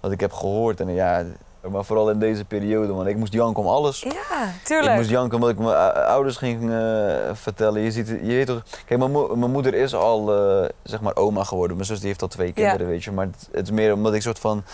wat 0.00 0.12
ik 0.12 0.20
heb 0.20 0.32
gehoord. 0.32 0.80
En 0.80 0.88
ja, 0.88 1.24
maar 1.70 1.84
vooral 1.84 2.10
in 2.10 2.18
deze 2.18 2.44
periode, 2.44 2.92
man. 2.92 3.06
Ik 3.06 3.16
moest 3.16 3.32
janken 3.32 3.62
om 3.62 3.68
alles. 3.68 4.00
Ja, 4.00 4.10
Ik 4.44 4.64
tuurlijk. 4.64 4.96
moest 4.96 5.10
janken 5.10 5.34
omdat 5.34 5.50
ik 5.50 5.58
mijn 5.58 5.76
ou- 5.76 5.92
ouders 6.06 6.36
ging 6.36 6.72
eh, 6.72 7.14
vertellen. 7.32 7.80
Je 7.82 7.90
ziet, 7.92 8.08
je 8.08 8.16
weet 8.22 8.46
toch, 8.46 8.62
kijk, 8.86 8.98
mijn, 9.00 9.10
mo- 9.10 9.36
mijn 9.36 9.50
moeder 9.50 9.74
is 9.74 9.94
al, 9.94 10.34
eh, 10.62 10.68
zeg 10.82 11.00
maar, 11.00 11.16
oma 11.16 11.44
geworden. 11.44 11.76
Mijn 11.76 11.88
zus 11.88 11.98
die 11.98 12.08
heeft 12.08 12.22
al 12.22 12.28
twee 12.28 12.52
kinderen, 12.52 12.86
weet 12.86 13.04
je. 13.04 13.12
Maar 13.12 13.26
het, 13.26 13.48
het 13.52 13.62
is 13.66 13.70
meer 13.70 13.92
omdat 13.92 14.14
ik 14.14 14.22
soort 14.22 14.38
van, 14.38 14.64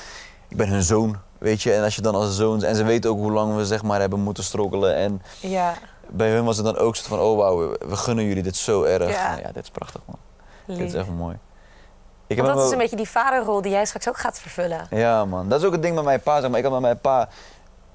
ik 0.48 0.56
ben 0.56 0.68
hun 0.68 0.82
zoon, 0.82 1.16
weet 1.38 1.62
je. 1.62 1.72
En 1.72 1.82
als 1.84 1.94
je 1.96 2.02
dan 2.02 2.14
als 2.14 2.36
zoon, 2.36 2.62
en 2.62 2.76
ze 2.76 2.84
weten 2.84 3.10
ook 3.10 3.18
hoe 3.18 3.32
lang 3.32 3.56
we, 3.56 3.66
zeg 3.66 3.82
maar, 3.82 4.00
hebben 4.00 4.20
moeten 4.20 4.44
strokkelen. 4.44 4.94
En 4.94 5.22
Ja, 5.40 5.74
bij 6.08 6.30
hun 6.30 6.44
was 6.44 6.56
het 6.56 6.66
dan 6.66 6.76
ook 6.76 6.96
soort 6.96 7.08
van, 7.08 7.18
oh 7.18 7.36
wauw, 7.36 7.58
we, 7.88 7.96
gunnen 7.96 8.24
jullie 8.24 8.42
dit 8.42 8.56
zo 8.56 8.82
erg. 8.82 9.10
Ja. 9.10 9.28
Nou 9.30 9.40
ja, 9.42 9.50
dit 9.52 9.62
is 9.62 9.70
prachtig, 9.70 10.00
man. 10.06 10.16
Dit 10.66 10.76
lief. 10.76 10.86
is 10.86 10.94
echt 10.94 11.08
mooi. 11.18 11.36
Ik 12.30 12.36
Want 12.36 12.54
dat 12.54 12.66
is 12.66 12.72
een 12.72 12.78
beetje 12.78 12.96
die 12.96 13.08
vaderrol 13.08 13.62
die 13.62 13.70
jij 13.70 13.84
straks 13.84 14.08
ook 14.08 14.18
gaat 14.18 14.40
vervullen. 14.40 14.86
Ja, 14.90 15.24
man. 15.24 15.48
Dat 15.48 15.60
is 15.60 15.66
ook 15.66 15.72
het 15.72 15.82
ding 15.82 15.94
met 15.94 16.04
mijn 16.04 16.20
pa. 16.20 16.40
Zeg 16.40 16.50
maar. 16.50 16.58
Ik 16.58 16.64
had 16.64 16.72
met 16.72 16.82
mijn 16.82 17.00
pa 17.00 17.28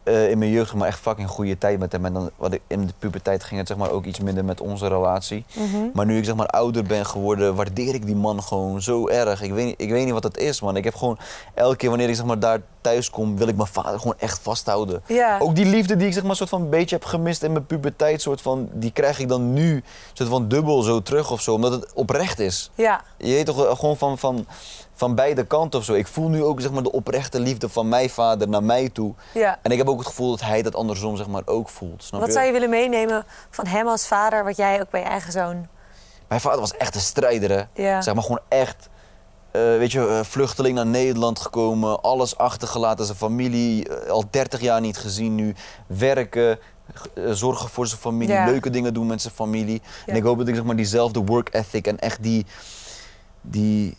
eh, 0.05 0.29
in 0.29 0.37
mijn 0.37 0.51
jeugd 0.51 0.69
zeg 0.69 0.77
maar, 0.79 0.87
echt 0.87 0.99
fucking 0.99 1.29
goede 1.29 1.57
tijd 1.57 1.79
met 1.79 1.91
hem. 1.91 2.05
En 2.05 2.13
dan, 2.13 2.29
wat 2.35 2.53
ik, 2.53 2.61
in 2.67 2.85
de 2.87 2.93
puberteit 2.99 3.43
ging 3.43 3.59
het 3.59 3.67
zeg 3.67 3.77
maar, 3.77 3.91
ook 3.91 4.05
iets 4.05 4.19
minder 4.19 4.45
met 4.45 4.61
onze 4.61 4.87
relatie. 4.87 5.45
Mhm. 5.53 5.83
Maar 5.93 6.05
nu 6.05 6.17
ik 6.17 6.25
zeg 6.25 6.35
maar, 6.35 6.47
ouder 6.47 6.83
ben 6.83 7.05
geworden, 7.05 7.55
waardeer 7.55 7.93
ik 7.93 8.05
die 8.05 8.15
man 8.15 8.43
gewoon 8.43 8.81
zo 8.81 9.07
erg. 9.07 9.41
Ik 9.41 9.53
weet, 9.53 9.65
niet- 9.65 9.81
ik 9.81 9.89
weet 9.89 10.03
niet 10.03 10.13
wat 10.13 10.21
dat 10.21 10.37
is, 10.37 10.61
man. 10.61 10.75
Ik 10.77 10.83
heb 10.83 10.95
gewoon 10.95 11.17
elke 11.53 11.75
keer 11.75 11.89
wanneer 11.89 12.09
ik 12.09 12.15
zeg 12.15 12.25
maar, 12.25 12.39
daar 12.39 12.61
thuis 12.81 13.09
kom, 13.09 13.37
wil 13.37 13.47
ik 13.47 13.55
mijn 13.55 13.67
vader 13.67 13.99
gewoon 13.99 14.15
echt 14.17 14.39
vasthouden. 14.41 15.03
Ook 15.39 15.55
die 15.55 15.65
liefde 15.65 15.95
die 15.97 16.07
ik 16.07 16.13
zeg 16.13 16.23
maar, 16.23 16.35
soort 16.35 16.49
van 16.49 16.61
een 16.61 16.69
beetje 16.69 16.95
heb 16.95 17.05
gemist 17.05 17.43
in 17.43 17.51
mijn 17.51 17.65
puberteit, 17.65 18.21
soort 18.21 18.41
van, 18.41 18.69
die 18.73 18.91
krijg 18.91 19.19
ik 19.19 19.27
dan 19.29 19.53
nu 19.53 19.83
soort 20.13 20.29
van 20.29 20.47
dubbel 20.47 20.81
zo 20.81 21.01
terug 21.01 21.31
of 21.31 21.41
zo. 21.41 21.53
Omdat 21.53 21.71
het 21.71 21.93
oprecht 21.93 22.39
is. 22.39 22.71
Ja, 22.75 23.01
Je 23.17 23.33
weet 23.33 23.45
toch 23.45 23.77
gewoon 23.79 23.97
van, 23.97 24.17
van, 24.17 24.45
van 24.97 25.15
beide 25.15 25.45
kanten 25.45 25.79
of 25.79 25.85
zo. 25.85 25.93
Ik 25.93 26.07
voel 26.07 26.29
nu 26.29 26.43
ook 26.43 26.61
zeg 26.61 26.71
maar, 26.71 26.83
de 26.83 26.91
oprechte 26.91 27.39
liefde 27.39 27.69
van 27.69 27.89
mijn 27.89 28.09
vader 28.09 28.49
naar 28.49 28.63
mij 28.63 28.89
toe. 28.89 29.13
ja. 29.33 29.59
En 29.61 29.71
ik 29.71 29.77
heb 29.77 29.89
ook 29.89 29.97
het 29.97 30.07
gevoel 30.07 30.29
dat 30.29 30.41
hij 30.41 30.61
dat 30.61 30.75
andersom 30.75 31.17
zeg 31.17 31.27
maar, 31.27 31.41
ook 31.45 31.69
voelt. 31.69 32.03
Snap 32.03 32.19
Wat 32.19 32.29
je? 32.29 32.35
zou 32.35 32.45
je 32.45 32.51
willen 32.51 32.69
meenemen 32.69 33.25
van 33.49 33.65
hem 33.67 33.87
als 33.87 34.07
vader, 34.07 34.43
wat 34.43 34.57
jij 34.57 34.81
ook 34.81 34.89
bij 34.89 34.99
je 35.01 35.07
eigen 35.07 35.31
zoon... 35.31 35.67
Mijn 36.27 36.41
vader 36.41 36.59
was 36.59 36.77
echt 36.77 36.95
een 36.95 37.01
strijder, 37.01 37.49
hè? 37.49 37.83
Ja. 37.83 38.01
Zeg 38.01 38.13
maar 38.13 38.23
gewoon 38.23 38.39
echt. 38.47 38.89
eh, 39.51 39.61
weet 39.61 39.91
je, 39.91 40.07
eh, 40.07 40.19
vluchteling 40.23 40.75
naar 40.75 40.85
Nederland 40.85 41.39
gekomen, 41.39 42.01
alles 42.01 42.37
achtergelaten, 42.37 43.05
zijn 43.05 43.17
familie 43.17 43.89
eh, 43.89 44.09
al 44.09 44.23
30 44.29 44.61
jaar 44.61 44.81
niet 44.81 44.97
gezien 44.97 45.35
nu. 45.35 45.55
Werken, 45.87 46.59
zorgen 47.31 47.69
voor 47.69 47.87
zijn 47.87 47.99
familie, 48.01 48.33
Ja. 48.33 48.45
leuke 48.45 48.69
dingen 48.69 48.93
doen 48.93 49.07
met 49.07 49.21
zijn 49.21 49.33
familie. 49.33 49.81
En 50.05 50.15
ik 50.15 50.23
hoop 50.23 50.37
dat 50.37 50.47
ik 50.47 50.55
zeg 50.55 50.63
maar, 50.63 50.75
diezelfde 50.75 51.19
work 51.19 51.53
ethic 51.53 51.87
en 51.87 51.99
echt 51.99 52.23
die, 52.23 52.45
die, 53.41 53.97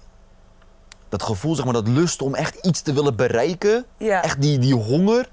dat 1.18 1.28
gevoel, 1.28 1.54
zeg 1.54 1.64
maar, 1.64 1.74
dat 1.74 1.88
lust 1.88 2.22
om 2.22 2.34
echt 2.34 2.54
iets 2.54 2.80
te 2.80 2.92
willen 2.92 3.16
bereiken. 3.16 3.84
Echt 3.98 4.40
die, 4.40 4.58
die 4.58 4.74
honger. 4.74 5.28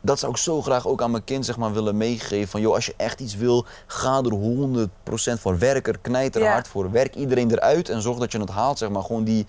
Dat 0.00 0.18
zou 0.18 0.32
ik 0.32 0.38
zo 0.38 0.62
graag 0.62 0.86
ook 0.86 1.02
aan 1.02 1.10
mijn 1.10 1.24
kind 1.24 1.44
zeg 1.44 1.56
maar, 1.56 1.72
willen 1.72 1.96
meegeven. 1.96 2.48
Van 2.48 2.60
joh, 2.60 2.74
als 2.74 2.86
je 2.86 2.94
echt 2.96 3.20
iets 3.20 3.36
wil, 3.36 3.66
ga 3.86 4.22
er 4.22 4.88
100% 5.36 5.40
voor 5.40 5.58
werken. 5.58 6.00
Knijt 6.00 6.36
er 6.36 6.48
hard 6.48 6.68
voor. 6.68 6.90
Werk 6.90 7.14
iedereen 7.14 7.50
eruit 7.50 7.88
en 7.88 8.02
zorg 8.02 8.18
dat 8.18 8.32
je 8.32 8.40
het 8.40 8.50
haalt. 8.50 8.78
Zeg 8.78 8.88
maar. 8.88 9.02
Gewoon 9.02 9.24
die, 9.24 9.46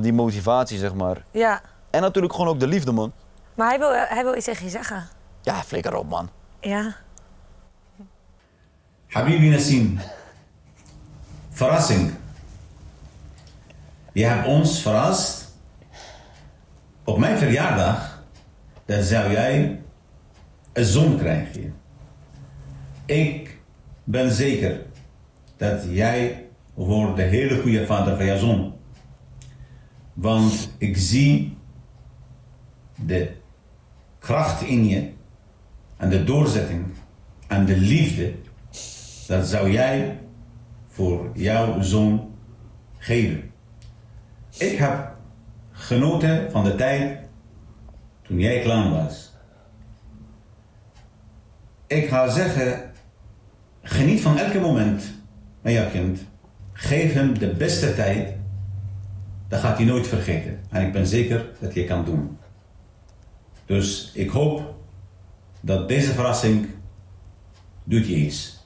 die 0.00 0.12
motivatie, 0.12 0.78
zeg 0.78 0.94
maar. 0.94 1.24
Ja. 1.30 1.60
En 1.90 2.00
natuurlijk 2.00 2.34
gewoon 2.34 2.48
ook 2.48 2.60
de 2.60 2.66
liefde, 2.66 2.92
man. 2.92 3.12
Maar 3.54 3.68
hij 3.68 3.78
wil, 3.78 3.90
hij 3.92 4.24
wil 4.24 4.36
iets 4.36 4.44
tegen 4.44 4.64
je 4.64 4.70
zeggen. 4.70 5.08
Ja, 5.42 5.62
flikker 5.62 5.94
op, 5.94 6.08
man. 6.08 6.30
Ja. 6.60 6.96
Habibi 9.06 9.48
Nassim. 9.48 10.00
Verrassing. 11.50 12.14
Je 14.12 14.24
hebt 14.24 14.46
ons 14.46 14.82
verrast. 14.82 15.58
Op 17.04 17.18
mijn 17.18 17.38
verjaardag, 17.38 18.24
dan 18.84 19.02
zou 19.02 19.32
jij 19.32 19.80
een 20.72 20.84
zoon 20.84 21.18
krijgen. 21.18 21.74
Ik 23.06 23.58
ben 24.04 24.30
zeker 24.30 24.80
dat 25.56 25.84
jij 25.88 26.46
wordt 26.74 27.16
de 27.16 27.22
hele 27.22 27.60
goede 27.60 27.86
vader 27.86 28.16
van 28.16 28.26
jouw 28.26 28.38
zoon. 28.38 28.74
Want 30.12 30.70
ik 30.78 30.96
zie 30.96 31.56
de 32.94 33.30
kracht 34.18 34.62
in 34.62 34.88
je 34.88 35.10
en 35.96 36.10
de 36.10 36.24
doorzetting 36.24 36.84
en 37.46 37.66
de 37.66 37.76
liefde. 37.76 38.34
Dat 39.26 39.46
zou 39.46 39.70
jij 39.70 40.18
voor 40.88 41.30
jouw 41.34 41.80
zoon 41.80 42.34
geven. 42.98 43.49
Ik 44.60 44.78
heb 44.78 45.14
genoten 45.72 46.50
van 46.50 46.64
de 46.64 46.74
tijd 46.74 47.18
toen 48.22 48.38
jij 48.38 48.60
klein 48.60 48.90
was. 48.90 49.32
Ik 51.86 52.08
ga 52.08 52.28
zeggen, 52.28 52.92
geniet 53.82 54.20
van 54.20 54.38
elke 54.38 54.60
moment 54.60 55.04
met 55.62 55.72
jouw 55.72 55.90
kind. 55.90 56.20
Geef 56.72 57.12
hem 57.12 57.38
de 57.38 57.54
beste 57.54 57.94
tijd. 57.94 58.34
Dat 59.48 59.60
gaat 59.60 59.76
hij 59.76 59.86
nooit 59.86 60.08
vergeten. 60.08 60.60
En 60.70 60.86
ik 60.86 60.92
ben 60.92 61.06
zeker 61.06 61.46
dat 61.60 61.74
je 61.74 61.84
kan 61.84 62.04
doen. 62.04 62.38
Dus 63.66 64.10
ik 64.14 64.30
hoop 64.30 64.74
dat 65.60 65.88
deze 65.88 66.12
verrassing 66.12 66.66
doet 67.84 68.06
je 68.06 68.14
iets. 68.14 68.59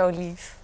Zo 0.00 0.08
lief. 0.08 0.56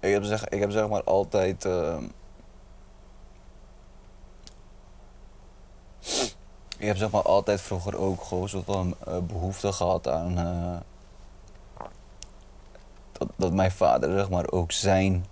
Ik 0.00 0.12
heb 0.12 0.24
zeg, 0.24 0.48
ik 0.48 0.60
heb 0.60 0.70
zeg 0.70 0.88
maar 0.88 1.04
altijd. 1.04 1.64
ehm, 1.64 2.04
ik 6.78 6.86
heb 6.86 6.96
zeg 6.96 7.10
maar 7.10 7.22
altijd 7.22 7.60
vroeger 7.60 7.96
ook 7.98 8.22
gewoon 8.22 8.48
soort 8.48 8.64
van 8.64 8.94
eh, 9.06 9.18
behoefte 9.18 9.72
gehad 9.72 10.08
aan. 10.08 10.38
eh, 10.38 10.80
dat, 13.12 13.28
dat 13.36 13.52
mijn 13.52 13.70
vader 13.72 14.18
zeg 14.18 14.30
maar 14.30 14.50
ook 14.50 14.72
zijn 14.72 15.26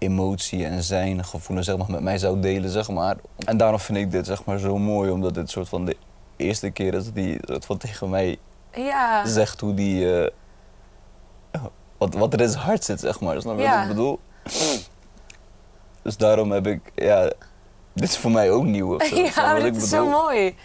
emotie 0.00 0.64
en 0.66 0.82
zijn 0.82 1.24
gevoelens 1.24 1.66
zeg 1.66 1.76
maar, 1.76 1.90
met 1.90 2.00
mij 2.00 2.18
zou 2.18 2.40
delen, 2.40 2.70
zeg 2.70 2.88
maar. 2.88 3.16
En 3.44 3.56
daarom 3.56 3.78
vind 3.80 3.98
ik 3.98 4.10
dit 4.10 4.26
zeg 4.26 4.44
maar 4.44 4.58
zo 4.58 4.78
mooi, 4.78 5.10
omdat 5.10 5.34
dit 5.34 5.50
soort 5.50 5.68
van 5.68 5.84
de 5.84 5.96
eerste 6.36 6.70
keer 6.70 6.94
is 6.94 7.04
dat 7.04 7.14
hij 7.14 7.38
soort 7.44 7.64
van 7.64 7.76
tegen 7.78 8.10
mij 8.10 8.38
Ja. 8.74 9.26
zegt 9.26 9.60
hoe 9.60 9.74
die. 9.74 10.20
eh, 10.20 10.30
wat, 11.98 12.14
wat 12.14 12.32
er 12.32 12.40
in 12.40 12.48
zijn 12.48 12.64
hart 12.64 12.84
zit, 12.84 13.00
zeg 13.00 13.20
maar. 13.20 13.40
Snap 13.40 13.56
je 13.56 13.62
Ja. 13.62 13.72
wat 13.74 13.82
ik 13.82 13.88
bedoel? 13.88 14.20
Dus 16.02 16.16
daarom 16.16 16.52
heb 16.52 16.66
ik. 16.66 16.80
Ja, 16.94 17.22
dit 17.92 18.08
is 18.08 18.18
voor 18.18 18.30
mij 18.30 18.50
ook 18.50 18.64
nieuw. 18.64 18.94
Of 18.94 19.04
zo, 19.06 19.16
Ja, 19.34 19.54
dit 19.54 19.64
ik 19.64 19.82
is 19.82 19.88
zo 19.88 20.06
mooi. 20.08 20.56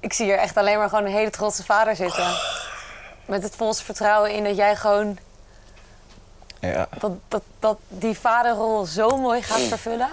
Ik 0.00 0.12
zie 0.12 0.24
hier 0.26 0.38
echt 0.38 0.56
alleen 0.56 0.78
maar 0.78 0.88
gewoon 0.88 1.04
een 1.04 1.12
hele 1.12 1.30
trotse 1.30 1.64
vader 1.64 1.96
zitten. 1.96 2.26
Met 3.26 3.42
het 3.42 3.56
volste 3.56 3.84
vertrouwen 3.84 4.34
in 4.34 4.44
dat 4.44 4.56
jij 4.56 4.76
gewoon 4.76 5.18
Ja, 6.60 6.88
dat, 6.98 7.12
dat, 7.28 7.42
dat 7.58 7.78
die 7.88 8.18
vaderrol 8.18 8.84
zo 8.84 9.16
mooi 9.18 9.42
gaat 9.42 9.60
vervullen. 9.60 10.08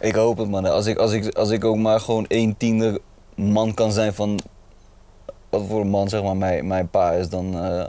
ik 0.00 0.14
hoop 0.14 0.38
het, 0.38 0.48
man. 0.48 0.64
Als 0.64 0.86
ik, 0.86 0.98
als, 0.98 1.12
ik, 1.12 1.34
als 1.36 1.50
ik 1.50 1.64
ook 1.64 1.76
maar 1.76 2.00
gewoon 2.00 2.26
één 2.26 2.56
tiende 2.56 3.00
man 3.34 3.74
kan 3.74 3.92
zijn 3.92 4.14
van. 4.14 4.40
wat 5.50 5.62
voor 5.68 5.80
een 5.80 5.88
man, 5.90 6.08
zeg 6.08 6.22
maar, 6.22 6.36
mijn, 6.36 6.66
mijn 6.66 6.88
pa 6.88 7.12
is, 7.12 7.28
dan. 7.28 7.64
eh, 7.64 7.84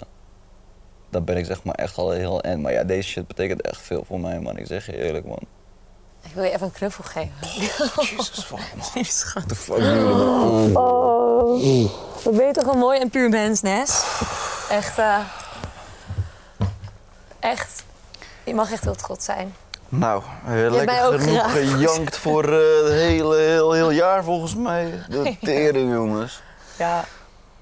dan 1.09 1.23
ben 1.23 1.37
ik 1.37 1.45
zeg 1.45 1.63
maar 1.63 1.75
echt 1.75 1.97
al 1.97 2.11
heel 2.11 2.41
en. 2.41 2.61
Maar 2.61 2.71
ja, 2.73 2.83
deze 2.83 3.09
shit 3.09 3.27
betekent 3.27 3.61
echt 3.61 3.81
veel 3.81 4.03
voor 4.07 4.19
mij, 4.19 4.39
man. 4.39 4.57
Ik 4.57 4.65
zeg 4.67 4.85
je 4.85 4.97
eerlijk, 5.03 5.25
man. 5.25 5.39
Ik 6.23 6.33
wil 6.33 6.43
je 6.43 6.51
even 6.51 6.65
een 6.65 6.71
knuffel 6.71 7.03
geven. 7.03 7.31
Jezus, 7.41 8.43
fuck, 8.43 8.59
man. 8.75 8.87
What 9.33 9.47
the 9.49 9.55
fuck 9.55 9.77
doen 9.77 9.93
jullie, 9.93 10.13
man? 10.13 10.75
Oh, 10.75 11.89
wat 12.23 12.35
ben 12.35 12.45
je 12.45 12.53
toch 12.53 12.73
een 12.73 12.79
mooi 12.79 12.99
en 12.99 13.09
puur 13.09 13.29
mens, 13.29 13.61
Nes. 13.61 14.03
Echt, 14.69 14.97
eh, 14.97 15.19
echt. 17.39 17.83
Je 18.43 18.53
mag 18.53 18.71
echt 18.71 18.83
heel 18.83 18.95
trots 18.95 19.25
zijn. 19.25 19.55
Nou, 19.89 20.23
eh, 20.45 20.71
lekker 20.71 21.05
ook 21.05 21.19
genoeg 21.19 21.39
graag. 21.39 21.51
gejankt 21.51 22.17
voor 22.17 22.43
eh, 22.43 22.83
het 22.83 22.91
hele 22.93 23.37
heel, 23.37 23.71
heel 23.71 23.91
jaar 23.91 24.23
volgens 24.23 24.55
mij. 24.55 25.03
De 25.09 25.37
tering, 25.41 25.93
jongens. 25.93 26.41
Ja. 26.77 27.03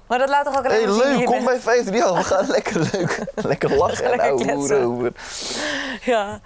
Maar 0.06 0.18
dat 0.18 0.28
laat 0.28 0.44
toch 0.44 0.58
ook 0.58 0.64
alleen 0.64 0.88
hey, 0.88 1.16
leuk, 1.16 1.24
kom 1.24 1.44
bij 1.44 1.52
bent. 1.52 1.62
15 1.62 1.94
jaar. 1.94 2.14
We 2.14 2.24
gaan 2.24 2.46
lekker 2.46 2.88
leuk. 2.92 3.24
Lekker 3.34 3.74
lachen 3.76 4.12
en 4.12 4.20
ouwe 4.20 4.84
over. 4.84 5.12
Ja. 6.04 6.40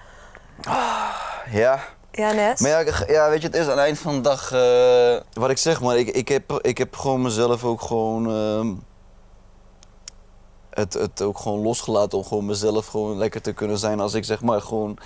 Ja. 1.50 1.80
Ja, 2.10 2.32
Nes. 2.32 2.60
Maar 2.60 2.70
ja, 2.70 2.92
ja, 3.06 3.30
weet 3.30 3.40
je, 3.40 3.46
het 3.46 3.56
is 3.56 3.62
aan 3.64 3.70
het 3.70 3.78
eind 3.78 3.98
van 3.98 4.14
de 4.14 4.20
dag... 4.20 4.52
eh, 4.52 5.20
wat 5.32 5.50
ik 5.50 5.58
zeg, 5.58 5.80
maar 5.80 5.96
ik, 5.96 6.08
ik, 6.08 6.28
heb, 6.28 6.58
ik 6.60 6.78
heb 6.78 6.96
gewoon 6.96 7.22
mezelf 7.22 7.64
ook 7.64 7.82
gewoon... 7.82 8.26
ehm, 8.26 8.72
het, 10.74 10.92
het 10.94 11.22
ook 11.22 11.38
gewoon 11.38 11.60
losgelaten 11.62 12.18
om 12.18 12.24
gewoon 12.24 12.46
mezelf 12.46 12.86
gewoon 12.86 13.16
lekker 13.16 13.40
te 13.42 13.52
kunnen 13.52 13.78
zijn 13.78 14.00
als 14.00 14.14
ik 14.14 14.24
zeg 14.24 14.42
maar 14.42 14.60
gewoon 14.60 14.98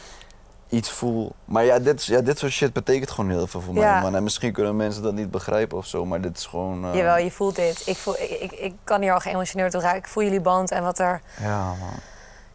iets 0.69 0.91
voel. 0.91 1.33
Maar 1.45 1.65
ja, 1.65 1.79
dit, 1.79 2.05
ja, 2.05 2.21
dit 2.21 2.39
soort 2.39 2.53
shit 2.53 2.73
betekent 2.73 3.11
gewoon 3.11 3.31
heel 3.31 3.47
veel 3.47 3.61
voor 3.61 3.75
Ja. 3.75 3.93
mij, 3.93 4.01
man. 4.03 4.15
En 4.15 4.23
misschien 4.23 4.53
kunnen 4.53 4.77
mensen 4.77 5.03
dat 5.03 5.15
niet 5.15 5.31
begrijpen 5.31 5.79
of 5.79 5.87
zo, 5.87 6.05
maar 6.05 6.21
dit 6.21 6.37
is 6.39 6.47
gewoon... 6.47 6.85
eh, 6.85 6.95
Jawel, 6.95 7.17
je 7.17 7.31
voelt 7.31 7.57
dit. 7.57 7.83
Ik, 7.87 7.97
voel, 7.97 8.15
ik, 8.19 8.31
ik, 8.31 8.53
ik 8.53 8.75
kan 8.85 9.01
hier 9.03 9.13
al 9.13 9.21
geëmotioneerd 9.21 9.73
door 9.73 9.83
raken. 9.83 9.99
Ik 9.99 10.09
voel 10.09 10.23
jullie 10.23 10.41
band 10.41 10.71
en 10.71 10.83
wat 10.83 10.99
er... 10.99 11.23
Ja, 11.41 11.67
man. 11.67 11.91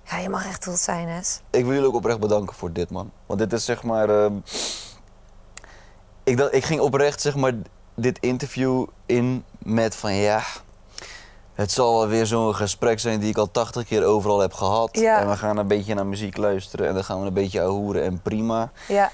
Ja, 0.10 0.18
je 0.18 0.30
mag 0.30 0.46
echt 0.46 0.62
trots 0.62 0.84
zijn, 0.84 1.08
Nes. 1.08 1.42
Ik 1.50 1.64
wil 1.64 1.74
jullie 1.74 1.88
ook 1.88 1.96
oprecht 1.96 2.20
bedanken 2.20 2.56
voor 2.56 2.72
dit, 2.72 2.90
man. 2.90 3.12
Want 3.26 3.40
dit 3.40 3.54
is 3.54 3.66
zeg 3.66 3.84
maar. 3.84 4.10
ehm, 4.10 4.34
ik, 6.24 6.38
dacht, 6.38 6.54
ik 6.54 6.64
ging 6.66 6.80
oprecht 6.80 7.22
zeg 7.22 7.36
maar 7.36 7.54
dit 7.96 8.20
interview 8.20 8.86
in 9.06 9.44
met 9.60 9.96
van 9.96 10.14
ja. 10.14 10.42
Het 11.54 11.72
zal 11.72 11.98
wel 12.00 12.08
weer 12.08 12.26
zo'n 12.26 12.56
gesprek 12.56 13.00
zijn 13.00 13.20
die 13.20 13.30
ik 13.30 13.38
al 13.38 13.52
80 13.52 13.86
keer 13.86 14.04
overal 14.06 14.40
heb 14.40 14.54
gehad. 14.54 14.90
Ja. 15.00 15.20
En 15.20 15.30
we 15.30 15.38
gaan 15.38 15.58
een 15.58 15.68
beetje 15.68 15.94
naar 15.94 16.06
muziek 16.06 16.38
luisteren 16.38 16.88
en 16.88 16.94
dan 16.94 17.04
gaan 17.04 17.20
we 17.22 17.28
een 17.28 17.34
beetje 17.34 17.62
ahoeren 17.62 18.04
en 18.04 18.22
prima. 18.22 18.72
Ja. 18.88 19.12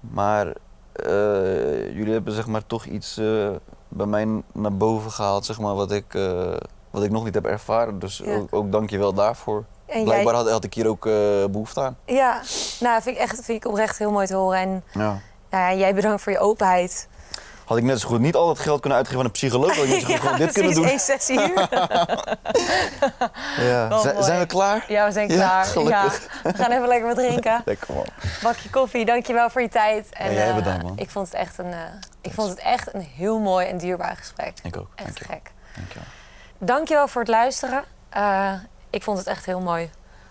Maar 0.00 0.46
eh, 0.92 1.94
jullie 1.96 2.12
hebben 2.12 2.32
zeg 2.32 2.46
maar 2.46 2.66
toch 2.66 2.84
iets 2.84 3.16
eh, 3.18 3.48
bij 3.88 4.06
mij 4.06 4.42
naar 4.52 4.76
boven 4.76 5.10
gehaald, 5.10 5.46
zeg 5.46 5.58
maar, 5.60 5.74
wat 5.74 5.92
ik, 5.92 6.14
eh, 6.14 6.56
wat 6.90 7.02
ik 7.02 7.10
nog 7.10 7.24
niet 7.24 7.34
heb 7.34 7.46
ervaren. 7.46 7.98
Dus 7.98 8.22
Ja. 8.24 8.34
ook, 8.36 8.48
ook 8.50 8.72
dank 8.72 8.90
je 8.90 8.98
wel 8.98 9.12
daarvoor. 9.12 9.64
En 9.86 10.04
Blijkbaar 10.04 10.32
jij... 10.34 10.42
had, 10.42 10.50
had 10.52 10.64
ik 10.64 10.74
hier 10.74 10.86
ook 10.88 11.06
eh, 11.06 11.12
behoefte 11.50 11.80
aan. 11.80 11.96
Ja, 12.04 12.40
nou, 12.80 13.02
vind 13.02 13.16
ik 13.16 13.22
echt 13.22 13.34
vind 13.44 13.64
ik 13.64 13.70
oprecht 13.70 13.98
heel 13.98 14.10
mooi 14.10 14.26
te 14.26 14.34
horen. 14.34 14.58
En 14.58 14.84
Ja. 14.92 15.18
nou 15.50 15.64
ja, 15.70 15.74
jij 15.74 15.94
bedankt 15.94 16.22
voor 16.22 16.32
je 16.32 16.38
openheid. 16.38 17.08
Had 17.66 17.76
ik 17.76 17.84
net 17.84 18.00
zo 18.00 18.08
goed 18.08 18.20
niet 18.20 18.34
al 18.34 18.48
het 18.48 18.58
geld 18.58 18.80
kunnen 18.80 18.98
uitgeven 18.98 19.20
aan 19.20 19.26
een 19.26 19.32
psycholoog, 19.32 19.76
had 19.76 19.84
ik 19.84 19.90
net 19.90 20.00
zo 20.00 20.06
goed 20.06 20.20
gewoon 20.20 20.36
dit 20.38 20.52
kunnen 20.52 20.72
precies, 20.72 20.74
doen. 20.74 20.86
één 20.86 20.98
sessie 21.00 21.40
hier. 21.40 21.68
Ja. 23.58 24.22
Zijn, 24.22 24.38
we 24.38 24.46
klaar? 24.46 24.84
Ja, 24.88 25.06
we 25.06 25.12
zijn 25.12 25.28
klaar. 25.28 25.64
gelukkig. 25.64 26.28
Ja, 26.42 26.50
we 26.50 26.56
gaan 26.56 26.70
even 26.70 26.88
lekker 26.88 27.06
wat 27.06 27.16
drinken. 27.16 27.62
Lekker 27.64 27.94
man. 27.94 28.06
Bakje 28.42 28.70
koffie, 28.70 29.04
dankjewel 29.04 29.50
voor 29.50 29.60
je 29.62 29.68
tijd. 29.68 30.08
En, 30.10 30.32
jij 30.32 30.48
eh, 30.48 30.54
bedankt, 30.54 30.82
man. 30.82 30.98
Ik 30.98 31.10
vond, 31.10 31.26
het 31.26 31.36
echt 31.36 31.58
een, 31.58 31.72
eh, 31.72 31.78
ik 32.20 32.32
vond 32.32 32.48
het 32.48 32.58
echt 32.58 32.94
een 32.94 33.00
heel 33.16 33.38
mooi 33.38 33.66
en 33.66 33.78
dierbaar 33.78 34.16
gesprek. 34.16 34.52
Ik 34.62 34.76
ook. 34.76 34.88
Echt 34.94 35.04
Dankjewel. 35.06 35.36
gek. 35.36 35.52
Dankjewel. 35.74 36.06
Dankjewel 36.58 37.08
voor 37.08 37.20
het 37.20 37.30
luisteren. 37.30 37.84
Eh, 38.08 38.52
ik 38.90 39.02
vond 39.02 39.18
het 39.18 39.26
echt 39.26 39.46
heel 39.46 39.60
mooi 39.60 39.90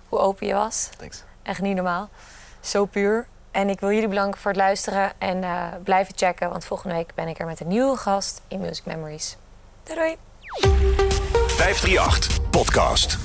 hoe 0.10 0.20
open 0.20 0.48
je 0.48 0.54
was. 0.54 0.90
Thanks. 0.98 1.24
Echt 1.44 1.62
niet 1.62 1.76
normaal. 1.76 2.10
Zo 2.60 2.86
puur. 2.86 3.28
En 3.56 3.70
ik 3.70 3.80
wil 3.80 3.92
jullie 3.92 4.08
bedanken 4.08 4.40
voor 4.40 4.52
het 4.52 4.60
luisteren 4.60 5.12
en 5.18 5.44
eh, 5.44 5.68
blijven 5.84 6.14
checken. 6.18 6.50
Want 6.50 6.66
volgende 6.66 6.96
week 6.96 7.12
ben 7.16 7.28
ik 7.28 7.40
er 7.40 7.46
met 7.46 7.60
een 7.60 7.68
nieuwe 7.68 7.98
gast 7.98 8.42
in 8.48 8.60
Music 8.60 8.86
Memories. 8.86 9.38
Doei 9.84 10.00
doei! 10.00 10.18
538 11.48 12.50
Podcast. 12.50 13.18